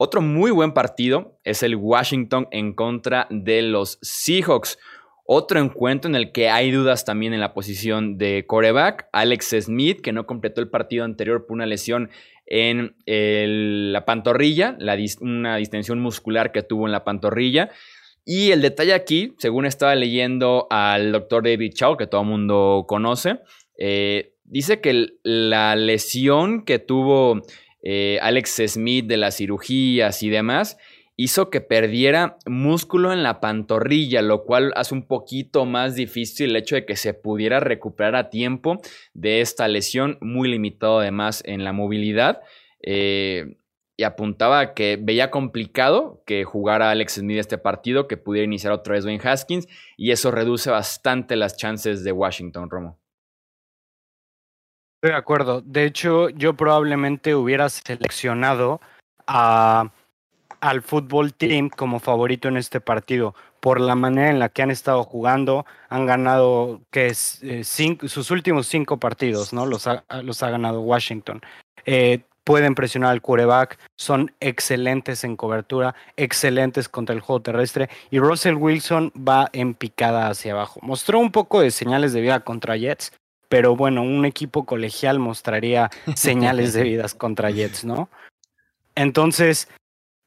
Otro 0.00 0.20
muy 0.20 0.52
buen 0.52 0.74
partido 0.74 1.40
es 1.42 1.62
el 1.64 1.74
Washington 1.74 2.46
en 2.52 2.72
contra 2.72 3.26
de 3.30 3.62
los 3.62 3.98
Seahawks. 4.00 4.78
Otro 5.26 5.60
encuentro 5.60 6.08
en 6.08 6.14
el 6.14 6.32
que 6.32 6.48
hay 6.48 6.70
dudas 6.70 7.04
también 7.04 7.34
en 7.34 7.40
la 7.40 7.52
posición 7.52 8.16
de 8.16 8.44
coreback. 8.46 9.08
Alex 9.12 9.56
Smith, 9.60 10.00
que 10.00 10.12
no 10.12 10.24
completó 10.24 10.60
el 10.60 10.70
partido 10.70 11.04
anterior 11.04 11.46
por 11.46 11.54
una 11.54 11.66
lesión 11.66 12.10
en 12.48 13.92
la 13.92 14.04
pantorrilla, 14.04 14.76
una 15.20 15.56
distensión 15.56 16.00
muscular 16.00 16.50
que 16.50 16.62
tuvo 16.62 16.86
en 16.86 16.92
la 16.92 17.04
pantorrilla. 17.04 17.70
Y 18.24 18.50
el 18.50 18.60
detalle 18.60 18.92
aquí, 18.92 19.34
según 19.38 19.64
estaba 19.64 19.94
leyendo 19.94 20.66
al 20.70 21.12
doctor 21.12 21.44
David 21.44 21.72
Chow, 21.74 21.96
que 21.96 22.06
todo 22.06 22.22
el 22.22 22.26
mundo 22.26 22.84
conoce, 22.86 23.40
eh, 23.78 24.34
dice 24.44 24.80
que 24.80 25.06
la 25.22 25.76
lesión 25.76 26.64
que 26.64 26.78
tuvo 26.78 27.42
eh, 27.82 28.18
Alex 28.20 28.62
Smith 28.66 29.06
de 29.06 29.16
las 29.16 29.36
cirugías 29.36 30.22
y 30.22 30.30
demás 30.30 30.76
hizo 31.18 31.50
que 31.50 31.60
perdiera 31.60 32.38
músculo 32.46 33.12
en 33.12 33.24
la 33.24 33.40
pantorrilla, 33.40 34.22
lo 34.22 34.44
cual 34.44 34.72
hace 34.76 34.94
un 34.94 35.02
poquito 35.02 35.66
más 35.66 35.96
difícil 35.96 36.50
el 36.50 36.56
hecho 36.56 36.76
de 36.76 36.86
que 36.86 36.94
se 36.94 37.12
pudiera 37.12 37.58
recuperar 37.58 38.14
a 38.14 38.30
tiempo 38.30 38.80
de 39.14 39.40
esta 39.40 39.66
lesión, 39.66 40.16
muy 40.20 40.48
limitado 40.48 41.00
además 41.00 41.42
en 41.44 41.64
la 41.64 41.72
movilidad. 41.72 42.40
Eh, 42.80 43.56
y 43.96 44.04
apuntaba 44.04 44.74
que 44.74 44.96
veía 44.96 45.32
complicado 45.32 46.22
que 46.24 46.44
jugara 46.44 46.92
Alex 46.92 47.14
Smith 47.14 47.38
este 47.38 47.58
partido, 47.58 48.06
que 48.06 48.16
pudiera 48.16 48.44
iniciar 48.44 48.72
otra 48.72 48.94
vez 48.94 49.02
Dwayne 49.02 49.28
Haskins, 49.28 49.66
y 49.96 50.12
eso 50.12 50.30
reduce 50.30 50.70
bastante 50.70 51.34
las 51.34 51.56
chances 51.56 52.04
de 52.04 52.12
Washington, 52.12 52.70
Romo. 52.70 53.00
Estoy 54.98 55.10
de 55.10 55.16
acuerdo. 55.16 55.62
De 55.62 55.84
hecho, 55.84 56.28
yo 56.28 56.54
probablemente 56.54 57.34
hubiera 57.34 57.68
seleccionado 57.68 58.80
a, 59.26 59.90
al 60.60 60.82
fútbol 60.82 61.34
team 61.34 61.68
como 61.68 62.00
favorito 62.00 62.48
en 62.48 62.56
este 62.56 62.80
partido, 62.80 63.34
por 63.60 63.80
la 63.80 63.94
manera 63.94 64.30
en 64.30 64.38
la 64.38 64.48
que 64.48 64.62
han 64.62 64.70
estado 64.70 65.04
jugando. 65.04 65.66
Han 65.88 66.06
ganado 66.06 66.80
que 66.90 67.12
eh, 67.42 67.64
sus 67.64 68.30
últimos 68.30 68.66
cinco 68.66 68.98
partidos, 68.98 69.52
¿no? 69.52 69.66
Los 69.66 69.86
ha, 69.86 70.04
los 70.22 70.42
ha 70.42 70.50
ganado 70.50 70.80
Washington. 70.80 71.42
Eh, 71.86 72.20
pueden 72.48 72.74
presionar 72.74 73.10
al 73.10 73.20
quarterback, 73.20 73.78
son 73.94 74.32
excelentes 74.40 75.22
en 75.22 75.36
cobertura, 75.36 75.94
excelentes 76.16 76.88
contra 76.88 77.14
el 77.14 77.20
juego 77.20 77.42
terrestre 77.42 77.90
y 78.10 78.20
Russell 78.20 78.54
Wilson 78.54 79.12
va 79.16 79.50
en 79.52 79.74
picada 79.74 80.28
hacia 80.28 80.52
abajo. 80.52 80.80
Mostró 80.82 81.18
un 81.18 81.30
poco 81.30 81.60
de 81.60 81.70
señales 81.70 82.14
de 82.14 82.22
vida 82.22 82.40
contra 82.40 82.78
Jets, 82.78 83.12
pero 83.50 83.76
bueno, 83.76 84.02
un 84.02 84.24
equipo 84.24 84.64
colegial 84.64 85.18
mostraría 85.18 85.90
señales 86.14 86.72
de 86.72 86.82
vida 86.84 87.04
contra 87.18 87.50
Jets, 87.50 87.84
¿no? 87.84 88.08
Entonces, 88.94 89.68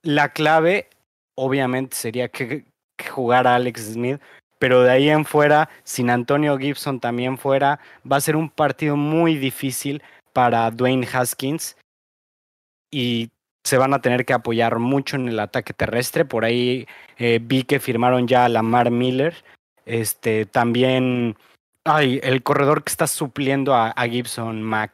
la 0.03 0.29
clave 0.29 0.89
obviamente 1.35 1.95
sería 1.95 2.29
que, 2.29 2.65
que 2.97 3.09
jugara 3.09 3.55
Alex 3.55 3.93
Smith, 3.93 4.19
pero 4.59 4.83
de 4.83 4.91
ahí 4.91 5.09
en 5.09 5.25
fuera, 5.25 5.69
sin 5.83 6.09
Antonio 6.09 6.57
Gibson 6.57 6.99
también 6.99 7.37
fuera, 7.37 7.79
va 8.09 8.17
a 8.17 8.21
ser 8.21 8.35
un 8.35 8.49
partido 8.49 8.95
muy 8.95 9.35
difícil 9.35 10.03
para 10.33 10.69
Dwayne 10.69 11.07
Haskins 11.11 11.75
y 12.91 13.29
se 13.63 13.77
van 13.77 13.93
a 13.93 14.01
tener 14.01 14.25
que 14.25 14.33
apoyar 14.33 14.79
mucho 14.79 15.15
en 15.15 15.27
el 15.27 15.39
ataque 15.39 15.73
terrestre. 15.73 16.25
Por 16.25 16.45
ahí 16.45 16.87
eh, 17.17 17.39
vi 17.41 17.63
que 17.63 17.79
firmaron 17.79 18.27
ya 18.27 18.45
a 18.45 18.49
Lamar 18.49 18.91
Miller. 18.91 19.35
Este, 19.85 20.45
también, 20.45 21.37
ay, 21.83 22.19
el 22.23 22.43
corredor 22.43 22.83
que 22.83 22.91
está 22.91 23.07
supliendo 23.07 23.75
a, 23.75 23.93
Gibson, 24.09 24.61
Mac. 24.61 24.93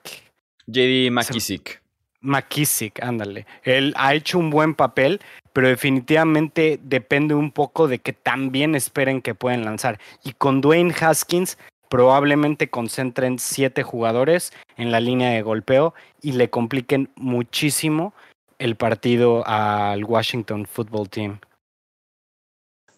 JD 0.67 1.11
McKissick. 1.11 1.81
McKissick, 2.21 3.01
ándale. 3.03 3.45
Él 3.63 3.93
ha 3.97 4.13
hecho 4.13 4.39
un 4.39 4.49
buen 4.49 4.75
papel, 4.75 5.21
pero 5.53 5.67
definitivamente 5.67 6.80
depende 6.84 7.34
un 7.34 7.51
poco 7.51 7.88
de 7.88 7.99
que 7.99 8.13
también 8.13 8.75
esperen 8.75 9.21
que 9.21 9.36
pueden 9.36 9.65
lanzar. 9.65 9.99
Y 10.23 10.34
con 10.34 10.62
Dwayne 10.62 10.93
Haskins 10.99 11.58
probablemente 11.89 12.69
concentren 12.69 13.39
siete 13.39 13.84
jugadores 13.84 14.51
en 14.75 14.91
la 14.91 14.99
línea 14.99 15.32
de 15.32 15.41
golpeo 15.41 15.93
y 16.21 16.34
le 16.34 16.49
compliquen 16.49 17.10
muchísimo 17.15 18.13
el 18.60 18.75
partido 18.75 19.43
al 19.45 20.03
Washington 20.03 20.65
Football 20.65 21.10
Team. 21.10 21.39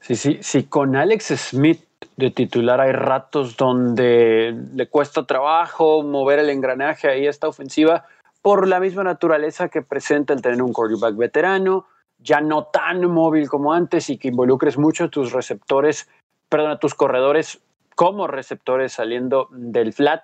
Sí, 0.01 0.15
sí, 0.15 0.39
sí, 0.41 0.63
con 0.63 0.95
Alex 0.95 1.27
Smith 1.35 1.83
de 2.15 2.31
titular 2.31 2.79
hay 2.79 2.93
ratos 2.93 3.57
donde 3.57 4.55
le 4.73 4.87
cuesta 4.87 5.25
trabajo 5.25 6.01
mover 6.03 6.39
el 6.39 6.49
engranaje 6.49 7.09
ahí 7.09 7.27
a 7.27 7.29
esta 7.29 7.49
ofensiva 7.49 8.05
por 8.41 8.67
la 8.67 8.79
misma 8.79 9.03
naturaleza 9.03 9.69
que 9.69 9.81
presenta 9.81 10.33
el 10.33 10.41
tener 10.41 10.61
un 10.61 10.73
quarterback 10.73 11.15
veterano, 11.15 11.87
ya 12.19 12.41
no 12.41 12.65
tan 12.65 13.05
móvil 13.09 13.49
como 13.49 13.73
antes 13.73 14.09
y 14.09 14.17
que 14.17 14.29
involucres 14.29 14.77
mucho 14.77 15.05
a 15.05 15.09
tus 15.09 15.31
receptores, 15.31 16.09
perdón, 16.49 16.71
a 16.71 16.79
tus 16.79 16.93
corredores 16.95 17.61
como 17.95 18.27
receptores 18.27 18.93
saliendo 18.93 19.47
del 19.51 19.93
flat. 19.93 20.23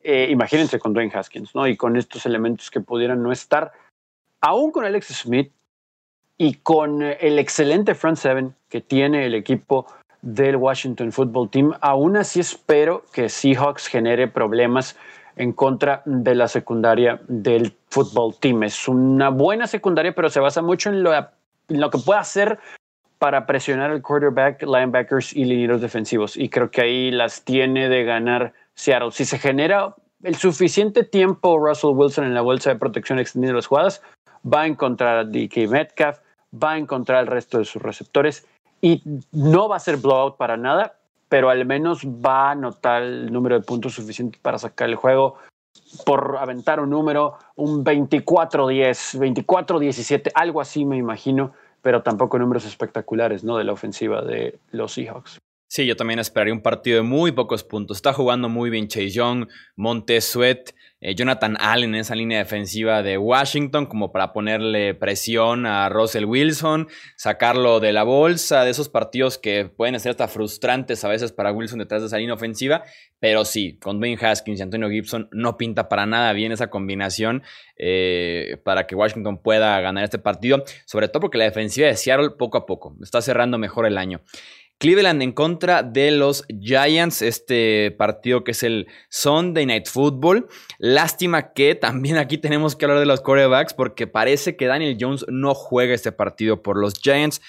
Eh, 0.00 0.28
imagínense 0.30 0.78
con 0.78 0.92
Dwayne 0.92 1.12
Haskins, 1.14 1.54
¿no? 1.54 1.66
Y 1.66 1.76
con 1.76 1.96
estos 1.96 2.26
elementos 2.26 2.70
que 2.70 2.80
pudieran 2.80 3.22
no 3.22 3.32
estar, 3.32 3.72
aún 4.40 4.70
con 4.70 4.84
Alex 4.84 5.08
Smith 5.08 5.52
y 6.36 6.54
con 6.54 7.02
el 7.02 7.38
excelente 7.38 7.94
front 7.94 8.16
seven 8.16 8.54
que 8.68 8.80
tiene 8.80 9.26
el 9.26 9.34
equipo 9.34 9.86
del 10.22 10.56
Washington 10.56 11.12
Football 11.12 11.50
Team, 11.50 11.74
aún 11.80 12.16
así 12.16 12.40
espero 12.40 13.04
que 13.12 13.28
Seahawks 13.28 13.88
genere 13.88 14.28
problemas 14.28 14.96
en 15.38 15.52
contra 15.52 16.02
de 16.04 16.34
la 16.34 16.48
secundaria 16.48 17.20
del 17.28 17.72
Football 17.88 18.34
Team. 18.40 18.64
Es 18.64 18.88
una 18.88 19.30
buena 19.30 19.66
secundaria, 19.66 20.14
pero 20.14 20.28
se 20.28 20.40
basa 20.40 20.60
mucho 20.62 20.90
en 20.90 21.02
lo, 21.02 21.12
que 21.90 21.98
puede 21.98 22.20
hacer 22.20 22.58
para 23.18 23.46
presionar 23.46 23.90
al 23.90 24.02
quarterback, 24.02 24.62
linebackers 24.62 25.34
y 25.34 25.44
linieros 25.44 25.80
defensivos. 25.80 26.36
Y 26.36 26.48
creo 26.48 26.70
que 26.70 26.82
ahí 26.82 27.10
las 27.10 27.44
tiene 27.44 27.88
de 27.88 28.04
ganar 28.04 28.52
Seattle. 28.74 29.12
Si 29.12 29.24
se 29.24 29.38
genera 29.38 29.94
el 30.22 30.34
suficiente 30.34 31.04
tiempo 31.04 31.58
Russell 31.58 31.90
Wilson 31.94 32.24
en 32.24 32.34
la 32.34 32.42
bolsa 32.42 32.70
de 32.70 32.76
protección 32.76 33.18
extendida 33.18 33.52
de 33.52 33.56
las 33.56 33.66
jugadas, 33.66 34.02
va 34.44 34.62
a 34.62 34.66
encontrar 34.66 35.18
a 35.18 35.24
DK 35.24 35.68
Metcalf, 35.68 36.18
va 36.52 36.72
a 36.72 36.78
encontrar 36.78 37.22
el 37.22 37.26
resto 37.28 37.58
de 37.58 37.64
sus 37.64 37.80
receptores 37.80 38.46
y 38.80 39.02
no 39.32 39.68
va 39.68 39.76
a 39.76 39.80
ser 39.80 39.96
blowout 39.96 40.36
para 40.36 40.56
nada, 40.56 40.97
pero 41.28 41.50
al 41.50 41.64
menos 41.66 42.06
va 42.06 42.48
a 42.48 42.50
anotar 42.52 43.02
el 43.02 43.32
número 43.32 43.58
de 43.58 43.64
puntos 43.64 43.94
suficiente 43.94 44.38
para 44.40 44.58
sacar 44.58 44.88
el 44.88 44.96
juego 44.96 45.36
por 46.04 46.36
aventar 46.38 46.80
un 46.80 46.90
número, 46.90 47.38
un 47.56 47.84
24-10, 47.84 49.44
24-17, 49.46 50.30
algo 50.34 50.60
así 50.60 50.84
me 50.84 50.96
imagino 50.96 51.52
pero 51.82 52.02
tampoco 52.02 52.38
números 52.38 52.64
espectaculares 52.64 53.44
¿no? 53.44 53.56
de 53.56 53.64
la 53.64 53.72
ofensiva 53.72 54.22
de 54.22 54.58
los 54.72 54.92
Seahawks. 54.92 55.38
Sí, 55.70 55.84
yo 55.84 55.96
también 55.96 56.18
esperaría 56.18 56.54
un 56.54 56.62
partido 56.62 56.96
de 56.96 57.02
muy 57.02 57.30
pocos 57.32 57.62
puntos. 57.62 57.98
Está 57.98 58.14
jugando 58.14 58.48
muy 58.48 58.70
bien 58.70 58.88
Chase 58.88 59.10
Young, 59.10 59.48
Montez 59.76 60.24
Sweat, 60.24 60.70
eh, 61.00 61.14
Jonathan 61.14 61.58
Allen 61.60 61.94
en 61.94 62.00
esa 62.00 62.14
línea 62.14 62.38
defensiva 62.38 63.02
de 63.02 63.18
Washington, 63.18 63.84
como 63.84 64.10
para 64.10 64.32
ponerle 64.32 64.94
presión 64.94 65.66
a 65.66 65.90
Russell 65.90 66.24
Wilson, 66.24 66.88
sacarlo 67.16 67.80
de 67.80 67.92
la 67.92 68.02
bolsa, 68.02 68.64
de 68.64 68.70
esos 68.70 68.88
partidos 68.88 69.36
que 69.36 69.66
pueden 69.66 70.00
ser 70.00 70.12
hasta 70.12 70.26
frustrantes 70.26 71.04
a 71.04 71.08
veces 71.08 71.32
para 71.32 71.52
Wilson 71.52 71.80
detrás 71.80 72.00
de 72.00 72.06
esa 72.06 72.16
línea 72.16 72.34
ofensiva. 72.34 72.84
Pero 73.20 73.44
sí, 73.44 73.78
con 73.78 73.98
Dwayne 73.98 74.18
Haskins 74.24 74.60
y 74.60 74.62
Antonio 74.62 74.88
Gibson 74.88 75.28
no 75.32 75.58
pinta 75.58 75.90
para 75.90 76.06
nada 76.06 76.32
bien 76.32 76.50
esa 76.50 76.70
combinación 76.70 77.42
eh, 77.76 78.56
para 78.64 78.86
que 78.86 78.94
Washington 78.94 79.42
pueda 79.42 79.78
ganar 79.82 80.02
este 80.02 80.18
partido, 80.18 80.64
sobre 80.86 81.08
todo 81.08 81.20
porque 81.20 81.36
la 81.36 81.44
defensiva 81.44 81.88
de 81.88 81.96
Seattle 81.96 82.30
poco 82.38 82.56
a 82.56 82.64
poco 82.64 82.96
está 83.02 83.20
cerrando 83.20 83.58
mejor 83.58 83.84
el 83.84 83.98
año. 83.98 84.22
Cleveland 84.78 85.22
en 85.22 85.32
contra 85.32 85.82
de 85.82 86.12
los 86.12 86.44
Giants, 86.48 87.20
este 87.22 87.90
partido 87.90 88.44
que 88.44 88.52
es 88.52 88.62
el 88.62 88.86
Sunday 89.10 89.66
Night 89.66 89.88
Football. 89.88 90.46
Lástima 90.78 91.52
que 91.52 91.74
también 91.74 92.16
aquí 92.16 92.38
tenemos 92.38 92.76
que 92.76 92.84
hablar 92.84 93.00
de 93.00 93.06
los 93.06 93.20
quarterbacks 93.20 93.74
porque 93.74 94.06
parece 94.06 94.56
que 94.56 94.66
Daniel 94.66 94.96
Jones 94.98 95.26
no 95.28 95.54
juega 95.54 95.94
este 95.94 96.12
partido 96.12 96.62
por 96.62 96.78
los 96.78 96.94
Giants. 97.00 97.42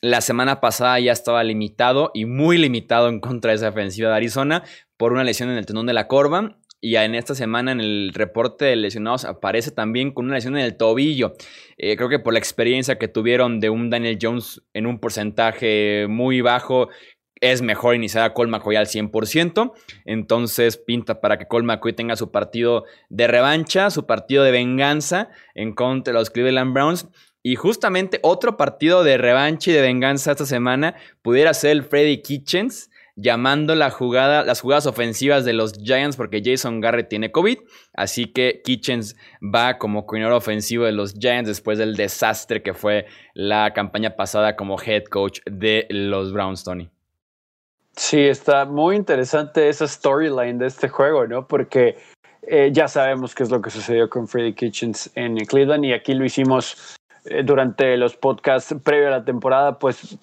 La 0.00 0.20
semana 0.20 0.60
pasada 0.60 0.98
ya 0.98 1.12
estaba 1.12 1.44
limitado 1.44 2.10
y 2.14 2.24
muy 2.24 2.56
limitado 2.56 3.08
en 3.08 3.20
contra 3.20 3.50
de 3.50 3.56
esa 3.56 3.68
ofensiva 3.68 4.08
de 4.08 4.16
Arizona 4.16 4.64
por 4.96 5.12
una 5.12 5.24
lesión 5.24 5.50
en 5.50 5.58
el 5.58 5.66
tendón 5.66 5.86
de 5.86 5.92
la 5.92 6.08
corva 6.08 6.58
y 6.84 6.96
en 6.96 7.14
esta 7.14 7.36
semana 7.36 7.70
en 7.70 7.80
el 7.80 8.10
reporte 8.12 8.64
de 8.64 8.74
lesionados 8.74 9.24
aparece 9.24 9.70
también 9.70 10.10
con 10.10 10.24
una 10.26 10.34
lesión 10.34 10.56
en 10.56 10.64
el 10.64 10.76
tobillo. 10.76 11.32
Eh, 11.78 11.96
creo 11.96 12.08
que 12.08 12.18
por 12.18 12.32
la 12.32 12.40
experiencia 12.40 12.98
que 12.98 13.06
tuvieron 13.06 13.60
de 13.60 13.70
un 13.70 13.88
Daniel 13.88 14.18
Jones 14.20 14.62
en 14.74 14.86
un 14.86 14.98
porcentaje 14.98 16.06
muy 16.08 16.40
bajo, 16.40 16.88
es 17.40 17.62
mejor 17.62 17.94
iniciar 17.94 18.24
a 18.24 18.34
Cole 18.34 18.50
McCoy 18.50 18.74
al 18.74 18.86
100%. 18.86 19.72
Entonces 20.04 20.76
pinta 20.76 21.20
para 21.20 21.38
que 21.38 21.46
Cole 21.46 21.64
McCoy 21.64 21.92
tenga 21.92 22.16
su 22.16 22.32
partido 22.32 22.84
de 23.10 23.28
revancha, 23.28 23.90
su 23.90 24.04
partido 24.04 24.42
de 24.42 24.50
venganza 24.50 25.30
en 25.54 25.74
contra 25.74 26.12
de 26.12 26.18
los 26.18 26.30
Cleveland 26.30 26.74
Browns. 26.74 27.06
Y 27.44 27.54
justamente 27.54 28.18
otro 28.22 28.56
partido 28.56 29.04
de 29.04 29.18
revancha 29.18 29.70
y 29.70 29.74
de 29.74 29.82
venganza 29.82 30.32
esta 30.32 30.46
semana 30.46 30.96
pudiera 31.22 31.54
ser 31.54 31.72
el 31.72 31.84
Freddy 31.84 32.22
Kitchens 32.22 32.90
llamando 33.16 33.74
la 33.74 33.90
jugada, 33.90 34.44
las 34.44 34.60
jugadas 34.60 34.86
ofensivas 34.86 35.44
de 35.44 35.52
los 35.52 35.72
Giants 35.72 36.16
porque 36.16 36.42
Jason 36.44 36.80
Garrett 36.80 37.08
tiene 37.08 37.30
COVID. 37.30 37.58
Así 37.94 38.32
que 38.32 38.62
Kitchens 38.64 39.16
va 39.42 39.78
como 39.78 40.06
coordinador 40.06 40.36
ofensivo 40.36 40.84
de 40.84 40.92
los 40.92 41.14
Giants 41.14 41.48
después 41.48 41.78
del 41.78 41.96
desastre 41.96 42.62
que 42.62 42.74
fue 42.74 43.06
la 43.34 43.72
campaña 43.72 44.16
pasada 44.16 44.56
como 44.56 44.80
head 44.80 45.04
coach 45.04 45.40
de 45.46 45.86
los 45.90 46.32
Browns, 46.32 46.64
Tony. 46.64 46.90
Sí, 47.94 48.20
está 48.20 48.64
muy 48.64 48.96
interesante 48.96 49.68
esa 49.68 49.86
storyline 49.86 50.58
de 50.58 50.66
este 50.66 50.88
juego, 50.88 51.26
¿no? 51.26 51.46
Porque 51.46 51.96
eh, 52.42 52.70
ya 52.72 52.88
sabemos 52.88 53.34
qué 53.34 53.42
es 53.42 53.50
lo 53.50 53.60
que 53.60 53.70
sucedió 53.70 54.08
con 54.08 54.26
Freddy 54.26 54.54
Kitchens 54.54 55.10
en 55.14 55.36
Cleveland 55.44 55.84
y 55.84 55.92
aquí 55.92 56.14
lo 56.14 56.24
hicimos 56.24 56.96
durante 57.44 57.96
los 57.96 58.16
podcasts 58.16 58.74
previo 58.82 59.08
a 59.08 59.10
la 59.10 59.24
temporada, 59.24 59.78
pues 59.78 60.18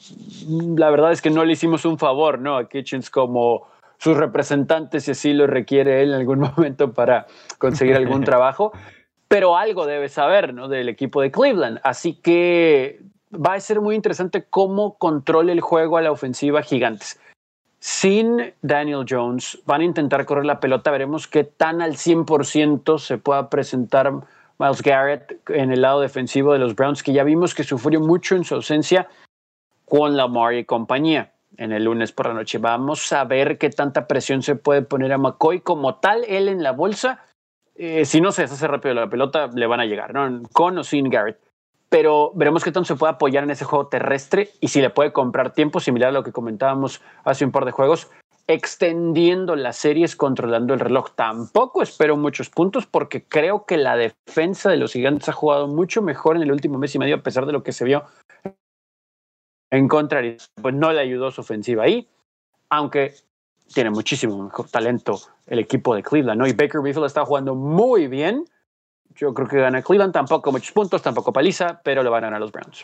la 0.50 0.90
verdad 0.90 1.12
es 1.12 1.22
que 1.22 1.30
no 1.30 1.46
le 1.46 1.54
hicimos 1.54 1.86
un 1.86 1.98
favor, 1.98 2.40
¿no? 2.40 2.58
A 2.58 2.68
Kitchens 2.68 3.10
como 3.10 3.68
sus 3.98 4.18
representantes, 4.18 5.04
si 5.04 5.12
así 5.12 5.34
lo 5.34 5.48
requiere 5.48 6.02
él 6.02 6.10
en 6.10 6.16
algún 6.16 6.40
momento 6.56 6.94
para 6.94 7.28
conseguir 7.58 7.96
algún 7.96 8.24
trabajo, 8.26 8.72
pero 9.28 9.56
algo 9.58 9.86
debe 9.86 10.10
saber, 10.10 10.54
¿no? 10.54 10.68
Del 10.68 10.90
equipo 10.90 11.22
de 11.22 11.32
Cleveland. 11.32 11.80
Así 11.84 12.16
que 12.16 13.00
va 13.34 13.54
a 13.54 13.60
ser 13.60 13.80
muy 13.80 13.96
interesante 13.96 14.46
cómo 14.50 14.98
controle 14.98 15.52
el 15.52 15.62
juego 15.62 15.98
a 15.98 16.02
la 16.02 16.12
ofensiva 16.12 16.64
Gigantes. 16.64 17.20
Sin 17.80 18.54
Daniel 18.62 19.06
Jones, 19.08 19.62
van 19.66 19.82
a 19.82 19.86
intentar 19.86 20.26
correr 20.26 20.46
la 20.46 20.60
pelota, 20.60 20.92
veremos 20.92 21.28
qué 21.28 21.46
tan 21.46 21.82
al 21.82 21.94
100% 21.94 22.98
se 22.98 23.18
pueda 23.18 23.50
presentar 23.50 24.12
Miles 24.60 24.82
Garrett 24.82 25.40
en 25.50 25.72
el 25.72 25.82
lado 25.82 26.02
defensivo 26.02 26.52
de 26.52 26.60
los 26.60 26.76
Browns, 26.76 27.02
que 27.02 27.14
ya 27.14 27.24
vimos 27.24 27.56
que 27.56 27.64
sufrió 27.64 28.02
mucho 28.02 28.36
en 28.36 28.44
su 28.44 28.56
ausencia 28.56 29.08
con 29.86 30.18
Lamar 30.18 30.54
y 30.54 30.66
compañía 30.66 31.32
en 31.58 31.72
el 31.72 31.86
lunes 31.86 32.12
por 32.12 32.28
la 32.28 32.34
noche. 32.34 32.58
Vamos 32.58 33.12
a 33.14 33.24
ver 33.24 33.58
qué 33.58 33.70
tanta 33.70 34.06
presión 34.06 34.44
se 34.44 34.56
puede 34.56 34.82
poner 34.82 35.14
a 35.14 35.18
McCoy 35.18 35.62
como 35.62 35.96
tal, 35.96 36.26
él 36.26 36.50
en 36.50 36.62
la 36.62 36.74
bolsa. 36.74 37.24
Eh, 37.76 38.04
si 38.04 38.20
no 38.20 38.34
se 38.34 38.44
deshace 38.44 38.68
rápido 38.68 38.94
la 38.94 39.10
pelota, 39.10 39.48
le 39.48 39.66
van 39.66 39.80
a 39.80 39.86
llegar, 39.86 40.14
¿no? 40.14 40.44
Con 40.52 40.78
o 40.78 40.84
sin 40.84 41.10
Garrett. 41.10 41.40
Pero 41.88 42.32
veremos 42.36 42.64
qué 42.64 42.72
tanto 42.72 42.88
se 42.88 42.96
puede 42.96 43.14
apoyar 43.14 43.46
en 43.46 43.52
ese 43.52 43.66
juego 43.66 43.88
terrestre 43.88 44.50
y 44.60 44.68
si 44.68 44.82
le 44.82 44.90
puede 44.90 45.12
comprar 45.12 45.54
tiempo, 45.54 45.80
similar 45.80 46.10
a 46.10 46.12
lo 46.12 46.24
que 46.24 46.34
comentábamos 46.34 47.02
hace 47.24 47.46
un 47.46 47.52
par 47.52 47.66
de 47.66 47.72
juegos, 47.72 48.12
extendiendo 48.50 49.56
las 49.56 49.78
series, 49.78 50.16
controlando 50.16 50.74
el 50.74 50.80
reloj. 50.80 51.12
Tampoco 51.14 51.84
espero 51.84 52.18
muchos 52.18 52.50
puntos 52.50 52.88
porque 52.88 53.24
creo 53.24 53.66
que 53.68 53.78
la 53.78 53.96
defensa 53.96 54.72
de 54.72 54.78
los 54.78 54.94
gigantes 54.94 55.30
ha 55.30 55.34
jugado 55.34 55.68
mucho 55.68 56.02
mejor 56.02 56.36
en 56.36 56.42
el 56.42 56.52
último 56.52 56.80
mes 56.80 56.96
y 56.96 57.00
medio 57.00 57.18
a 57.18 57.22
pesar 57.22 57.46
de 57.46 57.52
lo 57.52 57.62
que 57.62 57.74
se 57.74 57.86
vio 57.86 58.06
en 59.70 59.88
contra. 59.88 60.24
Pues 60.60 60.74
no 60.74 60.92
le 60.92 61.00
ayudó 61.00 61.30
su 61.30 61.42
ofensiva 61.42 61.84
ahí, 61.84 62.10
aunque 62.70 63.14
tiene 63.72 63.92
muchísimo 63.92 64.42
mejor 64.42 64.68
talento 64.68 65.20
el 65.46 65.60
equipo 65.60 65.94
de 65.94 66.02
Cleveland, 66.02 66.42
¿no? 66.42 66.48
Y 66.48 66.54
Baker 66.54 66.82
Mayfield 66.82 67.06
está 67.06 67.24
jugando 67.26 67.54
muy 67.54 68.08
bien. 68.08 68.46
Yo 69.14 69.32
creo 69.36 69.48
que 69.48 69.58
gana 69.58 69.84
Cleveland, 69.84 70.12
tampoco 70.12 70.52
muchos 70.52 70.72
puntos, 70.72 71.04
tampoco 71.04 71.32
paliza, 71.32 71.82
pero 71.84 72.02
le 72.02 72.10
van 72.10 72.24
a 72.24 72.28
ganar 72.28 72.42
los 72.42 72.52
Browns. 72.52 72.84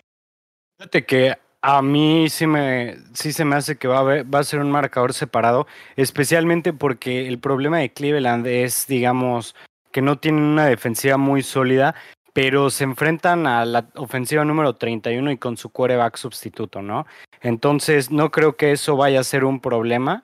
Fíjate 0.78 1.06
que 1.08 1.45
a 1.68 1.82
mí 1.82 2.30
sí, 2.30 2.46
me, 2.46 2.96
sí 3.14 3.34
se 3.34 3.44
me 3.44 3.56
hace 3.56 3.76
que 3.76 3.88
va 3.88 4.24
a, 4.40 4.44
ser 4.44 4.60
un 4.60 4.70
marcador 4.70 5.16
separado, 5.16 5.66
especialmente 5.96 6.74
porque 6.74 7.28
el 7.28 7.40
problema 7.40 7.80
de 7.80 7.92
Cleveland 7.92 8.46
es, 8.46 8.86
digamos, 8.86 9.56
que 9.92 10.04
no 10.04 10.20
tienen 10.20 10.44
una 10.44 10.68
defensiva 10.68 11.18
muy 11.18 11.42
sólida, 11.42 11.96
pero 12.34 12.70
se 12.70 12.84
enfrentan 12.84 13.48
a 13.48 13.66
la 13.66 13.90
ofensiva 13.96 14.46
número 14.46 14.76
31 14.76 15.32
y 15.32 15.38
con 15.40 15.58
su 15.58 15.70
quarterback 15.70 16.18
sustituto, 16.18 16.84
¿no? 16.84 17.08
Entonces, 17.42 18.12
no 18.12 18.30
creo 18.30 18.58
que 18.58 18.72
eso 18.72 18.96
vaya 18.96 19.22
a 19.22 19.24
ser 19.24 19.44
un 19.44 19.60
problema. 19.60 20.24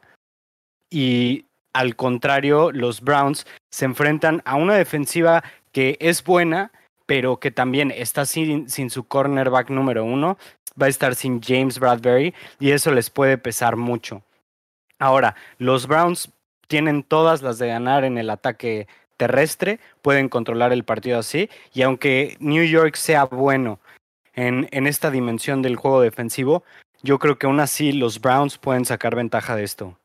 Y 0.91 1.45
al 1.73 1.95
contrario, 1.95 2.71
los 2.71 3.01
Browns 3.01 3.47
se 3.71 3.86
enfrentan 3.86 4.43
a 4.45 4.58
una 4.58 4.75
defensiva 4.75 5.43
que 5.71 5.97
es 6.01 6.23
buena, 6.23 6.71
pero 7.08 7.39
que 7.39 7.49
también 7.49 7.89
está 7.89 8.27
sin, 8.27 8.69
sin 8.69 8.91
su 8.91 9.06
cornerback 9.06 9.71
número 9.71 10.06
uno 10.06 10.38
va 10.80 10.86
a 10.86 10.90
estar 10.90 11.16
sin 11.16 11.42
James 11.42 11.80
Bradbury 11.80 12.34
y 12.60 12.72
eso 12.72 12.92
les 12.92 13.10
puede 13.10 13.38
pesar 13.38 13.76
mucho. 13.76 14.24
Ahora, 15.00 15.36
los 15.58 15.88
Browns 15.88 16.30
tienen 16.68 17.04
todas 17.04 17.42
las 17.42 17.58
de 17.58 17.68
ganar 17.68 18.04
en 18.04 18.18
el 18.18 18.30
ataque 18.30 18.88
terrestre, 19.18 19.80
pueden 20.02 20.30
controlar 20.30 20.74
el 20.74 20.84
partido 20.84 21.20
así, 21.20 21.50
y 21.74 21.82
aunque 21.84 22.38
New 22.40 22.64
York 22.64 22.96
sea 22.96 23.26
bueno 23.26 23.80
en, 24.34 24.68
en 24.72 24.88
esta 24.88 25.12
dimensión 25.12 25.62
del 25.62 25.76
juego 25.76 26.02
defensivo, 26.02 26.64
yo 27.04 27.20
creo 27.20 27.38
que 27.38 27.48
aún 27.48 27.60
así 27.60 27.92
los 27.92 28.22
Browns 28.22 28.58
pueden 28.58 28.86
sacar 28.86 29.16
ventaja 29.16 29.56
de 29.56 29.64
esto. 29.64 29.98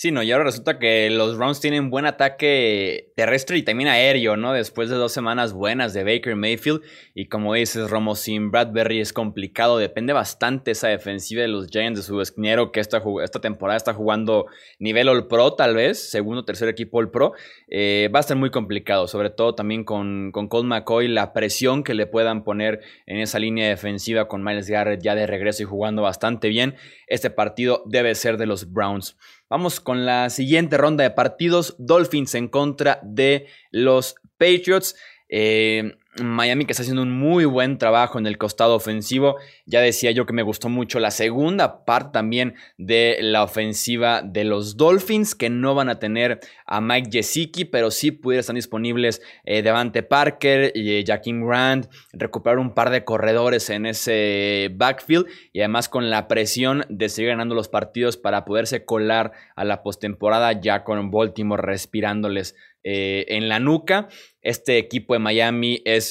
Sí, 0.00 0.12
no, 0.12 0.22
y 0.22 0.32
ahora 0.32 0.44
resulta 0.44 0.78
que 0.78 1.10
los 1.10 1.36
Browns 1.36 1.60
tienen 1.60 1.90
buen 1.90 2.06
ataque 2.06 3.12
terrestre 3.16 3.58
y 3.58 3.62
también 3.62 3.90
aéreo, 3.90 4.34
¿no? 4.34 4.54
Después 4.54 4.88
de 4.88 4.96
dos 4.96 5.12
semanas 5.12 5.52
buenas 5.52 5.92
de 5.92 6.04
Baker 6.04 6.36
Mayfield. 6.36 6.80
Y 7.12 7.28
como 7.28 7.52
dices, 7.52 7.90
Romo, 7.90 8.16
sin 8.16 8.50
Bradbury 8.50 9.00
es 9.00 9.12
complicado. 9.12 9.76
Depende 9.76 10.14
bastante 10.14 10.70
esa 10.70 10.88
defensiva 10.88 11.42
de 11.42 11.48
los 11.48 11.66
Giants 11.66 11.98
de 11.98 12.02
su 12.02 12.18
esquinero, 12.22 12.72
que 12.72 12.80
esta, 12.80 13.02
esta 13.22 13.42
temporada 13.42 13.76
está 13.76 13.92
jugando 13.92 14.46
nivel 14.78 15.10
All 15.10 15.26
Pro, 15.26 15.52
tal 15.52 15.74
vez, 15.74 16.10
segundo 16.10 16.40
o 16.40 16.44
tercer 16.46 16.70
equipo 16.70 16.96
All 16.96 17.10
Pro. 17.10 17.34
Eh, 17.68 18.08
va 18.10 18.20
a 18.20 18.22
estar 18.22 18.38
muy 18.38 18.48
complicado, 18.48 19.06
sobre 19.06 19.28
todo 19.28 19.54
también 19.54 19.84
con, 19.84 20.32
con 20.32 20.48
Colt 20.48 20.64
McCoy, 20.64 21.08
la 21.08 21.34
presión 21.34 21.84
que 21.84 21.92
le 21.92 22.06
puedan 22.06 22.42
poner 22.42 22.80
en 23.04 23.18
esa 23.18 23.38
línea 23.38 23.68
defensiva 23.68 24.28
con 24.28 24.42
Miles 24.42 24.70
Garrett 24.70 25.02
ya 25.02 25.14
de 25.14 25.26
regreso 25.26 25.62
y 25.62 25.66
jugando 25.66 26.00
bastante 26.00 26.48
bien. 26.48 26.76
Este 27.06 27.28
partido 27.28 27.82
debe 27.84 28.14
ser 28.14 28.38
de 28.38 28.46
los 28.46 28.72
Browns. 28.72 29.18
Vamos 29.50 29.80
con 29.80 30.06
la 30.06 30.30
siguiente 30.30 30.78
ronda 30.78 31.02
de 31.02 31.10
partidos. 31.10 31.74
Dolphins 31.78 32.36
en 32.36 32.46
contra 32.46 33.00
de 33.02 33.48
los 33.72 34.14
Patriots. 34.38 34.94
Eh, 35.28 35.98
Miami 36.24 36.64
que 36.64 36.72
está 36.72 36.82
haciendo 36.82 37.02
un 37.02 37.10
muy 37.10 37.44
buen 37.44 37.78
trabajo 37.78 38.18
en 38.18 38.26
el 38.26 38.38
costado 38.38 38.74
ofensivo. 38.74 39.36
Ya 39.66 39.80
decía 39.80 40.10
yo 40.10 40.26
que 40.26 40.32
me 40.32 40.42
gustó 40.42 40.68
mucho 40.68 41.00
la 41.00 41.10
segunda 41.10 41.84
parte 41.84 42.10
también 42.12 42.54
de 42.78 43.18
la 43.20 43.42
ofensiva 43.42 44.22
de 44.22 44.44
los 44.44 44.76
Dolphins, 44.76 45.34
que 45.34 45.50
no 45.50 45.74
van 45.74 45.88
a 45.88 45.98
tener 45.98 46.40
a 46.66 46.80
Mike 46.80 47.10
Gesicki, 47.12 47.64
pero 47.64 47.90
sí 47.90 48.10
pudieran 48.10 48.40
estar 48.40 48.54
disponibles 48.54 49.22
eh, 49.44 49.62
Devante 49.62 50.02
Parker 50.02 50.72
y 50.74 50.98
eh, 50.98 51.04
Grant, 51.04 51.86
recuperar 52.12 52.58
un 52.58 52.74
par 52.74 52.90
de 52.90 53.04
corredores 53.04 53.70
en 53.70 53.86
ese 53.86 54.70
backfield 54.74 55.26
y 55.52 55.60
además 55.60 55.88
con 55.88 56.10
la 56.10 56.28
presión 56.28 56.84
de 56.88 57.08
seguir 57.08 57.30
ganando 57.30 57.54
los 57.54 57.68
partidos 57.68 58.16
para 58.16 58.44
poderse 58.44 58.84
colar 58.84 59.32
a 59.56 59.64
la 59.64 59.82
postemporada 59.82 60.60
ya 60.60 60.84
con 60.84 61.10
Baltimore 61.10 61.62
respirándoles 61.62 62.54
eh, 62.82 63.26
en 63.28 63.48
la 63.50 63.60
nuca. 63.60 64.08
Este 64.40 64.78
equipo 64.78 65.12
de 65.12 65.20
Miami 65.20 65.82
es 65.84 66.09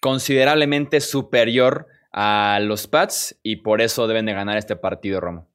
considerablemente 0.00 1.00
superior 1.00 1.86
a 2.12 2.58
los 2.62 2.86
Pats 2.86 3.38
y 3.42 3.56
por 3.56 3.80
eso 3.80 4.06
deben 4.06 4.26
de 4.26 4.32
ganar 4.32 4.56
este 4.56 4.76
partido, 4.76 5.20
Romo. 5.20 5.46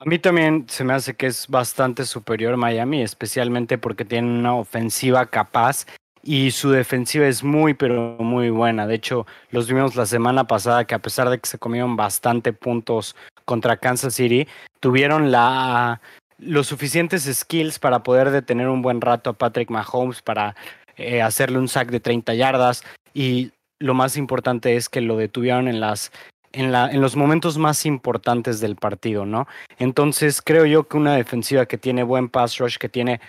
A 0.00 0.04
mí 0.04 0.20
también 0.20 0.66
se 0.68 0.84
me 0.84 0.92
hace 0.92 1.14
que 1.14 1.26
es 1.26 1.48
bastante 1.48 2.04
superior 2.04 2.56
Miami, 2.56 3.02
especialmente 3.02 3.78
porque 3.78 4.04
tiene 4.04 4.28
una 4.28 4.54
ofensiva 4.54 5.26
capaz 5.26 5.86
y 6.22 6.52
su 6.52 6.70
defensiva 6.70 7.26
es 7.26 7.42
muy, 7.42 7.74
pero 7.74 8.16
muy 8.20 8.50
buena. 8.50 8.86
De 8.86 8.94
hecho, 8.94 9.26
los 9.50 9.66
vimos 9.66 9.96
la 9.96 10.06
semana 10.06 10.44
pasada 10.44 10.84
que 10.84 10.94
a 10.94 11.00
pesar 11.00 11.30
de 11.30 11.40
que 11.40 11.48
se 11.48 11.58
comieron 11.58 11.96
bastante 11.96 12.52
puntos 12.52 13.16
contra 13.44 13.78
Kansas 13.78 14.14
City, 14.14 14.46
tuvieron 14.78 15.32
la 15.32 16.00
los 16.38 16.68
suficientes 16.68 17.24
skills 17.24 17.80
para 17.80 18.04
poder 18.04 18.30
detener 18.30 18.68
un 18.68 18.80
buen 18.80 19.00
rato 19.00 19.30
a 19.30 19.32
Patrick 19.32 19.70
Mahomes, 19.70 20.22
para 20.22 20.54
eh, 20.98 21.22
hacerle 21.22 21.58
un 21.58 21.68
sack 21.68 21.90
de 21.90 22.00
30 22.00 22.34
yardas 22.34 22.84
y 23.14 23.52
lo 23.78 23.94
más 23.94 24.16
importante 24.16 24.76
es 24.76 24.88
que 24.88 25.00
lo 25.00 25.16
detuvieron 25.16 25.68
en 25.68 25.80
las 25.80 26.12
en, 26.52 26.72
la, 26.72 26.90
en 26.90 27.00
los 27.00 27.14
momentos 27.14 27.58
más 27.58 27.84
importantes 27.86 28.60
del 28.60 28.76
partido, 28.76 29.26
¿no? 29.26 29.46
Entonces 29.78 30.42
creo 30.42 30.64
yo 30.66 30.88
que 30.88 30.96
una 30.96 31.14
defensiva 31.14 31.66
que 31.66 31.78
tiene 31.78 32.02
buen 32.02 32.28
pass 32.28 32.58
rush, 32.58 32.78
que 32.78 32.88
tiene 32.88 33.20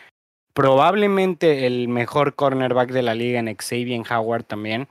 probablemente 0.54 1.68
el 1.68 1.90
mejor 1.90 2.36
cornerback 2.36 2.92
de 2.92 3.04
la 3.04 3.16
liga 3.16 3.40
en 3.40 3.54
Xavier 3.56 4.02
Howard 4.10 4.46
también, 4.46 4.88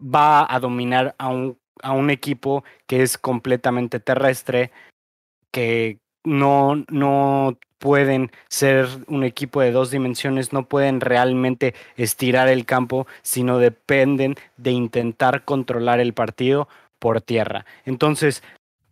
va 0.00 0.46
a 0.48 0.60
dominar 0.60 1.14
a 1.18 1.28
un, 1.28 1.58
a 1.82 1.92
un 1.92 2.10
equipo 2.10 2.62
que 2.86 3.02
es 3.02 3.18
completamente 3.18 4.00
terrestre, 4.00 4.70
que, 5.50 5.98
no, 6.26 6.84
no 6.90 7.56
pueden 7.78 8.30
ser 8.48 8.88
un 9.06 9.24
equipo 9.24 9.60
de 9.60 9.72
dos 9.72 9.90
dimensiones, 9.90 10.52
no 10.52 10.64
pueden 10.66 11.00
realmente 11.00 11.74
estirar 11.96 12.48
el 12.48 12.64
campo, 12.64 13.06
sino 13.22 13.58
dependen 13.58 14.36
de 14.56 14.70
intentar 14.70 15.44
controlar 15.44 16.00
el 16.00 16.14
partido 16.14 16.68
por 16.98 17.20
tierra. 17.20 17.66
Entonces, 17.84 18.42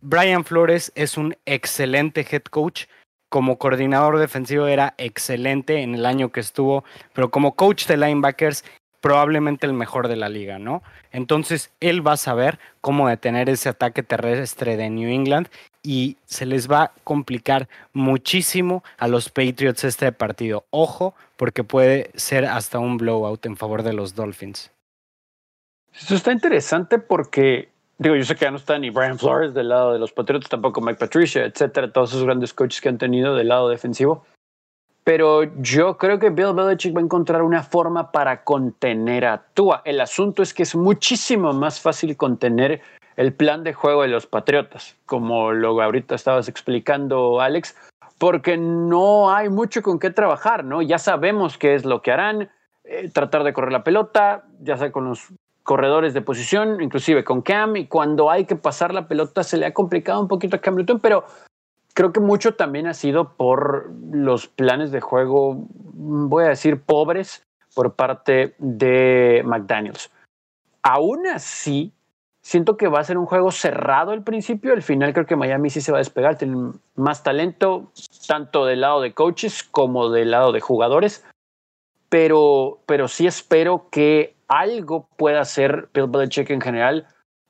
Brian 0.01 0.45
Flores 0.45 0.91
es 0.95 1.17
un 1.17 1.35
excelente 1.45 2.25
head 2.29 2.43
coach. 2.43 2.85
Como 3.29 3.57
coordinador 3.57 4.19
defensivo 4.19 4.67
era 4.67 4.93
excelente 4.97 5.81
en 5.81 5.95
el 5.95 6.05
año 6.05 6.31
que 6.31 6.39
estuvo, 6.39 6.85
pero 7.13 7.31
como 7.31 7.55
coach 7.55 7.87
de 7.87 7.97
linebackers 7.97 8.63
probablemente 9.01 9.67
el 9.67 9.73
mejor 9.73 10.07
de 10.07 10.15
la 10.15 10.29
liga, 10.29 10.57
¿no? 10.57 10.81
Entonces 11.11 11.71
él 11.79 12.05
va 12.05 12.13
a 12.13 12.17
saber 12.17 12.57
cómo 12.81 13.07
detener 13.07 13.49
ese 13.49 13.69
ataque 13.69 14.01
terrestre 14.01 14.77
de 14.77 14.89
New 14.89 15.09
England 15.09 15.47
y 15.85 16.17
se 16.25 16.45
les 16.45 16.69
va 16.69 16.83
a 16.83 16.91
complicar 17.03 17.69
muchísimo 17.93 18.83
a 18.97 19.07
los 19.07 19.29
Patriots 19.29 19.83
este 19.83 20.11
partido. 20.11 20.65
Ojo, 20.71 21.13
porque 21.37 21.63
puede 21.63 22.09
ser 22.15 22.45
hasta 22.45 22.79
un 22.79 22.97
blowout 22.97 23.45
en 23.45 23.55
favor 23.55 23.83
de 23.83 23.93
los 23.93 24.15
Dolphins. 24.15 24.71
Eso 25.93 26.15
está 26.15 26.31
interesante 26.31 26.97
porque, 26.97 27.69
digo, 27.99 28.15
yo 28.15 28.25
sé 28.25 28.35
que 28.35 28.45
ya 28.45 28.51
no 28.51 28.57
está 28.57 28.77
ni 28.79 28.89
Brian 28.89 29.19
Flores 29.19 29.53
del 29.53 29.69
lado 29.69 29.93
de 29.93 29.99
los 29.99 30.11
Patriots, 30.11 30.49
tampoco 30.49 30.81
Mike 30.81 30.99
Patricia, 30.99 31.45
etcétera, 31.45 31.93
todos 31.93 32.09
esos 32.09 32.23
grandes 32.23 32.53
coaches 32.53 32.81
que 32.81 32.89
han 32.89 32.97
tenido 32.97 33.35
del 33.35 33.47
lado 33.47 33.69
defensivo. 33.69 34.25
Pero 35.05 35.43
yo 35.61 35.97
creo 35.97 36.17
que 36.17 36.31
Bill 36.31 36.55
Belichick 36.55 36.95
va 36.95 36.99
a 36.99 37.03
encontrar 37.03 37.43
una 37.43 37.61
forma 37.61 38.11
para 38.11 38.43
contener 38.43 39.23
a 39.25 39.45
Tua. 39.53 39.83
El 39.85 40.01
asunto 40.01 40.41
es 40.41 40.51
que 40.51 40.63
es 40.63 40.75
muchísimo 40.75 41.53
más 41.53 41.79
fácil 41.79 42.17
contener 42.17 42.81
el 43.15 43.33
plan 43.33 43.63
de 43.63 43.73
juego 43.73 44.01
de 44.01 44.09
los 44.09 44.27
Patriotas, 44.27 44.97
como 45.05 45.51
lo 45.51 45.81
ahorita 45.81 46.15
estabas 46.15 46.47
explicando, 46.47 47.39
Alex, 47.41 47.75
porque 48.17 48.57
no 48.57 49.33
hay 49.33 49.49
mucho 49.49 49.81
con 49.81 49.99
qué 49.99 50.09
trabajar, 50.09 50.63
¿no? 50.63 50.81
Ya 50.81 50.97
sabemos 50.97 51.57
qué 51.57 51.75
es 51.75 51.85
lo 51.85 52.01
que 52.01 52.11
harán, 52.11 52.49
eh, 52.83 53.09
tratar 53.13 53.43
de 53.43 53.53
correr 53.53 53.71
la 53.71 53.83
pelota, 53.83 54.45
ya 54.61 54.77
sea 54.77 54.91
con 54.91 55.05
los 55.05 55.27
corredores 55.63 56.13
de 56.13 56.21
posición, 56.21 56.81
inclusive 56.81 57.23
con 57.23 57.41
Cam, 57.41 57.75
y 57.75 57.87
cuando 57.87 58.29
hay 58.29 58.45
que 58.45 58.55
pasar 58.55 58.93
la 58.93 59.07
pelota 59.07 59.43
se 59.43 59.57
le 59.57 59.65
ha 59.65 59.73
complicado 59.73 60.21
un 60.21 60.27
poquito 60.27 60.55
a 60.55 60.59
Cam 60.59 60.75
Newton, 60.75 60.99
pero 60.99 61.25
creo 61.93 62.13
que 62.13 62.19
mucho 62.19 62.53
también 62.53 62.85
ha 62.85 62.93
sido 62.93 63.33
por 63.33 63.89
los 64.11 64.47
planes 64.47 64.91
de 64.91 65.01
juego, 65.01 65.65
voy 65.93 66.43
a 66.43 66.49
decir, 66.49 66.81
pobres 66.81 67.41
por 67.73 67.95
parte 67.95 68.53
de 68.59 69.41
McDaniels. 69.45 70.11
Aún 70.83 71.25
así, 71.25 71.91
Siento 72.45 72.77
que 72.77 72.87
va 72.87 72.99
a 72.99 73.03
ser 73.03 73.17
un 73.17 73.25
juego 73.25 73.49
cerrado 73.49 74.11
al 74.11 74.23
principio, 74.23 74.73
al 74.73 74.83
final 74.83 75.13
creo 75.13 75.25
que 75.25 75.35
Miami 75.35 75.71
sí 75.71 75.81
se 75.81 75.91
va 75.91 75.97
a 75.97 76.05
despegar, 76.05 76.37
tienen 76.37 76.73
más 76.95 77.23
talento, 77.23 77.91
tanto 78.27 78.67
del 78.67 78.81
lado 78.81 79.01
de 79.01 79.15
coaches 79.15 79.63
como 79.63 80.11
del 80.11 80.29
lado 80.29 80.51
de 80.51 80.59
jugadores, 80.59 81.25
pero, 82.07 82.77
pero 82.85 83.07
sí 83.07 83.25
espero 83.25 83.87
que 83.89 84.35
algo 84.47 85.07
pueda 85.17 85.39
hacer 85.39 85.89
Bill 85.91 86.05
Belichick 86.05 86.51
en 86.51 86.61
general, 86.61 87.07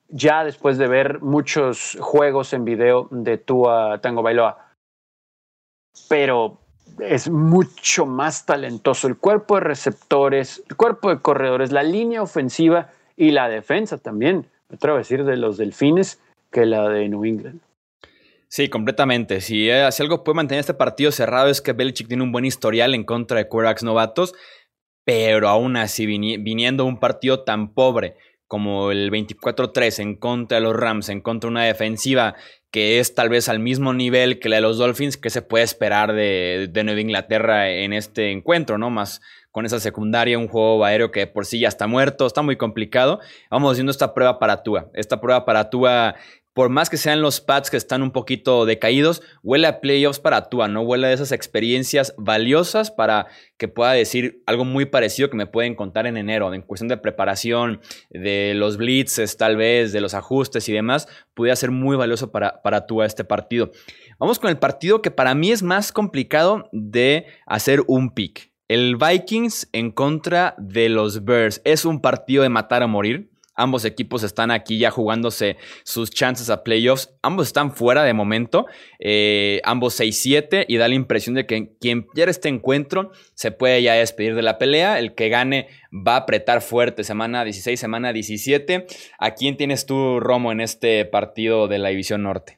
ya 0.07 0.45
después 0.45 0.77
de 0.77 0.87
ver 0.87 1.19
muchos 1.19 1.97
juegos 1.99 2.53
en 2.53 2.63
video 2.63 3.09
de 3.11 3.37
Tua 3.37 3.99
Tango 4.01 4.23
Bailoa. 4.23 4.71
Pero 6.07 6.59
es 6.99 7.29
mucho 7.29 8.05
más 8.05 8.45
talentoso 8.45 9.09
el 9.09 9.17
cuerpo 9.17 9.55
de 9.55 9.61
receptores, 9.61 10.63
el 10.69 10.77
cuerpo 10.77 11.09
de 11.09 11.19
corredores, 11.19 11.73
la 11.73 11.83
línea 11.83 12.21
ofensiva 12.21 12.91
y 13.17 13.31
la 13.31 13.49
defensa 13.49 13.97
también 13.97 14.47
atrevo 14.75 14.97
decir, 14.97 15.23
de 15.23 15.37
los 15.37 15.57
delfines 15.57 16.19
que 16.51 16.65
la 16.65 16.87
de 16.89 17.09
New 17.09 17.25
England. 17.25 17.59
Sí, 18.47 18.69
completamente. 18.69 19.41
Si, 19.41 19.69
eh, 19.69 19.91
si 19.91 20.03
algo 20.03 20.23
puede 20.23 20.37
mantener 20.37 20.59
este 20.61 20.73
partido 20.73 21.11
cerrado 21.11 21.49
es 21.49 21.61
que 21.61 21.73
Belichick 21.73 22.07
tiene 22.07 22.23
un 22.23 22.31
buen 22.31 22.45
historial 22.45 22.93
en 22.93 23.03
contra 23.03 23.37
de 23.37 23.47
quarterbacks 23.47 23.83
novatos, 23.83 24.33
pero 25.03 25.49
aún 25.49 25.75
así 25.77 26.05
viniendo 26.05 26.85
un 26.85 26.99
partido 26.99 27.43
tan 27.43 27.73
pobre 27.73 28.15
como 28.47 28.91
el 28.91 29.11
24-3 29.11 29.99
en 29.99 30.15
contra 30.15 30.59
de 30.59 30.63
los 30.63 30.75
Rams, 30.75 31.09
en 31.09 31.21
contra 31.21 31.47
de 31.47 31.51
una 31.51 31.63
defensiva 31.63 32.35
que 32.71 32.99
es 32.99 33.15
tal 33.15 33.29
vez 33.29 33.49
al 33.49 33.59
mismo 33.59 33.93
nivel 33.93 34.39
que 34.39 34.49
la 34.49 34.57
de 34.57 34.61
los 34.61 34.77
Dolphins, 34.77 35.17
¿qué 35.17 35.29
se 35.29 35.41
puede 35.41 35.63
esperar 35.63 36.13
de, 36.13 36.69
de 36.71 36.83
Nueva 36.83 37.01
Inglaterra 37.01 37.69
en 37.69 37.93
este 37.93 38.31
encuentro, 38.31 38.77
no? 38.77 38.89
Más 38.89 39.21
con 39.55 39.65
esa 39.65 39.79
secundaria, 39.79 40.37
un 40.37 40.49
juego 40.49 40.83
aéreo 40.83 41.11
que 41.11 41.27
por 41.27 41.45
sí 41.45 41.61
ya 41.61 41.69
está 41.69 41.87
muerto, 41.87 42.25
está 42.25 42.41
muy 42.41 42.57
complicado. 42.57 43.21
Vamos 43.49 43.71
haciendo 43.71 43.89
esta 43.89 44.13
prueba 44.13 44.37
para 44.37 44.63
Tua. 44.63 44.89
Esta 44.93 45.21
prueba 45.21 45.45
para 45.45 45.69
Tua, 45.69 46.15
por 46.51 46.67
más 46.67 46.89
que 46.89 46.97
sean 46.97 47.21
los 47.21 47.39
pads 47.39 47.69
que 47.69 47.77
están 47.77 48.01
un 48.01 48.11
poquito 48.11 48.65
decaídos, 48.65 49.21
huele 49.43 49.67
a 49.67 49.79
playoffs 49.79 50.19
para 50.19 50.49
Tua, 50.49 50.67
¿no? 50.67 50.81
Huele 50.81 51.07
a 51.07 51.13
esas 51.13 51.31
experiencias 51.31 52.13
valiosas 52.17 52.91
para 52.91 53.27
que 53.55 53.69
pueda 53.69 53.93
decir 53.93 54.43
algo 54.45 54.65
muy 54.65 54.87
parecido 54.87 55.29
que 55.29 55.37
me 55.37 55.47
pueden 55.47 55.73
contar 55.73 56.05
en 56.05 56.17
enero, 56.17 56.53
en 56.53 56.61
cuestión 56.61 56.89
de 56.89 56.97
preparación, 56.97 57.79
de 58.09 58.55
los 58.55 58.75
blitzes 58.75 59.37
tal 59.37 59.55
vez, 59.55 59.93
de 59.93 60.01
los 60.01 60.15
ajustes 60.15 60.67
y 60.67 60.73
demás, 60.73 61.07
pudiera 61.33 61.55
ser 61.55 61.71
muy 61.71 61.95
valioso 61.95 62.29
para, 62.29 62.61
para 62.61 62.87
Tua 62.87 63.05
este 63.05 63.23
partido. 63.23 63.71
Vamos 64.19 64.37
con 64.37 64.49
el 64.49 64.57
partido 64.57 65.01
que 65.01 65.11
para 65.11 65.33
mí 65.33 65.53
es 65.53 65.63
más 65.63 65.93
complicado 65.93 66.67
de 66.73 67.27
hacer 67.45 67.85
un 67.87 68.13
pick. 68.13 68.53
El 68.67 68.95
Vikings 68.95 69.69
en 69.73 69.91
contra 69.91 70.55
de 70.57 70.89
los 70.89 71.23
Bears 71.23 71.61
es 71.65 71.85
un 71.85 72.01
partido 72.01 72.41
de 72.41 72.49
matar 72.49 72.81
a 72.81 72.87
morir. 72.87 73.29
Ambos 73.53 73.85
equipos 73.85 74.23
están 74.23 74.49
aquí 74.49 74.79
ya 74.79 74.89
jugándose 74.89 75.57
sus 75.83 76.09
chances 76.09 76.49
a 76.49 76.63
playoffs. 76.63 77.13
Ambos 77.21 77.45
están 77.47 77.71
fuera 77.71 78.03
de 78.03 78.13
momento. 78.13 78.65
Eh, 78.97 79.61
ambos 79.65 79.99
6-7 79.99 80.65
y 80.67 80.77
da 80.77 80.87
la 80.87 80.95
impresión 80.95 81.35
de 81.35 81.45
que 81.45 81.75
quien 81.79 82.07
pierda 82.07 82.31
este 82.31 82.49
encuentro 82.49 83.11
se 83.35 83.51
puede 83.51 83.83
ya 83.83 83.93
despedir 83.93 84.33
de 84.33 84.41
la 84.41 84.57
pelea. 84.57 84.97
El 84.97 85.13
que 85.13 85.29
gane 85.29 85.67
va 85.93 86.15
a 86.15 86.21
apretar 86.21 86.61
fuerte 86.61 87.03
semana 87.03 87.43
16, 87.43 87.79
semana 87.79 88.13
17. 88.13 88.87
¿A 89.19 89.35
quién 89.35 89.57
tienes 89.57 89.85
tú, 89.85 90.19
Romo, 90.19 90.51
en 90.51 90.59
este 90.59 91.05
partido 91.05 91.67
de 91.67 91.77
la 91.77 91.89
División 91.89 92.23
Norte? 92.23 92.57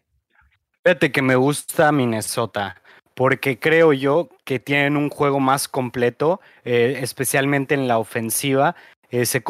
Fíjate 0.85 1.11
que 1.11 1.21
me 1.21 1.35
gusta 1.35 1.91
Minnesota 1.91 2.81
porque 3.17 3.57
creo 3.57 3.93
yo 3.93 4.29
que 4.43 4.59
tienen 4.59 4.95
un 4.95 5.09
juego 5.09 5.39
más 5.39 5.67
completo, 5.67 6.39
eh, 6.63 6.99
especialmente 7.01 7.73
en 7.73 7.87
la 7.87 7.97
ofensiva. 7.97 8.75
Eh, 9.09 9.25
se, 9.25 9.43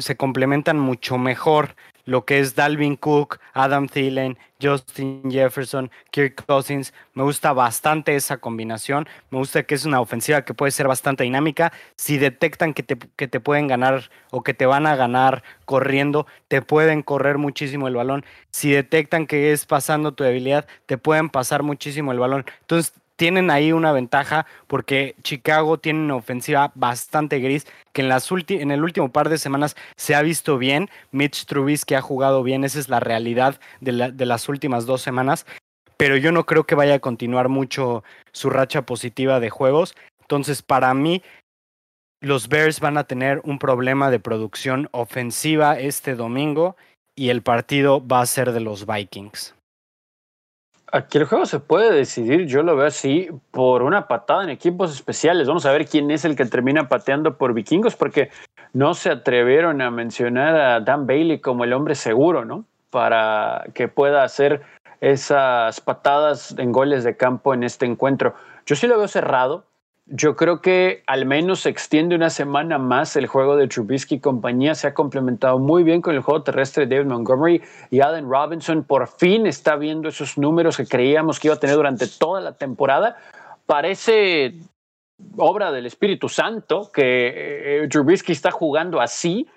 se, 0.00 0.16
complementan 0.18 0.78
mucho 0.78 1.16
mejor 1.16 1.74
lo 2.04 2.26
que 2.26 2.38
es 2.38 2.54
Dalvin 2.54 2.96
Cook, 2.96 3.38
Adam 3.54 3.88
Thielen, 3.88 4.36
Justin 4.60 5.22
Jefferson, 5.30 5.90
Kirk 6.10 6.44
Cousins. 6.44 6.92
Me 7.14 7.22
gusta 7.22 7.54
bastante 7.54 8.14
esa 8.14 8.36
combinación. 8.36 9.08
Me 9.30 9.38
gusta 9.38 9.62
que 9.62 9.74
es 9.74 9.86
una 9.86 10.02
ofensiva 10.02 10.42
que 10.42 10.52
puede 10.52 10.72
ser 10.72 10.86
bastante 10.86 11.24
dinámica. 11.24 11.72
Si 11.96 12.18
detectan 12.18 12.74
que 12.74 12.82
te, 12.82 12.98
que 13.16 13.26
te 13.26 13.40
pueden 13.40 13.68
ganar 13.68 14.10
o 14.32 14.42
que 14.42 14.52
te 14.52 14.66
van 14.66 14.86
a 14.86 14.96
ganar 14.96 15.42
corriendo, 15.64 16.26
te 16.48 16.60
pueden 16.60 17.02
correr 17.02 17.38
muchísimo 17.38 17.88
el 17.88 17.94
balón. 17.94 18.22
Si 18.50 18.70
detectan 18.70 19.26
que 19.26 19.52
es 19.52 19.64
pasando 19.64 20.12
tu 20.12 20.24
debilidad, 20.24 20.66
te 20.84 20.98
pueden 20.98 21.30
pasar 21.30 21.62
muchísimo 21.62 22.12
el 22.12 22.18
balón. 22.18 22.44
Entonces, 22.60 22.92
tienen 23.16 23.50
ahí 23.50 23.72
una 23.72 23.92
ventaja 23.92 24.46
porque 24.66 25.14
Chicago 25.22 25.78
tiene 25.78 26.00
una 26.00 26.16
ofensiva 26.16 26.72
bastante 26.74 27.38
gris 27.38 27.66
que 27.92 28.02
en, 28.02 28.08
las 28.08 28.30
en 28.30 28.70
el 28.70 28.82
último 28.82 29.12
par 29.12 29.28
de 29.28 29.38
semanas 29.38 29.76
se 29.96 30.14
ha 30.14 30.22
visto 30.22 30.58
bien. 30.58 30.90
Mitch 31.12 31.46
Trubisky 31.46 31.94
ha 31.94 32.02
jugado 32.02 32.42
bien, 32.42 32.64
esa 32.64 32.78
es 32.78 32.88
la 32.88 33.00
realidad 33.00 33.60
de, 33.80 34.12
de 34.12 34.26
las 34.26 34.48
últimas 34.48 34.86
dos 34.86 35.02
semanas. 35.02 35.46
Pero 35.96 36.16
yo 36.16 36.32
no 36.32 36.44
creo 36.44 36.64
que 36.64 36.74
vaya 36.74 36.94
a 36.94 36.98
continuar 37.00 37.48
mucho 37.48 38.02
su 38.32 38.50
racha 38.50 38.82
positiva 38.82 39.38
de 39.38 39.50
juegos. 39.50 39.94
Entonces, 40.22 40.62
para 40.62 40.92
mí, 40.92 41.22
los 42.20 42.48
Bears 42.48 42.80
van 42.80 42.98
a 42.98 43.04
tener 43.04 43.40
un 43.44 43.58
problema 43.58 44.10
de 44.10 44.18
producción 44.18 44.88
ofensiva 44.92 45.78
este 45.78 46.14
domingo 46.14 46.76
y 47.14 47.28
el 47.28 47.42
partido 47.42 48.04
va 48.04 48.22
a 48.22 48.26
ser 48.26 48.52
de 48.52 48.60
los 48.60 48.86
Vikings. 48.86 49.54
Aquí 50.94 51.18
el 51.18 51.24
juego 51.24 51.44
se 51.44 51.58
puede 51.58 51.90
decidir, 51.90 52.46
yo 52.46 52.62
lo 52.62 52.76
veo 52.76 52.86
así, 52.86 53.28
por 53.50 53.82
una 53.82 54.06
patada 54.06 54.44
en 54.44 54.50
equipos 54.50 54.94
especiales. 54.94 55.48
Vamos 55.48 55.66
a 55.66 55.72
ver 55.72 55.88
quién 55.88 56.08
es 56.12 56.24
el 56.24 56.36
que 56.36 56.44
termina 56.44 56.88
pateando 56.88 57.36
por 57.36 57.52
vikingos, 57.52 57.96
porque 57.96 58.30
no 58.72 58.94
se 58.94 59.10
atrevieron 59.10 59.82
a 59.82 59.90
mencionar 59.90 60.54
a 60.54 60.78
Dan 60.78 61.08
Bailey 61.08 61.40
como 61.40 61.64
el 61.64 61.72
hombre 61.72 61.96
seguro, 61.96 62.44
¿no? 62.44 62.64
Para 62.90 63.64
que 63.74 63.88
pueda 63.88 64.22
hacer 64.22 64.62
esas 65.00 65.80
patadas 65.80 66.54
en 66.58 66.70
goles 66.70 67.02
de 67.02 67.16
campo 67.16 67.54
en 67.54 67.64
este 67.64 67.86
encuentro. 67.86 68.36
Yo 68.64 68.76
sí 68.76 68.86
lo 68.86 68.96
veo 68.96 69.08
cerrado. 69.08 69.64
Yo 70.06 70.36
creo 70.36 70.60
que 70.60 71.02
al 71.06 71.24
menos 71.24 71.60
se 71.60 71.70
extiende 71.70 72.14
una 72.14 72.28
semana 72.28 72.76
más 72.76 73.16
el 73.16 73.26
juego 73.26 73.56
de 73.56 73.68
Trubisky 73.68 74.16
y 74.16 74.20
compañía. 74.20 74.74
Se 74.74 74.86
ha 74.86 74.92
complementado 74.92 75.58
muy 75.58 75.82
bien 75.82 76.02
con 76.02 76.14
el 76.14 76.20
juego 76.20 76.42
terrestre 76.42 76.86
de 76.86 76.96
David 76.96 77.10
Montgomery 77.10 77.62
y 77.90 78.00
Allen 78.00 78.28
Robinson. 78.28 78.84
Por 78.84 79.08
fin 79.08 79.46
está 79.46 79.76
viendo 79.76 80.10
esos 80.10 80.36
números 80.36 80.76
que 80.76 80.84
creíamos 80.84 81.40
que 81.40 81.48
iba 81.48 81.54
a 81.54 81.58
tener 81.60 81.76
durante 81.76 82.06
toda 82.06 82.42
la 82.42 82.52
temporada. 82.52 83.16
Parece 83.64 84.56
obra 85.38 85.72
del 85.72 85.86
Espíritu 85.86 86.28
Santo 86.28 86.90
que 86.92 87.82
eh, 87.82 87.88
Trubisky 87.88 88.32
está 88.32 88.50
jugando 88.50 89.00
así, 89.00 89.48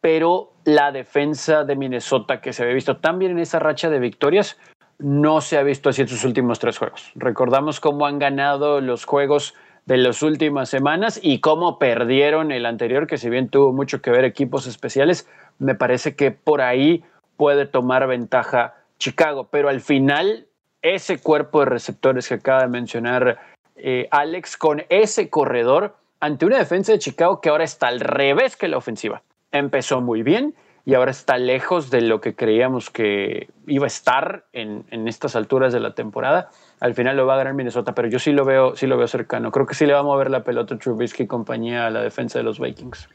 pero 0.00 0.54
la 0.64 0.90
defensa 0.90 1.62
de 1.62 1.76
Minnesota 1.76 2.40
que 2.40 2.52
se 2.52 2.64
había 2.64 2.74
visto 2.74 2.96
tan 2.96 3.20
bien 3.20 3.32
en 3.32 3.38
esa 3.38 3.60
racha 3.60 3.88
de 3.90 4.00
victorias 4.00 4.58
no 4.98 5.40
se 5.40 5.56
ha 5.56 5.62
visto 5.62 5.88
así 5.88 6.02
en 6.02 6.08
sus 6.08 6.24
últimos 6.24 6.58
tres 6.58 6.78
juegos. 6.78 7.12
Recordamos 7.14 7.78
cómo 7.78 8.06
han 8.06 8.18
ganado 8.18 8.80
los 8.80 9.04
juegos 9.04 9.54
de 9.86 9.96
las 9.98 10.22
últimas 10.22 10.68
semanas 10.68 11.20
y 11.22 11.40
cómo 11.40 11.78
perdieron 11.78 12.52
el 12.52 12.66
anterior, 12.66 13.06
que 13.06 13.18
si 13.18 13.28
bien 13.28 13.48
tuvo 13.48 13.72
mucho 13.72 14.00
que 14.00 14.10
ver 14.10 14.24
equipos 14.24 14.66
especiales, 14.66 15.28
me 15.58 15.74
parece 15.74 16.16
que 16.16 16.30
por 16.30 16.62
ahí 16.62 17.04
puede 17.36 17.66
tomar 17.66 18.06
ventaja 18.06 18.74
Chicago, 18.98 19.48
pero 19.50 19.68
al 19.68 19.80
final 19.80 20.46
ese 20.80 21.18
cuerpo 21.18 21.60
de 21.60 21.66
receptores 21.66 22.28
que 22.28 22.34
acaba 22.34 22.62
de 22.62 22.68
mencionar 22.68 23.38
eh, 23.76 24.08
Alex, 24.10 24.56
con 24.56 24.84
ese 24.88 25.28
corredor 25.28 25.96
ante 26.20 26.46
una 26.46 26.58
defensa 26.58 26.92
de 26.92 26.98
Chicago 26.98 27.40
que 27.40 27.48
ahora 27.48 27.64
está 27.64 27.88
al 27.88 28.00
revés 28.00 28.56
que 28.56 28.68
la 28.68 28.78
ofensiva. 28.78 29.22
Empezó 29.52 30.00
muy 30.00 30.22
bien 30.22 30.54
y 30.86 30.94
ahora 30.94 31.10
está 31.10 31.38
lejos 31.38 31.90
de 31.90 32.02
lo 32.02 32.20
que 32.20 32.34
creíamos 32.34 32.90
que 32.90 33.48
iba 33.66 33.84
a 33.84 33.88
estar 33.88 34.44
en, 34.52 34.84
en 34.90 35.08
estas 35.08 35.36
alturas 35.36 35.72
de 35.72 35.80
la 35.80 35.94
temporada 35.94 36.50
al 36.80 36.94
final 36.94 37.16
lo 37.16 37.26
va 37.26 37.34
a 37.34 37.38
ganar 37.38 37.54
Minnesota, 37.54 37.94
pero 37.94 38.08
yo 38.08 38.18
sí 38.18 38.32
lo 38.32 38.44
veo, 38.44 38.76
sí 38.76 38.86
lo 38.86 38.96
veo 38.96 39.06
cercano. 39.06 39.50
Creo 39.50 39.66
que 39.66 39.74
sí 39.74 39.86
le 39.86 39.92
va 39.92 40.00
a 40.00 40.04
mover 40.04 40.30
la 40.30 40.44
pelota 40.44 40.78
Trubisky 40.78 41.24
y 41.24 41.26
compañía 41.26 41.86
a 41.86 41.90
la 41.90 42.02
defensa 42.02 42.38
de 42.38 42.44
los 42.44 42.58
Vikings. 42.58 43.08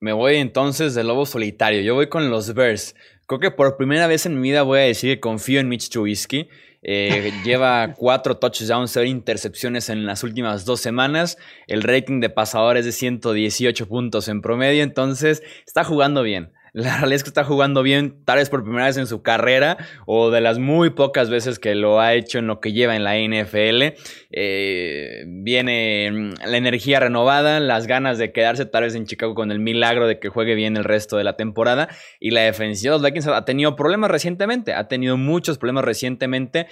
Me 0.00 0.12
voy 0.12 0.36
entonces 0.36 0.94
de 0.94 1.02
lobo 1.02 1.26
solitario. 1.26 1.80
Yo 1.80 1.94
voy 1.94 2.08
con 2.08 2.30
los 2.30 2.54
Bears. 2.54 2.94
Creo 3.26 3.40
que 3.40 3.50
por 3.50 3.76
primera 3.76 4.06
vez 4.06 4.26
en 4.26 4.40
mi 4.40 4.50
vida 4.50 4.62
voy 4.62 4.78
a 4.78 4.82
decir 4.82 5.14
que 5.14 5.20
confío 5.20 5.60
en 5.60 5.68
Mitch 5.68 5.88
Trubisky. 5.90 6.48
Eh, 6.82 7.32
lleva 7.44 7.94
cuatro 7.96 8.36
touchdowns, 8.36 8.92
cero 8.92 9.06
intercepciones 9.06 9.88
en 9.88 10.06
las 10.06 10.22
últimas 10.22 10.64
dos 10.64 10.80
semanas. 10.80 11.36
El 11.66 11.82
rating 11.82 12.20
de 12.20 12.30
pasadores 12.30 12.80
es 12.80 12.86
de 12.86 12.92
118 12.92 13.88
puntos 13.88 14.28
en 14.28 14.40
promedio, 14.40 14.82
entonces 14.82 15.42
está 15.66 15.82
jugando 15.82 16.22
bien. 16.22 16.52
La 16.78 16.98
realidad 16.98 17.16
es 17.16 17.24
que 17.24 17.30
está 17.30 17.42
jugando 17.42 17.82
bien, 17.82 18.22
tal 18.24 18.38
vez 18.38 18.50
por 18.50 18.62
primera 18.62 18.86
vez 18.86 18.96
en 18.98 19.08
su 19.08 19.20
carrera, 19.20 19.78
o 20.06 20.30
de 20.30 20.40
las 20.40 20.60
muy 20.60 20.90
pocas 20.90 21.28
veces 21.28 21.58
que 21.58 21.74
lo 21.74 22.00
ha 22.00 22.14
hecho 22.14 22.38
en 22.38 22.46
lo 22.46 22.60
que 22.60 22.72
lleva 22.72 22.94
en 22.94 23.02
la 23.02 23.16
NFL. 23.16 23.98
Eh, 24.30 25.24
viene 25.26 26.08
mm, 26.12 26.30
la 26.46 26.56
energía 26.56 27.00
renovada, 27.00 27.58
las 27.58 27.88
ganas 27.88 28.16
de 28.18 28.30
quedarse 28.30 28.64
tal 28.64 28.84
vez 28.84 28.94
en 28.94 29.06
Chicago 29.06 29.34
con 29.34 29.50
el 29.50 29.58
milagro 29.58 30.06
de 30.06 30.20
que 30.20 30.28
juegue 30.28 30.54
bien 30.54 30.76
el 30.76 30.84
resto 30.84 31.16
de 31.16 31.24
la 31.24 31.36
temporada. 31.36 31.88
Y 32.20 32.30
la 32.30 32.42
defensiva 32.42 32.92
de 32.92 33.00
los 33.00 33.04
Vikings 33.04 33.26
ha 33.26 33.44
tenido 33.44 33.74
problemas 33.74 34.12
recientemente, 34.12 34.72
ha 34.72 34.86
tenido 34.86 35.16
muchos 35.16 35.58
problemas 35.58 35.84
recientemente. 35.84 36.68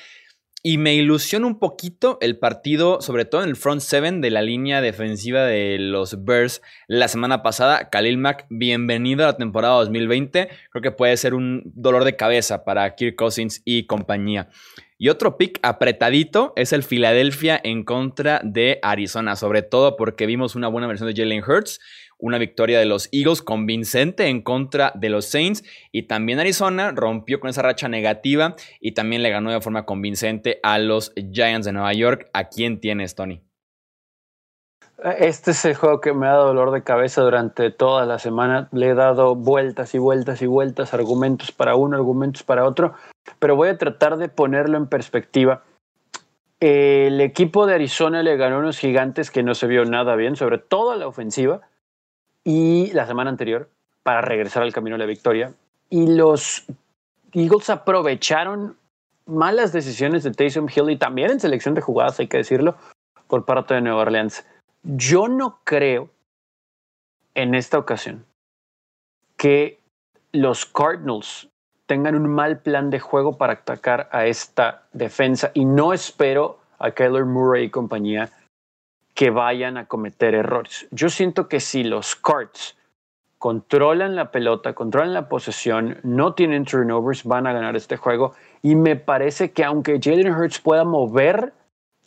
Y 0.68 0.78
me 0.78 0.96
ilusiona 0.96 1.46
un 1.46 1.60
poquito 1.60 2.18
el 2.20 2.40
partido, 2.40 3.00
sobre 3.00 3.24
todo 3.24 3.44
en 3.44 3.50
el 3.50 3.54
front 3.54 3.80
seven 3.80 4.20
de 4.20 4.32
la 4.32 4.42
línea 4.42 4.80
defensiva 4.80 5.44
de 5.44 5.78
los 5.78 6.24
Bears 6.24 6.60
la 6.88 7.06
semana 7.06 7.44
pasada. 7.44 7.88
Khalil 7.88 8.18
Mack, 8.18 8.46
bienvenido 8.50 9.22
a 9.22 9.28
la 9.28 9.36
temporada 9.36 9.74
2020. 9.74 10.48
Creo 10.72 10.82
que 10.82 10.90
puede 10.90 11.16
ser 11.18 11.34
un 11.34 11.62
dolor 11.66 12.02
de 12.02 12.16
cabeza 12.16 12.64
para 12.64 12.96
Kirk 12.96 13.14
Cousins 13.14 13.62
y 13.64 13.86
compañía. 13.86 14.48
Y 14.98 15.10
otro 15.10 15.36
pick 15.36 15.60
apretadito 15.62 16.52
es 16.56 16.72
el 16.72 16.82
Philadelphia 16.82 17.60
en 17.62 17.84
contra 17.84 18.40
de 18.42 18.80
Arizona, 18.82 19.36
sobre 19.36 19.62
todo 19.62 19.94
porque 19.94 20.26
vimos 20.26 20.56
una 20.56 20.66
buena 20.66 20.88
versión 20.88 21.08
de 21.08 21.14
Jalen 21.14 21.44
Hurts 21.46 21.80
una 22.18 22.38
victoria 22.38 22.78
de 22.78 22.86
los 22.86 23.08
Eagles 23.12 23.42
convincente 23.42 24.26
en 24.28 24.42
contra 24.42 24.92
de 24.94 25.10
los 25.10 25.26
Saints 25.26 25.64
y 25.92 26.04
también 26.04 26.40
Arizona 26.40 26.92
rompió 26.92 27.40
con 27.40 27.50
esa 27.50 27.62
racha 27.62 27.88
negativa 27.88 28.56
y 28.80 28.92
también 28.92 29.22
le 29.22 29.30
ganó 29.30 29.50
de 29.50 29.60
forma 29.60 29.84
convincente 29.84 30.60
a 30.62 30.78
los 30.78 31.12
Giants 31.14 31.66
de 31.66 31.72
Nueva 31.72 31.92
York. 31.92 32.28
¿A 32.32 32.48
quién 32.48 32.80
tienes, 32.80 33.14
Tony? 33.14 33.42
Este 35.18 35.50
es 35.50 35.62
el 35.66 35.74
juego 35.74 36.00
que 36.00 36.14
me 36.14 36.26
ha 36.26 36.30
dado 36.30 36.46
dolor 36.46 36.70
de 36.70 36.82
cabeza 36.82 37.20
durante 37.20 37.70
toda 37.70 38.06
la 38.06 38.18
semana. 38.18 38.68
Le 38.72 38.88
he 38.88 38.94
dado 38.94 39.34
vueltas 39.34 39.94
y 39.94 39.98
vueltas 39.98 40.40
y 40.40 40.46
vueltas, 40.46 40.94
argumentos 40.94 41.52
para 41.52 41.76
uno, 41.76 41.96
argumentos 41.96 42.42
para 42.42 42.64
otro, 42.64 42.94
pero 43.38 43.56
voy 43.56 43.68
a 43.68 43.76
tratar 43.76 44.16
de 44.16 44.30
ponerlo 44.30 44.78
en 44.78 44.86
perspectiva. 44.86 45.64
El 46.60 47.20
equipo 47.20 47.66
de 47.66 47.74
Arizona 47.74 48.22
le 48.22 48.38
ganó 48.38 48.56
a 48.56 48.60
unos 48.60 48.78
gigantes 48.78 49.30
que 49.30 49.42
no 49.42 49.54
se 49.54 49.66
vio 49.66 49.84
nada 49.84 50.16
bien, 50.16 50.34
sobre 50.36 50.56
todo 50.56 50.96
la 50.96 51.06
ofensiva 51.06 51.60
y 52.46 52.92
la 52.92 53.08
semana 53.08 53.28
anterior 53.28 53.68
para 54.04 54.20
regresar 54.20 54.62
al 54.62 54.72
camino 54.72 54.94
de 54.94 55.00
la 55.00 55.06
victoria. 55.06 55.52
Y 55.90 56.14
los 56.14 56.64
Eagles 57.32 57.68
aprovecharon 57.68 58.76
malas 59.26 59.72
decisiones 59.72 60.22
de 60.22 60.30
Taysom 60.30 60.68
Hill 60.74 60.90
y 60.90 60.96
también 60.96 61.32
en 61.32 61.40
selección 61.40 61.74
de 61.74 61.80
jugadas, 61.80 62.20
hay 62.20 62.28
que 62.28 62.36
decirlo, 62.36 62.76
por 63.26 63.44
parte 63.44 63.74
de 63.74 63.80
Nueva 63.80 64.02
Orleans. 64.02 64.46
Yo 64.84 65.26
no 65.26 65.58
creo 65.64 66.08
en 67.34 67.56
esta 67.56 67.78
ocasión 67.78 68.24
que 69.36 69.80
los 70.30 70.66
Cardinals 70.66 71.48
tengan 71.86 72.14
un 72.14 72.28
mal 72.28 72.60
plan 72.60 72.90
de 72.90 73.00
juego 73.00 73.36
para 73.36 73.54
atacar 73.54 74.08
a 74.12 74.26
esta 74.26 74.84
defensa 74.92 75.50
y 75.52 75.64
no 75.64 75.92
espero 75.92 76.60
a 76.78 76.92
Kyler 76.92 77.24
Murray 77.24 77.64
y 77.64 77.70
compañía 77.70 78.30
que 79.16 79.30
vayan 79.30 79.78
a 79.78 79.86
cometer 79.86 80.34
errores. 80.34 80.86
Yo 80.92 81.08
siento 81.08 81.48
que 81.48 81.58
si 81.58 81.82
los 81.82 82.14
Cards 82.14 82.76
controlan 83.38 84.14
la 84.14 84.30
pelota, 84.30 84.74
controlan 84.74 85.14
la 85.14 85.28
posesión, 85.28 85.98
no 86.02 86.34
tienen 86.34 86.66
turnovers, 86.66 87.24
van 87.24 87.46
a 87.46 87.52
ganar 87.52 87.76
este 87.76 87.96
juego. 87.96 88.34
Y 88.62 88.76
me 88.76 88.94
parece 88.94 89.52
que 89.52 89.64
aunque 89.64 89.98
Jalen 90.02 90.34
Hurts 90.34 90.60
pueda 90.60 90.84
mover 90.84 91.54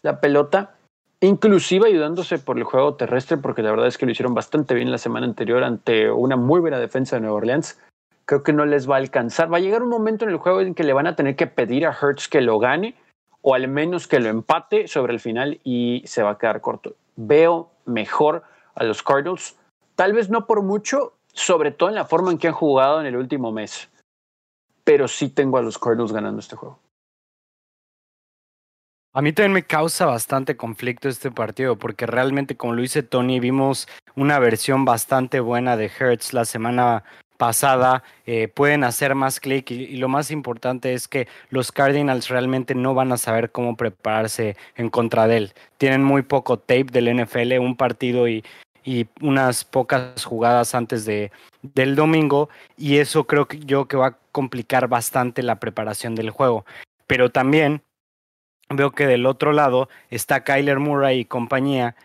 la 0.03 0.21
pelota, 0.21 0.75
inclusive 1.19 1.87
ayudándose 1.87 2.37
por 2.37 2.57
el 2.57 2.63
juego 2.63 2.95
terrestre, 2.95 3.37
porque 3.37 3.63
la 3.63 3.71
verdad 3.71 3.87
es 3.87 3.97
que 3.97 4.05
lo 4.05 4.11
hicieron 4.11 4.35
bastante 4.35 4.75
bien 4.75 4.91
la 4.91 4.99
semana 4.99 5.25
anterior 5.25 5.63
ante 5.63 6.11
una 6.11 6.37
muy 6.37 6.59
buena 6.59 6.79
defensa 6.79 7.15
de 7.15 7.21
Nueva 7.23 7.37
Orleans, 7.37 7.81
creo 8.25 8.43
que 8.43 8.53
no 8.53 8.67
les 8.67 8.87
va 8.87 8.95
a 8.95 8.99
alcanzar. 8.99 9.51
Va 9.51 9.57
a 9.57 9.61
llegar 9.61 9.81
un 9.81 9.89
momento 9.89 10.25
en 10.25 10.31
el 10.31 10.37
juego 10.37 10.61
en 10.61 10.75
que 10.75 10.83
le 10.83 10.93
van 10.93 11.07
a 11.07 11.15
tener 11.15 11.35
que 11.35 11.47
pedir 11.47 11.87
a 11.87 11.97
Hertz 11.99 12.27
que 12.27 12.41
lo 12.41 12.59
gane 12.59 12.93
o 13.41 13.53
al 13.53 13.67
menos 13.67 14.07
que 14.07 14.19
lo 14.19 14.29
empate 14.29 14.87
sobre 14.87 15.13
el 15.13 15.19
final 15.19 15.59
y 15.63 16.03
se 16.05 16.23
va 16.23 16.31
a 16.31 16.37
quedar 16.37 16.61
corto. 16.61 16.95
Veo 17.15 17.71
mejor 17.85 18.43
a 18.75 18.83
los 18.83 19.03
Cardinals, 19.03 19.57
tal 19.95 20.13
vez 20.13 20.29
no 20.29 20.45
por 20.45 20.61
mucho, 20.61 21.13
sobre 21.33 21.71
todo 21.71 21.89
en 21.89 21.95
la 21.95 22.05
forma 22.05 22.31
en 22.31 22.37
que 22.37 22.47
han 22.47 22.53
jugado 22.53 22.99
en 22.99 23.05
el 23.05 23.15
último 23.15 23.51
mes, 23.51 23.89
pero 24.83 25.07
sí 25.07 25.29
tengo 25.29 25.57
a 25.57 25.61
los 25.61 25.77
Cardinals 25.77 26.13
ganando 26.13 26.39
este 26.39 26.55
juego. 26.55 26.79
A 29.11 29.23
mí 29.23 29.33
también 29.33 29.53
me 29.53 29.63
causa 29.63 30.05
bastante 30.05 30.55
conflicto 30.55 31.09
este 31.09 31.31
partido, 31.31 31.77
porque 31.77 32.05
realmente, 32.05 32.55
como 32.55 32.73
lo 32.73 32.81
dice 32.81 33.01
Tony, 33.01 33.39
vimos 33.39 33.87
una 34.15 34.37
versión 34.37 34.85
bastante 34.85 35.39
buena 35.39 35.77
de 35.77 35.87
Hertz 35.87 36.31
la 36.31 36.45
semana 36.45 37.03
pasada, 37.39 38.03
eh, 38.25 38.49
pueden 38.49 38.83
hacer 38.83 39.15
más 39.15 39.39
clic 39.39 39.71
y, 39.71 39.95
lo 39.95 40.09
más 40.09 40.29
importante 40.29 40.93
es 40.93 41.07
que 41.07 41.29
los 41.49 41.71
Cardinals 41.71 42.27
realmente 42.27 42.75
no 42.75 42.93
van 42.93 43.13
a 43.13 43.17
saber 43.17 43.49
cómo 43.49 43.77
prepararse 43.77 44.57
en 44.75 44.89
contra 44.89 45.25
de 45.25 45.37
él. 45.37 45.53
Tienen 45.77 46.03
muy 46.03 46.21
poco 46.21 46.59
tape 46.59 46.87
del 46.91 47.07
NFL, 47.07 47.57
un 47.59 47.77
partido 47.77 48.27
y, 48.27 48.43
y 48.83 49.07
unas 49.21 49.63
pocas 49.63 50.25
jugadas 50.25 50.75
antes 50.75 51.05
de, 51.05 51.31
del 51.61 51.95
domingo 51.95 52.49
y 52.75 52.97
eso 52.97 53.25
creo 53.25 53.47
que 53.47 53.59
yo 53.59 53.87
que 53.87 53.95
va 53.95 54.07
a 54.07 54.17
complicar 54.33 54.89
bastante 54.89 55.41
la 55.41 55.61
preparación 55.61 56.15
del 56.15 56.31
juego. 56.31 56.65
Pero 57.07 57.31
también 57.31 57.83
veo 58.69 58.91
que 58.91 59.07
del 59.07 59.25
otro 59.25 59.53
lado 59.53 59.87
está 60.09 60.43
Kyler 60.43 60.79
Murray 60.79 61.19
y 61.21 61.25
compañía 61.25 61.95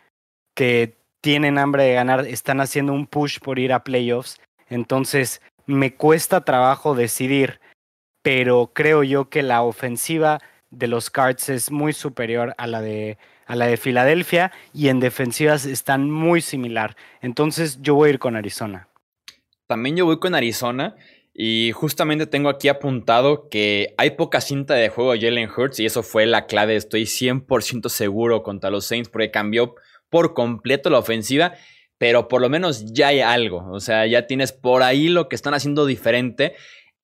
que 0.54 0.96
tienen 1.20 1.58
hambre 1.58 1.84
de 1.84 1.94
ganar, 1.94 2.24
están 2.28 2.60
haciendo 2.60 2.92
un 2.92 3.08
push 3.08 3.40
por 3.40 3.58
ir 3.58 3.72
a 3.72 3.82
playoffs. 3.82 4.38
Entonces 4.68 5.40
me 5.66 5.94
cuesta 5.94 6.44
trabajo 6.44 6.94
decidir, 6.94 7.60
pero 8.22 8.70
creo 8.74 9.02
yo 9.02 9.28
que 9.28 9.42
la 9.42 9.62
ofensiva 9.62 10.40
de 10.70 10.88
los 10.88 11.10
Cards 11.10 11.48
es 11.48 11.70
muy 11.70 11.92
superior 11.92 12.54
a 12.58 12.66
la 12.66 12.80
de 12.80 13.18
a 13.46 13.56
la 13.56 13.66
de 13.66 13.76
Filadelfia 13.76 14.52
y 14.72 14.88
en 14.88 15.00
defensivas 15.00 15.66
están 15.66 16.10
muy 16.10 16.40
similar. 16.40 16.96
Entonces 17.20 17.78
yo 17.82 17.94
voy 17.94 18.08
a 18.08 18.12
ir 18.12 18.18
con 18.18 18.36
Arizona. 18.36 18.88
También 19.66 19.96
yo 19.96 20.06
voy 20.06 20.18
con 20.18 20.34
Arizona. 20.34 20.96
Y 21.36 21.72
justamente 21.72 22.28
tengo 22.28 22.48
aquí 22.48 22.68
apuntado 22.68 23.48
que 23.48 23.92
hay 23.98 24.10
poca 24.10 24.40
cinta 24.40 24.74
de 24.74 24.88
juego 24.88 25.12
de 25.12 25.20
Jalen 25.20 25.50
Hurts 25.50 25.80
y 25.80 25.86
eso 25.86 26.04
fue 26.04 26.26
la 26.26 26.46
clave. 26.46 26.76
Estoy 26.76 27.02
100% 27.02 27.88
seguro 27.88 28.44
contra 28.44 28.70
los 28.70 28.86
Saints 28.86 29.08
porque 29.08 29.32
cambió 29.32 29.74
por 30.10 30.32
completo 30.32 30.90
la 30.90 30.98
ofensiva, 30.98 31.54
pero 31.98 32.28
por 32.28 32.40
lo 32.40 32.48
menos 32.48 32.92
ya 32.92 33.08
hay 33.08 33.20
algo. 33.20 33.68
O 33.70 33.80
sea, 33.80 34.06
ya 34.06 34.26
tienes 34.26 34.52
por 34.52 34.82
ahí 34.82 35.08
lo 35.08 35.28
que 35.28 35.36
están 35.36 35.54
haciendo 35.54 35.86
diferente. 35.86 36.54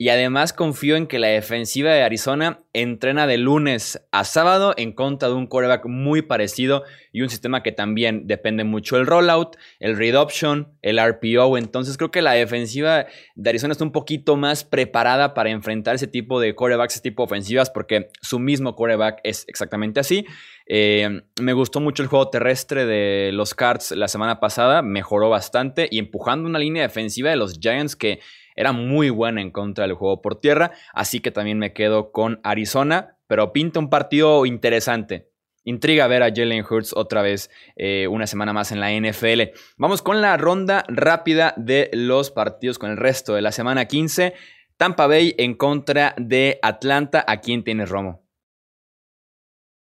Y 0.01 0.09
además 0.09 0.55
confío 0.55 0.97
en 0.97 1.07
que 1.07 1.19
la 1.19 1.27
defensiva 1.27 1.93
de 1.93 2.03
Arizona 2.03 2.65
entrena 2.73 3.27
de 3.27 3.37
lunes 3.37 4.01
a 4.13 4.25
sábado 4.25 4.73
en 4.79 4.93
contra 4.93 5.29
de 5.29 5.35
un 5.35 5.47
quarterback 5.47 5.85
muy 5.85 6.23
parecido 6.23 6.85
y 7.13 7.21
un 7.21 7.29
sistema 7.29 7.63
que 7.63 7.71
también 7.71 8.27
depende 8.27 8.65
mucho 8.65 8.97
del 8.97 9.07
rollout, 9.07 9.57
el 9.79 9.99
read 9.99 10.19
option, 10.19 10.73
el 10.81 10.99
RPO. 10.99 11.59
Entonces 11.59 11.99
creo 11.99 12.11
que 12.11 12.23
la 12.23 12.33
defensiva 12.33 13.09
de 13.35 13.51
Arizona 13.51 13.73
está 13.73 13.85
un 13.85 13.93
poquito 13.93 14.39
más 14.39 14.65
preparada 14.65 15.35
para 15.35 15.51
enfrentar 15.51 15.97
ese 15.97 16.07
tipo 16.07 16.41
de 16.41 16.55
quarterbacks, 16.55 16.95
ese 16.95 17.03
tipo 17.03 17.25
de 17.25 17.27
ofensivas, 17.27 17.69
porque 17.69 18.09
su 18.23 18.39
mismo 18.39 18.75
quarterback 18.75 19.21
es 19.23 19.45
exactamente 19.49 20.01
así. 20.01 20.25
Eh, 20.73 21.23
me 21.41 21.53
gustó 21.53 21.81
mucho 21.81 22.05
el 22.05 22.09
juego 22.09 22.31
terrestre 22.31 22.87
de 22.87 23.33
los 23.33 23.55
Cards 23.55 23.91
la 23.91 24.07
semana 24.07 24.39
pasada, 24.39 24.83
mejoró 24.83 25.29
bastante 25.29 25.89
y 25.91 25.99
empujando 25.99 26.49
una 26.49 26.61
línea 26.61 26.85
defensiva 26.85 27.29
de 27.29 27.35
los 27.35 27.59
Giants 27.59 27.97
que 27.97 28.21
era 28.55 28.71
muy 28.71 29.11
buena 29.11 29.41
en 29.41 29.51
contra 29.51 29.85
del 29.85 29.97
juego 29.97 30.23
por 30.23 30.39
tierra, 30.39 30.71
así 30.95 31.19
que 31.19 31.33
también 31.33 31.59
me 31.59 31.73
quedo 31.73 32.13
con 32.13 32.39
Arizona, 32.45 33.17
pero 33.27 33.53
pinta 33.53 33.81
un 33.81 33.91
partido 33.91 34.47
interesante. 34.47 35.29
Intriga 35.65 36.07
ver 36.07 36.23
a 36.23 36.33
Jalen 36.33 36.65
Hurts 36.65 36.93
otra 36.95 37.21
vez 37.23 37.51
eh, 37.75 38.07
una 38.07 38.29
semana 38.29 38.53
más 38.53 38.71
en 38.71 38.79
la 38.79 38.93
NFL. 38.93 39.59
Vamos 39.77 40.03
con 40.03 40.21
la 40.21 40.37
ronda 40.37 40.85
rápida 40.87 41.53
de 41.57 41.91
los 41.95 42.31
partidos 42.31 42.79
con 42.79 42.93
el 42.93 42.97
resto 42.97 43.35
de 43.35 43.43
la 43.43 43.51
semana 43.51 43.87
15. 43.87 44.35
Tampa 44.77 45.09
Bay 45.09 45.35
en 45.37 45.55
contra 45.55 46.15
de 46.17 46.61
Atlanta. 46.63 47.25
¿A 47.27 47.41
quién 47.41 47.65
tienes, 47.65 47.89
Romo? 47.89 48.30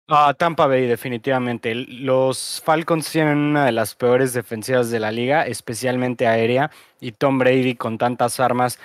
Ah, 0.08 0.34
Tampa 0.36 0.66
Bay, 0.66 0.86
definitivamente. 0.86 1.74
Los 1.74 2.60
Falcons 2.64 3.10
tienen 3.10 3.38
una 3.38 3.64
de 3.64 3.72
las 3.72 3.94
peores 3.94 4.32
defensivas 4.32 4.90
de 4.90 5.00
la 5.00 5.12
liga, 5.12 5.46
especialmente 5.46 6.26
aérea, 6.26 6.70
y 7.00 7.12
Tom 7.12 7.38
Brady 7.38 7.76
con 7.76 7.98
tantas 7.98 8.40
armas 8.40 8.78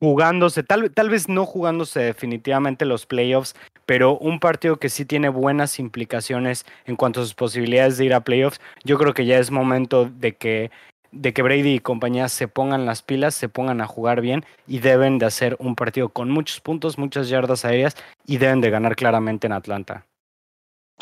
jugándose, 0.00 0.62
tal, 0.64 0.90
tal 0.92 1.10
vez 1.10 1.28
no 1.28 1.46
jugándose 1.46 2.00
definitivamente 2.00 2.84
los 2.86 3.06
playoffs, 3.06 3.54
pero 3.86 4.18
un 4.18 4.40
partido 4.40 4.78
que 4.78 4.88
sí 4.88 5.04
tiene 5.04 5.28
buenas 5.28 5.78
implicaciones 5.78 6.66
en 6.86 6.96
cuanto 6.96 7.20
a 7.20 7.24
sus 7.24 7.34
posibilidades 7.34 7.98
de 7.98 8.06
ir 8.06 8.14
a 8.14 8.24
playoffs. 8.24 8.60
Yo 8.84 8.98
creo 8.98 9.14
que 9.14 9.26
ya 9.26 9.38
es 9.38 9.50
momento 9.50 10.06
de 10.06 10.36
que 10.36 10.70
de 11.12 11.34
que 11.34 11.42
Brady 11.42 11.74
y 11.74 11.78
compañía 11.80 12.28
se 12.28 12.48
pongan 12.48 12.86
las 12.86 13.02
pilas, 13.02 13.34
se 13.34 13.48
pongan 13.50 13.82
a 13.82 13.86
jugar 13.86 14.22
bien 14.22 14.46
y 14.66 14.78
deben 14.78 15.18
de 15.18 15.26
hacer 15.26 15.56
un 15.58 15.76
partido 15.76 16.08
con 16.08 16.30
muchos 16.30 16.60
puntos, 16.60 16.98
muchas 16.98 17.28
yardas 17.28 17.66
aéreas 17.66 17.96
y 18.26 18.38
deben 18.38 18.62
de 18.62 18.70
ganar 18.70 18.96
claramente 18.96 19.46
en 19.46 19.52
Atlanta. 19.52 20.06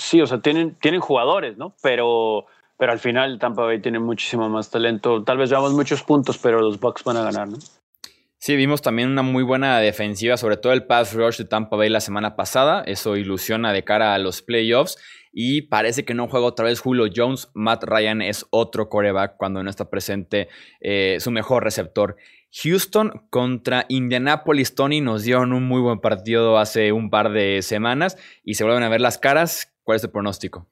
Sí, 0.00 0.20
o 0.20 0.26
sea, 0.26 0.40
tienen, 0.40 0.76
tienen 0.80 1.00
jugadores, 1.00 1.58
¿no? 1.58 1.74
Pero, 1.82 2.46
pero 2.78 2.92
al 2.92 2.98
final 2.98 3.38
Tampa 3.38 3.64
Bay 3.64 3.80
tiene 3.80 3.98
muchísimo 3.98 4.48
más 4.48 4.70
talento. 4.70 5.22
Tal 5.22 5.36
vez 5.36 5.50
veamos 5.50 5.74
muchos 5.74 6.02
puntos, 6.02 6.38
pero 6.38 6.60
los 6.60 6.80
Bucks 6.80 7.04
van 7.04 7.18
a 7.18 7.22
ganar, 7.22 7.48
¿no? 7.48 7.58
Sí, 8.38 8.56
vimos 8.56 8.80
también 8.80 9.10
una 9.10 9.20
muy 9.20 9.42
buena 9.42 9.78
defensiva, 9.80 10.38
sobre 10.38 10.56
todo 10.56 10.72
el 10.72 10.86
pass 10.86 11.12
rush 11.12 11.36
de 11.36 11.44
Tampa 11.44 11.76
Bay 11.76 11.90
la 11.90 12.00
semana 12.00 12.34
pasada. 12.34 12.82
Eso 12.86 13.18
ilusiona 13.18 13.74
de 13.74 13.84
cara 13.84 14.14
a 14.14 14.18
los 14.18 14.40
playoffs. 14.40 14.96
Y 15.32 15.62
parece 15.62 16.06
que 16.06 16.14
no 16.14 16.26
juega 16.26 16.46
otra 16.46 16.64
vez 16.64 16.80
Julio 16.80 17.04
Jones. 17.14 17.50
Matt 17.52 17.84
Ryan 17.84 18.22
es 18.22 18.46
otro 18.48 18.88
coreback 18.88 19.36
cuando 19.36 19.62
no 19.62 19.68
está 19.68 19.90
presente 19.90 20.48
eh, 20.80 21.18
su 21.20 21.30
mejor 21.30 21.64
receptor. 21.64 22.16
Houston 22.62 23.26
contra 23.28 23.84
Indianapolis. 23.88 24.74
Tony 24.74 25.02
nos 25.02 25.22
dieron 25.22 25.52
un 25.52 25.64
muy 25.68 25.82
buen 25.82 26.00
partido 26.00 26.58
hace 26.58 26.92
un 26.92 27.10
par 27.10 27.32
de 27.32 27.60
semanas 27.60 28.16
y 28.42 28.54
se 28.54 28.64
vuelven 28.64 28.82
a 28.82 28.88
ver 28.88 29.02
las 29.02 29.18
caras. 29.18 29.72
¿Cuál 29.90 29.96
es 29.96 30.02
tu 30.02 30.10
pronóstico? 30.12 30.68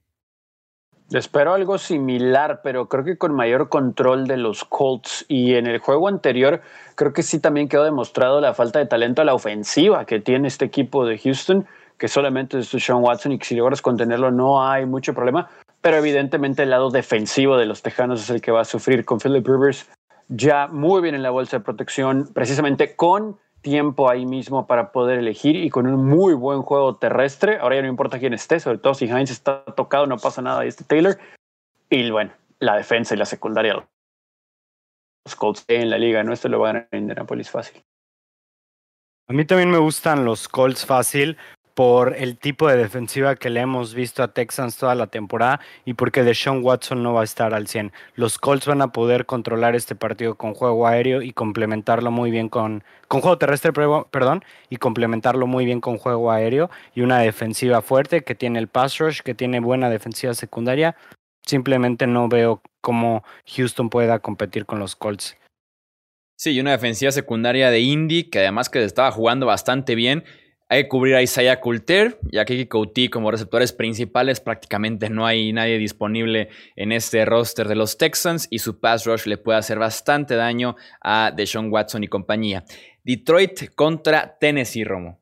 Espero 1.10 1.52
algo 1.52 1.76
similar, 1.76 2.60
pero 2.62 2.88
creo 2.88 3.02
que 3.02 3.18
con 3.18 3.34
mayor 3.34 3.68
control 3.68 4.28
de 4.28 4.36
los 4.36 4.64
Colts. 4.64 5.24
Y 5.26 5.54
en 5.54 5.66
el 5.66 5.80
juego 5.80 6.06
anterior, 6.06 6.62
creo 6.94 7.12
que 7.12 7.24
sí 7.24 7.40
también 7.40 7.68
quedó 7.68 7.82
demostrado 7.82 8.40
la 8.40 8.54
falta 8.54 8.78
de 8.78 8.86
talento 8.86 9.20
a 9.20 9.24
la 9.24 9.34
ofensiva 9.34 10.04
que 10.04 10.20
tiene 10.20 10.46
este 10.46 10.66
equipo 10.66 11.04
de 11.04 11.18
Houston, 11.18 11.66
que 11.98 12.06
solamente 12.06 12.60
es 12.60 12.68
Sean 12.68 13.02
Watson 13.02 13.32
y 13.32 13.38
que 13.40 13.46
si 13.46 13.56
logras 13.56 13.82
contenerlo 13.82 14.30
no 14.30 14.62
hay 14.62 14.86
mucho 14.86 15.14
problema. 15.14 15.50
Pero 15.80 15.96
evidentemente 15.96 16.62
el 16.62 16.70
lado 16.70 16.90
defensivo 16.90 17.56
de 17.56 17.66
los 17.66 17.82
Tejanos 17.82 18.22
es 18.22 18.30
el 18.30 18.40
que 18.40 18.52
va 18.52 18.60
a 18.60 18.64
sufrir 18.64 19.04
con 19.04 19.18
Philip 19.18 19.44
Rivers 19.44 19.88
ya 20.28 20.68
muy 20.68 21.02
bien 21.02 21.14
en 21.14 21.22
la 21.22 21.30
bolsa 21.30 21.58
de 21.58 21.64
protección, 21.64 22.28
precisamente 22.32 22.94
con 22.94 23.38
tiempo 23.60 24.10
ahí 24.10 24.26
mismo 24.26 24.66
para 24.66 24.92
poder 24.92 25.18
elegir 25.18 25.56
y 25.56 25.70
con 25.70 25.86
un 25.86 26.06
muy 26.06 26.34
buen 26.34 26.62
juego 26.62 26.96
terrestre. 26.96 27.58
Ahora 27.58 27.76
ya 27.76 27.82
no 27.82 27.88
importa 27.88 28.18
quién 28.18 28.34
esté, 28.34 28.60
sobre 28.60 28.78
todo 28.78 28.94
si 28.94 29.06
Heinz 29.06 29.30
está 29.30 29.64
tocado, 29.64 30.06
no 30.06 30.18
pasa 30.18 30.42
nada 30.42 30.64
y 30.64 30.68
este 30.68 30.84
Taylor. 30.84 31.18
Y 31.90 32.10
bueno, 32.10 32.32
la 32.58 32.76
defensa 32.76 33.14
y 33.14 33.18
la 33.18 33.26
secundaria. 33.26 33.86
Los 35.24 35.36
Colts 35.36 35.64
en 35.68 35.90
la 35.90 35.98
liga, 35.98 36.22
¿no? 36.22 36.32
Esto 36.32 36.48
lo 36.48 36.58
van 36.58 36.76
a 36.76 36.80
ganar 36.80 37.00
Indianapolis 37.00 37.50
fácil. 37.50 37.82
A 39.28 39.34
mí 39.34 39.44
también 39.44 39.70
me 39.70 39.78
gustan 39.78 40.24
los 40.24 40.48
Colts 40.48 40.86
fácil 40.86 41.36
por 41.78 42.16
el 42.16 42.38
tipo 42.38 42.66
de 42.66 42.76
defensiva 42.76 43.36
que 43.36 43.50
le 43.50 43.60
hemos 43.60 43.94
visto 43.94 44.24
a 44.24 44.32
Texans 44.32 44.76
toda 44.76 44.96
la 44.96 45.06
temporada 45.06 45.60
y 45.84 45.94
porque 45.94 46.24
Deshaun 46.24 46.64
Watson 46.64 47.04
no 47.04 47.12
va 47.12 47.20
a 47.20 47.24
estar 47.24 47.54
al 47.54 47.68
100. 47.68 47.92
Los 48.16 48.36
Colts 48.36 48.66
van 48.66 48.82
a 48.82 48.90
poder 48.90 49.26
controlar 49.26 49.76
este 49.76 49.94
partido 49.94 50.34
con 50.34 50.54
juego 50.54 50.88
aéreo 50.88 51.22
y 51.22 51.32
complementarlo 51.32 52.10
muy 52.10 52.32
bien 52.32 52.48
con, 52.48 52.82
con 53.06 53.20
juego 53.20 53.38
terrestre, 53.38 53.72
perdón, 54.10 54.44
y 54.68 54.78
complementarlo 54.78 55.46
muy 55.46 55.66
bien 55.66 55.80
con 55.80 55.98
juego 55.98 56.32
aéreo 56.32 56.68
y 56.96 57.02
una 57.02 57.20
defensiva 57.20 57.80
fuerte 57.80 58.24
que 58.24 58.34
tiene 58.34 58.58
el 58.58 58.66
pass 58.66 58.98
rush, 58.98 59.20
que 59.20 59.36
tiene 59.36 59.60
buena 59.60 59.88
defensiva 59.88 60.34
secundaria. 60.34 60.96
Simplemente 61.46 62.08
no 62.08 62.28
veo 62.28 62.60
cómo 62.80 63.22
Houston 63.54 63.88
pueda 63.88 64.18
competir 64.18 64.66
con 64.66 64.80
los 64.80 64.96
Colts. 64.96 65.36
Sí, 66.36 66.50
y 66.50 66.60
una 66.60 66.72
defensiva 66.72 67.12
secundaria 67.12 67.70
de 67.70 67.78
Indy 67.78 68.24
que 68.24 68.40
además 68.40 68.68
que 68.68 68.82
estaba 68.82 69.12
jugando 69.12 69.46
bastante 69.46 69.94
bien 69.94 70.24
hay 70.70 70.82
que 70.82 70.88
cubrir 70.88 71.14
a 71.14 71.22
Isaiah 71.22 71.60
Coulter 71.60 72.18
y 72.30 72.38
a 72.38 72.44
Kiki 72.44 73.08
como 73.08 73.30
receptores 73.30 73.72
principales. 73.72 74.40
Prácticamente 74.40 75.08
no 75.08 75.24
hay 75.26 75.52
nadie 75.52 75.78
disponible 75.78 76.50
en 76.76 76.92
este 76.92 77.24
roster 77.24 77.68
de 77.68 77.74
los 77.74 77.96
Texans 77.96 78.46
y 78.50 78.58
su 78.58 78.78
pass 78.78 79.06
rush 79.06 79.24
le 79.26 79.38
puede 79.38 79.58
hacer 79.58 79.78
bastante 79.78 80.36
daño 80.36 80.76
a 81.00 81.32
Deshaun 81.34 81.72
Watson 81.72 82.04
y 82.04 82.08
compañía. 82.08 82.64
Detroit 83.02 83.74
contra 83.74 84.36
Tennessee, 84.38 84.84
Romo. 84.84 85.18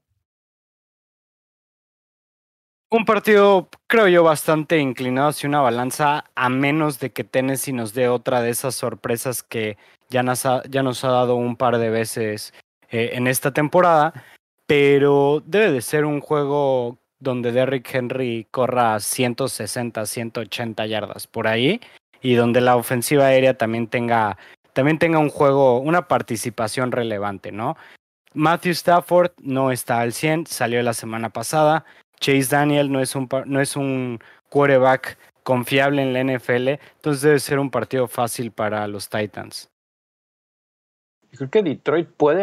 Un 2.90 3.05
partido, 3.05 3.68
creo 3.88 4.09
yo, 4.09 4.22
bastante 4.22 4.78
inclinado 4.78 5.28
hacia 5.28 5.49
una 5.49 5.61
balanza, 5.61 6.24
a 6.34 6.49
menos 6.49 6.99
de 6.99 7.11
que 7.11 7.24
Tennessee 7.24 7.72
nos 7.72 7.94
dé 7.94 8.09
otra 8.09 8.42
de 8.42 8.51
esas 8.51 8.76
sorpresas 8.76 9.42
que 9.42 9.76
ya 10.09 10.22
nos 10.22 10.47
ha, 10.47 10.62
ya 10.68 10.82
nos 10.82 11.05
ha 11.05 11.09
dado 11.09 11.34
un 11.34 11.57
par 11.57 11.78
de 11.78 11.90
veces 11.90 12.55
eh, 12.90 13.11
en 13.14 13.26
esta 13.26 13.53
temporada. 13.53 14.24
Pero 14.67 15.43
debe 15.47 15.71
de 15.71 15.81
ser 15.81 16.05
un 16.05 16.21
juego 16.21 16.99
donde 17.19 17.53
Derrick 17.53 17.93
Henry 17.95 18.47
corra 18.51 18.99
160, 19.01 20.05
180 20.05 20.87
yardas 20.87 21.27
por 21.27 21.47
ahí 21.47 21.81
y 22.21 22.35
donde 22.35 22.61
la 22.61 22.77
ofensiva 22.77 23.27
aérea 23.27 23.57
también 23.57 23.87
tenga, 23.87 24.37
también 24.73 24.99
tenga 24.99 25.19
un 25.19 25.31
juego, 25.31 25.79
una 25.79 26.09
participación 26.09 26.93
relevante, 26.93 27.53
¿no? 27.53 27.77
Matthew 28.35 28.73
Stafford 28.73 29.31
no 29.41 29.71
está 29.71 30.01
al 30.01 30.12
100, 30.12 30.47
salió 30.47 30.83
la 30.83 30.93
semana 30.93 31.31
pasada. 31.31 31.85
Chase 32.21 32.49
Daniel 32.51 32.93
no 32.93 33.01
es 33.01 33.14
un, 33.14 33.29
no 33.47 33.61
es 33.61 33.77
un 33.77 34.21
quarterback 34.51 35.17
confiable 35.43 36.03
en 36.03 36.12
la 36.12 36.25
NFL, 36.25 36.69
entonces 36.97 37.23
debe 37.23 37.39
ser 37.39 37.59
un 37.59 37.71
partido 37.71 38.09
fácil 38.09 38.51
para 38.51 38.87
los 38.89 39.09
Titans. 39.09 39.71
Creo 41.31 41.51
que 41.51 41.62
Detroit 41.62 42.09
puede 42.09 42.43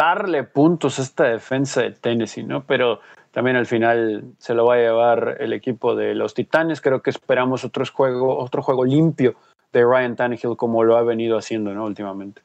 anotarle 0.00 0.44
puntos 0.44 0.98
a 0.98 1.02
esta 1.02 1.24
defensa 1.24 1.82
de 1.82 1.92
Tennessee, 1.92 2.42
¿no? 2.42 2.64
Pero 2.64 3.00
también 3.32 3.56
al 3.56 3.66
final 3.66 4.24
se 4.38 4.54
lo 4.54 4.66
va 4.66 4.74
a 4.74 4.78
llevar 4.78 5.36
el 5.40 5.52
equipo 5.52 5.94
de 5.94 6.14
los 6.14 6.34
Titanes. 6.34 6.80
Creo 6.80 7.02
que 7.02 7.10
esperamos 7.10 7.64
otro 7.64 7.84
juego, 7.92 8.38
otro 8.38 8.62
juego 8.62 8.84
limpio 8.84 9.34
de 9.72 9.84
Ryan 9.84 10.16
Tannehill 10.16 10.56
como 10.56 10.82
lo 10.84 10.96
ha 10.96 11.02
venido 11.02 11.36
haciendo 11.38 11.72
¿no? 11.72 11.84
últimamente. 11.84 12.42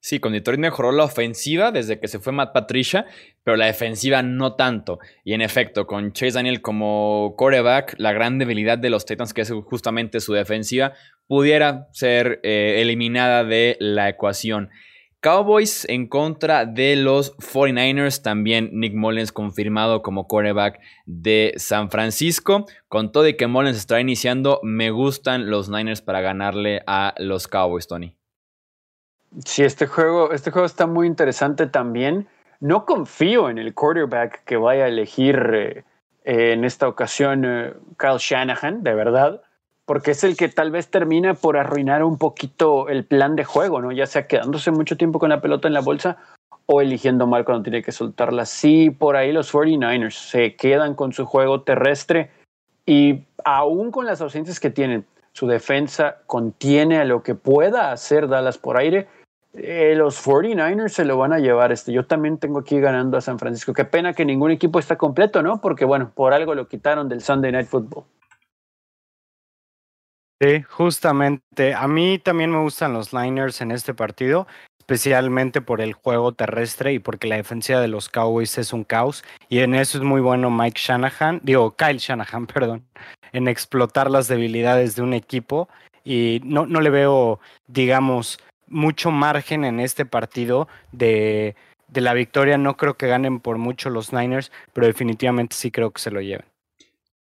Sí, 0.00 0.20
con 0.20 0.32
Detroit 0.32 0.60
mejoró 0.60 0.92
la 0.92 1.04
ofensiva 1.04 1.72
desde 1.72 1.98
que 1.98 2.06
se 2.06 2.20
fue 2.20 2.32
Matt 2.32 2.52
Patricia, 2.52 3.06
pero 3.42 3.56
la 3.56 3.66
defensiva 3.66 4.22
no 4.22 4.54
tanto. 4.54 5.00
Y 5.24 5.32
en 5.32 5.40
efecto, 5.40 5.88
con 5.88 6.12
Chase 6.12 6.32
Daniel 6.32 6.62
como 6.62 7.34
quarterback, 7.36 7.96
la 7.98 8.12
gran 8.12 8.38
debilidad 8.38 8.78
de 8.78 8.90
los 8.90 9.06
Titans, 9.06 9.34
que 9.34 9.40
es 9.40 9.52
justamente 9.64 10.20
su 10.20 10.34
defensiva, 10.34 10.92
pudiera 11.26 11.88
ser 11.90 12.38
eh, 12.44 12.80
eliminada 12.80 13.42
de 13.42 13.76
la 13.80 14.08
ecuación. 14.08 14.70
Cowboys 15.20 15.84
en 15.88 16.06
contra 16.06 16.64
de 16.64 16.96
los 16.96 17.36
49ers. 17.38 18.22
También 18.22 18.70
Nick 18.72 18.94
Mullens 18.94 19.32
confirmado 19.32 20.02
como 20.02 20.28
quarterback 20.28 20.80
de 21.06 21.54
San 21.56 21.90
Francisco. 21.90 22.66
Con 22.88 23.12
todo 23.12 23.26
y 23.26 23.36
que 23.36 23.46
Mullens 23.46 23.76
está 23.76 24.00
iniciando, 24.00 24.60
me 24.62 24.90
gustan 24.90 25.50
los 25.50 25.68
Niners 25.68 26.02
para 26.02 26.20
ganarle 26.20 26.82
a 26.86 27.14
los 27.18 27.48
Cowboys, 27.48 27.88
Tony. 27.88 28.16
Sí, 29.44 29.62
este 29.62 29.86
juego, 29.86 30.32
este 30.32 30.50
juego 30.50 30.66
está 30.66 30.86
muy 30.86 31.06
interesante 31.06 31.66
también. 31.66 32.28
No 32.60 32.86
confío 32.86 33.50
en 33.50 33.58
el 33.58 33.74
quarterback 33.74 34.44
que 34.44 34.56
vaya 34.56 34.84
a 34.84 34.88
elegir 34.88 35.36
eh, 35.54 35.84
en 36.24 36.64
esta 36.64 36.88
ocasión 36.88 37.44
eh, 37.44 37.74
Kyle 37.98 38.18
Shanahan, 38.18 38.82
de 38.82 38.94
verdad 38.94 39.42
porque 39.88 40.10
es 40.10 40.22
el 40.22 40.36
que 40.36 40.50
tal 40.50 40.70
vez 40.70 40.90
termina 40.90 41.32
por 41.32 41.56
arruinar 41.56 42.04
un 42.04 42.18
poquito 42.18 42.90
el 42.90 43.06
plan 43.06 43.36
de 43.36 43.44
juego, 43.44 43.80
¿no? 43.80 43.90
Ya 43.90 44.04
sea 44.04 44.26
quedándose 44.26 44.70
mucho 44.70 44.98
tiempo 44.98 45.18
con 45.18 45.30
la 45.30 45.40
pelota 45.40 45.66
en 45.66 45.72
la 45.72 45.80
bolsa 45.80 46.18
o 46.66 46.82
eligiendo 46.82 47.26
mal 47.26 47.46
cuando 47.46 47.62
tiene 47.62 47.82
que 47.82 47.90
soltarla. 47.90 48.44
Sí, 48.44 48.90
por 48.90 49.16
ahí 49.16 49.32
los 49.32 49.50
49ers 49.50 50.10
se 50.10 50.56
quedan 50.56 50.94
con 50.94 51.14
su 51.14 51.24
juego 51.24 51.62
terrestre 51.62 52.30
y 52.84 53.24
aún 53.46 53.90
con 53.90 54.04
las 54.04 54.20
ausencias 54.20 54.60
que 54.60 54.68
tienen, 54.68 55.06
su 55.32 55.46
defensa 55.46 56.18
contiene 56.26 56.98
a 56.98 57.06
lo 57.06 57.22
que 57.22 57.34
pueda 57.34 57.90
hacer 57.90 58.28
Dallas 58.28 58.58
por 58.58 58.76
aire. 58.76 59.08
Eh, 59.54 59.94
los 59.96 60.22
49ers 60.22 60.90
se 60.90 61.06
lo 61.06 61.16
van 61.16 61.32
a 61.32 61.38
llevar. 61.38 61.72
Este, 61.72 61.92
yo 61.92 62.04
también 62.04 62.36
tengo 62.36 62.58
aquí 62.58 62.78
ganando 62.78 63.16
a 63.16 63.22
San 63.22 63.38
Francisco. 63.38 63.72
Qué 63.72 63.86
pena 63.86 64.12
que 64.12 64.26
ningún 64.26 64.50
equipo 64.50 64.78
está 64.78 64.96
completo, 64.96 65.42
¿no? 65.42 65.62
Porque 65.62 65.86
bueno, 65.86 66.12
por 66.14 66.34
algo 66.34 66.54
lo 66.54 66.68
quitaron 66.68 67.08
del 67.08 67.22
Sunday 67.22 67.52
Night 67.52 67.68
Football. 67.68 68.04
Sí, 70.40 70.62
justamente. 70.68 71.74
A 71.74 71.88
mí 71.88 72.18
también 72.18 72.52
me 72.52 72.60
gustan 72.60 72.92
los 72.92 73.12
Niners 73.12 73.60
en 73.60 73.72
este 73.72 73.92
partido, 73.92 74.46
especialmente 74.78 75.60
por 75.60 75.80
el 75.80 75.94
juego 75.94 76.32
terrestre 76.32 76.92
y 76.92 77.00
porque 77.00 77.26
la 77.26 77.36
defensa 77.36 77.80
de 77.80 77.88
los 77.88 78.08
Cowboys 78.08 78.56
es 78.56 78.72
un 78.72 78.84
caos. 78.84 79.24
Y 79.48 79.58
en 79.60 79.74
eso 79.74 79.98
es 79.98 80.04
muy 80.04 80.20
bueno 80.20 80.50
Mike 80.50 80.80
Shanahan, 80.80 81.40
digo 81.42 81.74
Kyle 81.74 81.98
Shanahan, 81.98 82.46
perdón, 82.54 82.86
en 83.32 83.48
explotar 83.48 84.10
las 84.10 84.28
debilidades 84.28 84.94
de 84.94 85.02
un 85.02 85.12
equipo. 85.12 85.68
Y 86.04 86.40
no, 86.44 86.66
no 86.66 86.80
le 86.80 86.90
veo, 86.90 87.40
digamos, 87.66 88.38
mucho 88.68 89.10
margen 89.10 89.64
en 89.64 89.80
este 89.80 90.06
partido 90.06 90.68
de, 90.92 91.56
de 91.88 92.00
la 92.00 92.14
victoria. 92.14 92.56
No 92.58 92.76
creo 92.76 92.96
que 92.96 93.08
ganen 93.08 93.40
por 93.40 93.58
mucho 93.58 93.90
los 93.90 94.12
Niners, 94.12 94.52
pero 94.72 94.86
definitivamente 94.86 95.56
sí 95.56 95.72
creo 95.72 95.90
que 95.90 96.00
se 96.00 96.12
lo 96.12 96.20
lleven. 96.20 96.46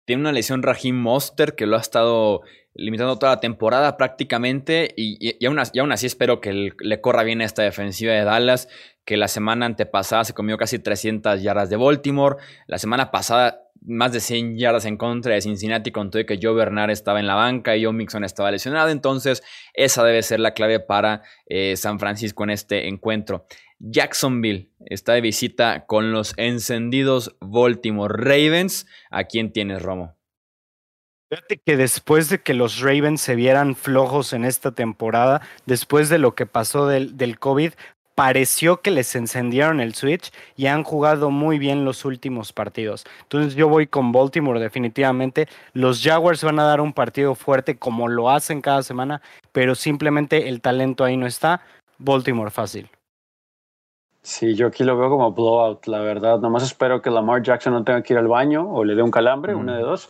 Tiene 0.05 0.21
una 0.21 0.33
lesión 0.33 0.63
Raheem 0.63 0.97
Monster 0.97 1.55
que 1.55 1.65
lo 1.65 1.77
ha 1.77 1.81
estado 1.81 2.43
limitando 2.75 3.19
toda 3.19 3.37
la 3.37 3.41
temporada 3.41 3.97
prácticamente 3.97 4.93
y, 4.97 5.45
aún, 5.47 5.93
así, 5.93 6.07
espero 6.07 6.41
que 6.41 6.73
le 6.79 7.01
corra 7.01 7.23
bien 7.23 7.41
a 7.41 7.45
esta 7.45 7.63
defensiva 7.63 8.13
de 8.13 8.25
Dallas, 8.25 8.69
que 9.05 9.17
la 9.17 9.29
semana 9.29 9.67
antepasada 9.67 10.25
se 10.25 10.35
comió 10.35 10.57
casi 10.57 10.79
300 10.79 11.43
yardas 11.43 11.71
de 11.71 11.77
Baltimore, 11.77 12.37
la 12.67 12.79
semana 12.79 13.11
pasada 13.11 13.61
más 13.87 14.13
de 14.13 14.21
100 14.21 14.57
yardas 14.57 14.87
en 14.87 14.97
contra 14.97 15.35
de 15.35 15.43
Cincinnati 15.43 15.93
con 15.93 16.11
todo 16.11 16.25
que 16.25 16.39
Joe 16.41 16.55
Bernard 16.55 16.91
estaba 16.91 17.21
en 17.21 17.27
la 17.27 17.35
banca 17.35 17.77
y 17.77 17.85
Joe 17.85 17.93
Mixon 17.93 18.25
estaba 18.25 18.51
lesionado, 18.51 18.89
entonces 18.89 19.43
esa 19.75 20.03
debe 20.05 20.23
ser 20.23 20.41
la 20.41 20.55
clave 20.55 20.81
para 20.81 21.23
eh, 21.47 21.77
San 21.77 21.99
Francisco 22.01 22.45
en 22.45 22.51
este 22.51 22.89
encuentro. 22.89 23.47
Jacksonville 23.79 24.71
está 24.87 25.13
de 25.13 25.21
visita 25.21 25.85
con 25.87 26.13
los 26.13 26.33
encendidos 26.39 27.37
Baltimore 27.41 28.15
Ravens. 28.17 28.87
¿A 29.11 29.25
quién 29.25 29.53
tienes, 29.53 29.83
Romo? 29.83 30.17
Fíjate 31.31 31.59
que 31.59 31.77
después 31.77 32.29
de 32.29 32.41
que 32.41 32.55
los 32.55 32.81
Ravens 32.81 33.21
se 33.21 33.35
vieran 33.35 33.75
flojos 33.75 34.33
en 34.33 34.45
esta 34.45 34.73
temporada, 34.73 35.41
después 35.67 36.09
de 36.09 36.19
lo 36.19 36.35
que 36.35 36.47
pasó 36.47 36.87
del, 36.87 37.17
del 37.17 37.39
COVID, 37.39 37.73
pareció 38.15 38.81
que 38.81 38.91
les 38.91 39.15
encendieron 39.17 39.81
el 39.81 39.95
switch 39.95 40.33
y 40.57 40.67
han 40.67 40.85
jugado 40.85 41.31
muy 41.31 41.59
bien 41.59 41.85
los 41.85 42.05
últimos 42.05 42.53
partidos. 42.53 43.05
Entonces 43.23 43.55
yo 43.55 43.69
voy 43.69 43.87
con 43.87 44.13
Baltimore 44.13 44.61
definitivamente. 44.61 45.49
Los 45.73 46.03
Jaguars 46.03 46.45
van 46.45 46.61
a 46.61 46.65
dar 46.65 46.81
un 46.81 46.93
partido 46.93 47.35
fuerte 47.35 47.77
como 47.77 48.09
lo 48.09 48.31
hacen 48.31 48.61
cada 48.61 48.83
semana, 48.83 49.21
pero 49.53 49.75
simplemente 49.75 50.49
el 50.49 50.61
talento 50.61 51.05
ahí 51.05 51.17
no 51.17 51.27
está. 51.27 51.63
Baltimore 51.99 52.51
fácil. 52.51 52.89
Sí, 54.23 54.55
yo 54.55 54.69
aquí 54.69 54.85
lo 54.85 54.97
veo 54.97 55.11
como 55.11 55.33
blowout, 55.33 55.87
la 55.87 55.99
verdad. 55.99 56.39
Nomás 56.39 56.63
espero 56.63 57.03
que 57.03 57.11
Lamar 57.11 57.43
Jackson 57.43 57.75
no 57.75 57.85
tenga 57.85 58.03
que 58.03 58.15
ir 58.15 58.19
al 58.19 58.29
baño 58.29 58.71
o 58.71 58.85
le 58.85 58.95
dé 58.95 59.03
un 59.03 59.11
calambre, 59.11 59.55
una 59.55 59.77
de 59.77 59.83
dos 59.83 60.09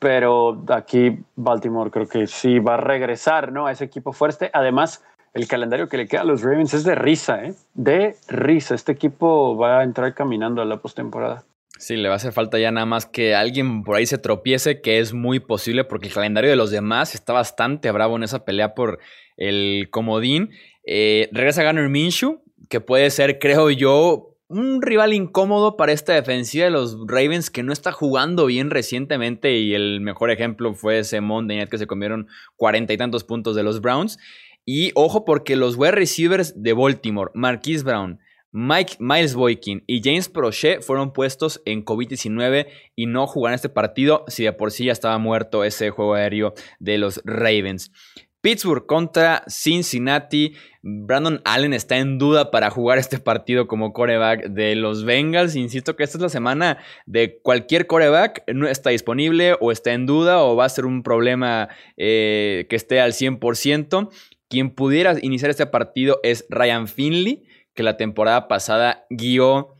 pero 0.00 0.64
aquí 0.70 1.18
Baltimore 1.36 1.90
creo 1.90 2.08
que 2.08 2.26
sí 2.26 2.58
va 2.58 2.74
a 2.74 2.78
regresar, 2.78 3.52
¿no? 3.52 3.66
A 3.66 3.72
ese 3.72 3.84
equipo 3.84 4.12
fuerte. 4.12 4.50
Además, 4.52 5.04
el 5.34 5.46
calendario 5.46 5.88
que 5.88 5.98
le 5.98 6.08
queda 6.08 6.22
a 6.22 6.24
los 6.24 6.42
Ravens 6.42 6.74
es 6.74 6.84
de 6.84 6.96
risa, 6.96 7.44
¿eh? 7.44 7.54
De 7.74 8.16
risa. 8.26 8.74
Este 8.74 8.92
equipo 8.92 9.56
va 9.56 9.80
a 9.80 9.84
entrar 9.84 10.14
caminando 10.14 10.62
a 10.62 10.64
la 10.64 10.78
postemporada. 10.78 11.44
Sí, 11.78 11.96
le 11.96 12.08
va 12.08 12.14
a 12.14 12.16
hacer 12.16 12.32
falta 12.32 12.58
ya 12.58 12.72
nada 12.72 12.86
más 12.86 13.06
que 13.06 13.34
alguien 13.34 13.84
por 13.84 13.96
ahí 13.96 14.06
se 14.06 14.18
tropiece, 14.18 14.80
que 14.80 14.98
es 14.98 15.12
muy 15.12 15.38
posible 15.38 15.84
porque 15.84 16.08
el 16.08 16.14
calendario 16.14 16.50
de 16.50 16.56
los 16.56 16.70
demás 16.70 17.14
está 17.14 17.32
bastante 17.32 17.90
bravo 17.90 18.16
en 18.16 18.22
esa 18.22 18.44
pelea 18.44 18.74
por 18.74 18.98
el 19.36 19.88
comodín. 19.90 20.50
Eh, 20.84 21.28
regresa 21.32 21.64
Gunner 21.64 21.88
Minshew, 21.88 22.42
que 22.68 22.80
puede 22.80 23.10
ser, 23.10 23.38
creo 23.38 23.70
yo, 23.70 24.29
un 24.50 24.82
rival 24.82 25.12
incómodo 25.12 25.76
para 25.76 25.92
esta 25.92 26.12
defensiva 26.12 26.64
de 26.64 26.72
los 26.72 26.98
Ravens 27.06 27.50
que 27.50 27.62
no 27.62 27.72
está 27.72 27.92
jugando 27.92 28.46
bien 28.46 28.70
recientemente 28.70 29.56
y 29.58 29.74
el 29.74 30.00
mejor 30.00 30.32
ejemplo 30.32 30.74
fue 30.74 30.98
ese 30.98 31.20
Monday 31.20 31.64
que 31.68 31.78
se 31.78 31.86
comieron 31.86 32.26
cuarenta 32.56 32.92
y 32.92 32.96
tantos 32.96 33.22
puntos 33.22 33.54
de 33.54 33.62
los 33.62 33.80
Browns. 33.80 34.18
Y 34.66 34.90
ojo 34.96 35.24
porque 35.24 35.54
los 35.54 35.76
wide 35.76 35.92
receivers 35.92 36.60
de 36.60 36.72
Baltimore, 36.72 37.30
Marquise 37.32 37.84
Brown, 37.84 38.18
Mike 38.50 38.96
Miles 38.98 39.36
Boykin 39.36 39.84
y 39.86 40.02
James 40.02 40.28
Prochet 40.28 40.82
fueron 40.82 41.12
puestos 41.12 41.62
en 41.64 41.84
COVID-19 41.84 42.66
y 42.96 43.06
no 43.06 43.28
jugaron 43.28 43.54
este 43.54 43.68
partido 43.68 44.24
si 44.26 44.42
de 44.42 44.52
por 44.52 44.72
sí 44.72 44.86
ya 44.86 44.92
estaba 44.92 45.16
muerto 45.18 45.62
ese 45.62 45.90
juego 45.90 46.14
aéreo 46.14 46.54
de 46.80 46.98
los 46.98 47.22
Ravens. 47.24 47.92
Pittsburgh 48.40 48.86
contra 48.86 49.42
Cincinnati. 49.48 50.54
Brandon 50.82 51.42
Allen 51.44 51.74
está 51.74 51.98
en 51.98 52.18
duda 52.18 52.50
para 52.50 52.70
jugar 52.70 52.98
este 52.98 53.18
partido 53.18 53.66
como 53.66 53.92
coreback 53.92 54.48
de 54.48 54.74
los 54.76 55.04
Bengals. 55.04 55.56
Insisto 55.56 55.96
que 55.96 56.04
esta 56.04 56.18
es 56.18 56.22
la 56.22 56.28
semana 56.28 56.78
de 57.06 57.40
cualquier 57.42 57.86
coreback. 57.86 58.44
No 58.52 58.66
está 58.66 58.90
disponible 58.90 59.56
o 59.60 59.72
está 59.72 59.92
en 59.92 60.06
duda 60.06 60.42
o 60.42 60.56
va 60.56 60.64
a 60.64 60.70
ser 60.70 60.86
un 60.86 61.02
problema 61.02 61.68
eh, 61.96 62.66
que 62.70 62.76
esté 62.76 63.00
al 63.00 63.12
100%. 63.12 64.10
Quien 64.48 64.70
pudiera 64.70 65.14
iniciar 65.20 65.50
este 65.50 65.66
partido 65.66 66.18
es 66.22 66.46
Ryan 66.48 66.88
Finley, 66.88 67.44
que 67.74 67.82
la 67.82 67.96
temporada 67.96 68.48
pasada 68.48 69.04
guió 69.10 69.76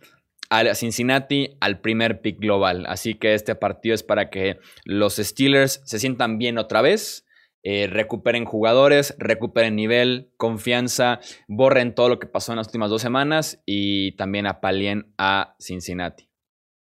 a 0.50 0.74
Cincinnati 0.74 1.56
al 1.60 1.80
primer 1.80 2.20
pick 2.20 2.38
global. 2.38 2.84
Así 2.86 3.14
que 3.14 3.34
este 3.34 3.54
partido 3.54 3.94
es 3.94 4.02
para 4.02 4.30
que 4.30 4.58
los 4.84 5.16
Steelers 5.16 5.80
se 5.84 5.98
sientan 5.98 6.38
bien 6.38 6.58
otra 6.58 6.82
vez 6.82 7.24
eh, 7.62 7.88
recuperen 7.90 8.44
jugadores, 8.44 9.14
recuperen 9.18 9.76
nivel, 9.76 10.30
confianza, 10.36 11.20
borren 11.46 11.94
todo 11.94 12.08
lo 12.08 12.18
que 12.18 12.26
pasó 12.26 12.52
en 12.52 12.56
las 12.56 12.68
últimas 12.68 12.90
dos 12.90 13.02
semanas 13.02 13.62
y 13.66 14.12
también 14.12 14.46
apalien 14.46 15.12
a 15.18 15.54
Cincinnati. 15.58 16.28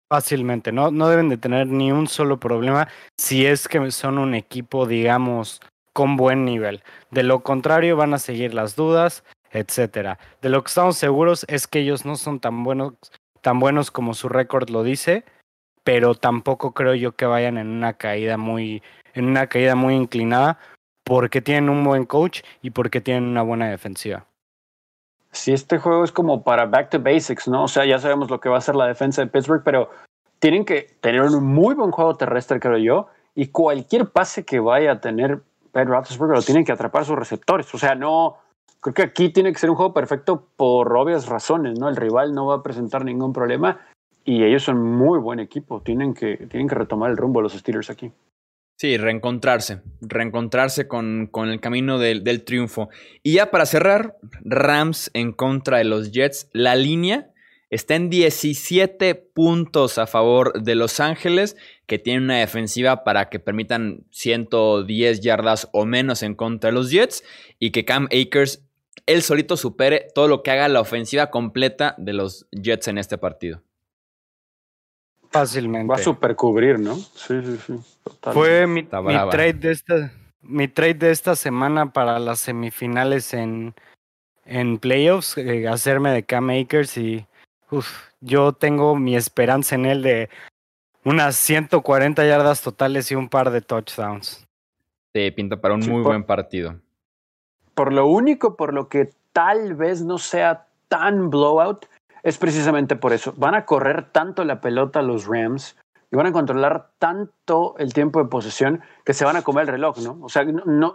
Fácilmente, 0.09 0.71
no, 0.71 0.91
no 0.91 1.09
deben 1.09 1.29
de 1.29 1.37
tener 1.37 1.67
ni 1.67 1.91
un 1.91 2.07
solo 2.07 2.39
problema 2.39 2.87
si 3.17 3.45
es 3.45 3.67
que 3.67 3.91
son 3.91 4.17
un 4.17 4.35
equipo, 4.35 4.85
digamos, 4.85 5.61
con 5.93 6.15
buen 6.15 6.45
nivel. 6.45 6.83
De 7.11 7.23
lo 7.23 7.41
contrario, 7.41 7.95
van 7.95 8.13
a 8.13 8.19
seguir 8.19 8.53
las 8.53 8.75
dudas, 8.75 9.23
etcétera. 9.51 10.19
De 10.41 10.49
lo 10.49 10.63
que 10.63 10.69
estamos 10.69 10.97
seguros 10.97 11.45
es 11.47 11.67
que 11.67 11.79
ellos 11.79 12.05
no 12.05 12.17
son 12.17 12.39
tan 12.39 12.63
buenos, 12.63 12.93
tan 13.41 13.59
buenos 13.59 13.91
como 13.91 14.13
su 14.13 14.29
récord 14.29 14.69
lo 14.69 14.83
dice, 14.83 15.25
pero 15.83 16.15
tampoco 16.15 16.73
creo 16.73 16.95
yo 16.95 17.13
que 17.13 17.25
vayan 17.25 17.57
en 17.57 17.67
una 17.67 17.93
caída 17.93 18.37
muy, 18.37 18.83
en 19.15 19.25
una 19.25 19.47
caída 19.47 19.75
muy 19.75 19.95
inclinada, 19.95 20.59
porque 21.03 21.41
tienen 21.41 21.69
un 21.69 21.83
buen 21.83 22.05
coach 22.05 22.41
y 22.61 22.69
porque 22.69 23.01
tienen 23.01 23.23
una 23.23 23.41
buena 23.41 23.69
defensiva. 23.69 24.25
Si 25.31 25.51
este 25.51 25.79
juego 25.79 26.03
es 26.03 26.11
como 26.11 26.43
para 26.43 26.65
back 26.65 26.91
to 26.91 26.99
basics, 26.99 27.47
¿no? 27.47 27.63
O 27.63 27.67
sea, 27.67 27.85
ya 27.85 27.99
sabemos 27.99 28.29
lo 28.29 28.39
que 28.39 28.49
va 28.49 28.57
a 28.57 28.61
ser 28.61 28.75
la 28.75 28.87
defensa 28.87 29.21
de 29.21 29.27
Pittsburgh, 29.27 29.63
pero 29.63 29.89
tienen 30.39 30.63
que 30.63 30.95
tener 31.01 31.21
un 31.21 31.43
muy 31.43 31.75
buen 31.75 31.91
juego 31.91 32.15
terrestre, 32.15 32.59
creo 32.59 32.77
yo, 32.77 33.07
y 33.35 33.47
cualquier 33.47 34.09
pase 34.09 34.45
que 34.45 34.59
vaya 34.59 34.93
a 34.93 35.01
tener 35.01 35.41
Ben 35.73 35.89
Roethlisberger 35.89 36.37
lo 36.37 36.41
tienen 36.41 36.63
que 36.63 36.71
atrapar 36.71 37.03
sus 37.03 37.17
receptores. 37.17 37.73
O 37.73 37.77
sea, 37.77 37.95
no, 37.95 38.37
creo 38.79 38.93
que 38.93 39.03
aquí 39.03 39.29
tiene 39.29 39.51
que 39.51 39.59
ser 39.59 39.69
un 39.69 39.75
juego 39.75 39.93
perfecto 39.93 40.47
por 40.55 40.95
obvias 40.95 41.27
razones, 41.27 41.77
¿no? 41.77 41.89
El 41.89 41.97
rival 41.97 42.33
no 42.33 42.45
va 42.45 42.55
a 42.55 42.63
presentar 42.63 43.03
ningún 43.03 43.33
problema 43.33 43.79
y 44.23 44.43
ellos 44.43 44.63
son 44.63 44.81
muy 44.81 45.19
buen 45.19 45.39
equipo. 45.39 45.81
Tienen 45.81 46.13
que, 46.13 46.37
tienen 46.49 46.69
que 46.69 46.75
retomar 46.75 47.11
el 47.11 47.17
rumbo 47.17 47.41
los 47.41 47.53
Steelers 47.53 47.89
aquí. 47.89 48.11
Sí, 48.77 48.97
reencontrarse, 48.97 49.81
reencontrarse 50.01 50.87
con, 50.87 51.27
con 51.31 51.49
el 51.49 51.61
camino 51.61 51.97
del, 51.97 52.25
del, 52.25 52.43
triunfo. 52.43 52.89
Y 53.23 53.33
ya 53.35 53.49
para 53.49 53.65
cerrar, 53.65 54.17
Rams 54.43 55.11
en 55.13 55.31
contra 55.31 55.77
de 55.77 55.85
los 55.85 56.11
Jets, 56.11 56.49
la 56.51 56.75
línea 56.75 57.31
está 57.69 57.95
en 57.95 58.09
17 58.09 59.15
puntos 59.15 59.97
a 59.97 60.07
favor 60.07 60.61
de 60.61 60.75
Los 60.75 60.99
Ángeles, 60.99 61.55
que 61.87 61.99
tiene 61.99 62.19
una 62.19 62.39
defensiva 62.39 63.05
para 63.05 63.29
que 63.29 63.39
permitan 63.39 64.05
110 64.11 65.21
yardas 65.21 65.69
o 65.71 65.85
menos 65.85 66.21
en 66.21 66.35
contra 66.35 66.69
de 66.69 66.73
los 66.73 66.91
Jets, 66.91 67.23
y 67.59 67.71
que 67.71 67.85
Cam 67.85 68.05
Akers, 68.05 68.61
él 69.05 69.21
solito 69.21 69.55
supere 69.55 70.07
todo 70.13 70.27
lo 70.27 70.43
que 70.43 70.51
haga 70.51 70.67
la 70.67 70.81
ofensiva 70.81 71.29
completa 71.29 71.95
de 71.97 72.13
los 72.13 72.47
Jets 72.51 72.89
en 72.89 72.97
este 72.97 73.17
partido. 73.17 73.61
Fácilmente. 75.39 75.91
Va 75.91 75.95
a 75.95 76.03
supercubrir, 76.03 76.79
¿no? 76.79 76.95
Sí, 76.95 77.41
sí, 77.43 77.57
sí. 77.65 77.73
Fue 78.33 78.67
mi, 78.67 78.83
mi, 78.83 78.87
trade 78.87 79.53
de 79.53 79.71
esta, 79.71 80.11
mi 80.41 80.67
trade 80.67 80.93
de 80.95 81.11
esta 81.11 81.35
semana 81.35 81.91
para 81.91 82.19
las 82.19 82.39
semifinales 82.39 83.33
en, 83.33 83.73
en 84.45 84.77
playoffs, 84.77 85.37
eh, 85.37 85.67
hacerme 85.67 86.11
de 86.11 86.23
Cam 86.23 86.49
Akers 86.49 86.97
y 86.97 87.25
uf, 87.71 87.87
yo 88.21 88.53
tengo 88.53 88.95
mi 88.95 89.15
esperanza 89.15 89.75
en 89.75 89.85
él 89.85 90.01
de 90.01 90.29
unas 91.03 91.35
140 91.35 92.25
yardas 92.25 92.61
totales 92.61 93.11
y 93.11 93.15
un 93.15 93.29
par 93.29 93.51
de 93.51 93.61
touchdowns. 93.61 94.45
Sí, 95.13 95.31
pinta 95.31 95.59
para 95.59 95.75
un 95.75 95.83
sí, 95.83 95.89
muy 95.89 96.03
por, 96.03 96.11
buen 96.11 96.23
partido. 96.23 96.79
Por 97.73 97.93
lo 97.93 98.07
único 98.07 98.55
por 98.55 98.73
lo 98.73 98.89
que 98.89 99.11
tal 99.33 99.75
vez 99.75 100.01
no 100.01 100.17
sea 100.17 100.67
tan 100.87 101.29
blowout 101.29 101.85
es 102.25 102.39
precisamente 102.39 102.95
por 102.95 103.13
eso. 103.13 103.33
Van 103.37 103.53
a 103.53 103.65
correr 103.65 104.11
tanto 104.11 104.43
la 104.43 104.59
pelota 104.59 105.03
los 105.03 105.27
Rams 105.27 105.77
y 106.11 106.15
van 106.15 106.25
a 106.25 106.31
controlar 106.31 106.89
tanto 106.97 107.75
el 107.77 107.93
tiempo 107.93 108.21
de 108.21 108.27
posesión 108.27 108.81
que 109.05 109.13
se 109.13 109.25
van 109.25 109.35
a 109.35 109.43
comer 109.43 109.65
el 109.65 109.73
reloj, 109.73 109.99
¿no? 109.99 110.17
O 110.23 110.27
sea, 110.27 110.43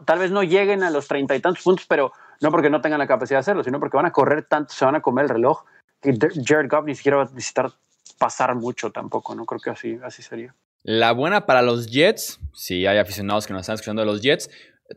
tal 0.05 0.19
vez 0.19 0.33
no 0.33 0.43
lleguen 0.43 0.83
a 0.83 0.91
los 0.91 1.07
treinta 1.07 1.37
y 1.37 1.41
tantos 1.41 1.63
puntos, 1.63 1.87
pero 1.89 2.13
no 2.41 2.51
porque 2.51 2.69
no 2.69 2.81
tengan 2.81 2.99
la 2.99 3.07
capacidad 3.07 3.37
de 3.37 3.43
hacerlo, 3.43 3.63
sino 3.63 3.79
porque 3.79 3.97
van 3.97 4.07
a 4.07 4.13
correr 4.13 4.43
tanto, 4.43 4.75
se 4.75 4.85
van 4.85 4.97
a 4.97 5.03
comer 5.03 5.27
el 5.27 5.29
reloj 5.29 5.63
que 6.03 6.19
Jared 6.45 6.69
Goff 6.69 6.85
ni 6.85 6.97
siquiera 6.97 7.19
va 7.19 7.23
a 7.23 7.27
necesitar 7.27 7.71
pasar 8.19 8.57
mucho 8.57 8.91
tampoco, 8.91 9.37
¿no? 9.37 9.47
Creo 9.47 9.61
que 9.61 9.71
así, 9.71 10.01
así 10.03 10.23
sería. 10.23 10.53
La 10.83 11.13
buena 11.13 11.47
para 11.47 11.63
los 11.63 11.87
Jets, 11.87 12.41
si 12.55 12.87
hay 12.87 12.99
aficionados 12.99 13.47
que 13.47 13.53
nos 13.53 13.61
están 13.61 13.75
escuchando 13.75 14.03
de 14.03 14.07
los 14.07 14.21
Jets, 14.21 14.51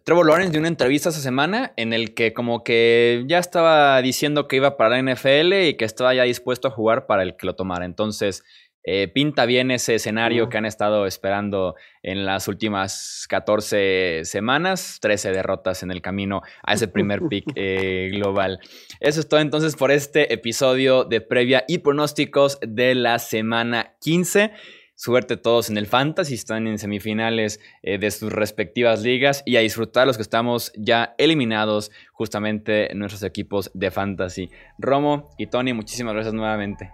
Trevor 0.03 0.25
Lawrence 0.27 0.51
dio 0.51 0.59
una 0.59 0.69
entrevista 0.69 1.09
esta 1.09 1.21
semana 1.21 1.71
en 1.77 1.93
el 1.93 2.13
que 2.13 2.33
como 2.33 2.63
que 2.63 3.23
ya 3.27 3.37
estaba 3.37 4.01
diciendo 4.01 4.47
que 4.47 4.55
iba 4.55 4.75
para 4.75 5.01
la 5.01 5.13
NFL 5.13 5.53
y 5.53 5.73
que 5.75 5.85
estaba 5.85 6.13
ya 6.13 6.23
dispuesto 6.23 6.67
a 6.67 6.71
jugar 6.71 7.05
para 7.05 7.23
el 7.23 7.35
que 7.35 7.45
lo 7.45 7.55
tomara. 7.55 7.85
Entonces, 7.85 8.43
eh, 8.85 9.07
pinta 9.07 9.45
bien 9.45 9.71
ese 9.71 9.95
escenario 9.95 10.43
uh 10.43 10.47
-huh. 10.47 10.49
que 10.49 10.57
han 10.57 10.65
estado 10.65 11.05
esperando 11.05 11.75
en 12.01 12.25
las 12.25 12.49
últimas 12.49 13.25
14 13.29 14.21
semanas, 14.25 14.97
13 14.99 15.31
derrotas 15.31 15.83
en 15.83 15.91
el 15.91 16.01
camino 16.01 16.41
a 16.63 16.73
ese 16.73 16.89
primer 16.89 17.21
pick 17.29 17.45
eh, 17.55 18.09
global. 18.11 18.59
Eso 18.99 19.21
es 19.21 19.29
todo 19.29 19.39
entonces 19.39 19.77
por 19.77 19.91
este 19.91 20.33
episodio 20.33 21.05
de 21.05 21.21
previa 21.21 21.63
y 21.67 21.77
pronósticos 21.77 22.59
de 22.61 22.95
la 22.95 23.19
semana 23.19 23.95
15. 24.01 24.51
Suerte 24.95 25.37
todos 25.37 25.69
en 25.69 25.77
el 25.77 25.87
Fantasy, 25.87 26.35
están 26.35 26.67
en 26.67 26.77
semifinales 26.77 27.59
eh, 27.81 27.97
de 27.97 28.11
sus 28.11 28.31
respectivas 28.31 29.01
ligas 29.01 29.41
y 29.45 29.57
a 29.57 29.61
disfrutar 29.61 30.05
los 30.05 30.17
que 30.17 30.23
estamos 30.23 30.71
ya 30.77 31.15
eliminados 31.17 31.91
justamente 32.11 32.91
en 32.91 32.99
nuestros 32.99 33.23
equipos 33.23 33.71
de 33.73 33.89
Fantasy. 33.89 34.51
Romo 34.77 35.29
y 35.37 35.47
Tony, 35.47 35.73
muchísimas 35.73 36.13
gracias 36.13 36.35
nuevamente. 36.35 36.91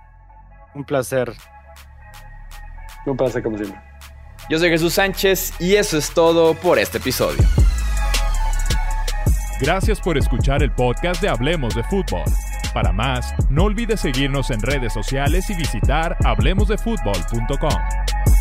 Un 0.76 0.86
placer. 0.86 1.34
Un 3.06 3.18
placer 3.18 3.43
como 3.43 3.58
siempre. 3.58 3.80
Yo 4.50 4.58
soy 4.58 4.70
Jesús 4.70 4.93
Sánchez 4.93 5.54
y 5.60 5.76
eso 5.76 5.97
es 5.97 6.14
todo 6.14 6.54
por 6.56 6.80
este 6.80 7.00
episodio. 7.00 7.43
Gracias 9.62 10.00
por 10.00 10.18
escuchar 10.18 10.64
el 10.64 10.72
podcast 10.72 11.22
de 11.22 11.28
Hablemos 11.28 11.76
de 11.76 11.84
Fútbol. 11.84 12.24
Para 12.80 12.93
más, 12.93 13.34
no 13.49 13.65
olvides 13.65 13.99
seguirnos 13.99 14.51
en 14.51 14.61
redes 14.61 14.93
sociales 14.93 15.49
y 15.49 15.53
visitar 15.53 16.15
hablemosdefutbol.com. 16.23 18.38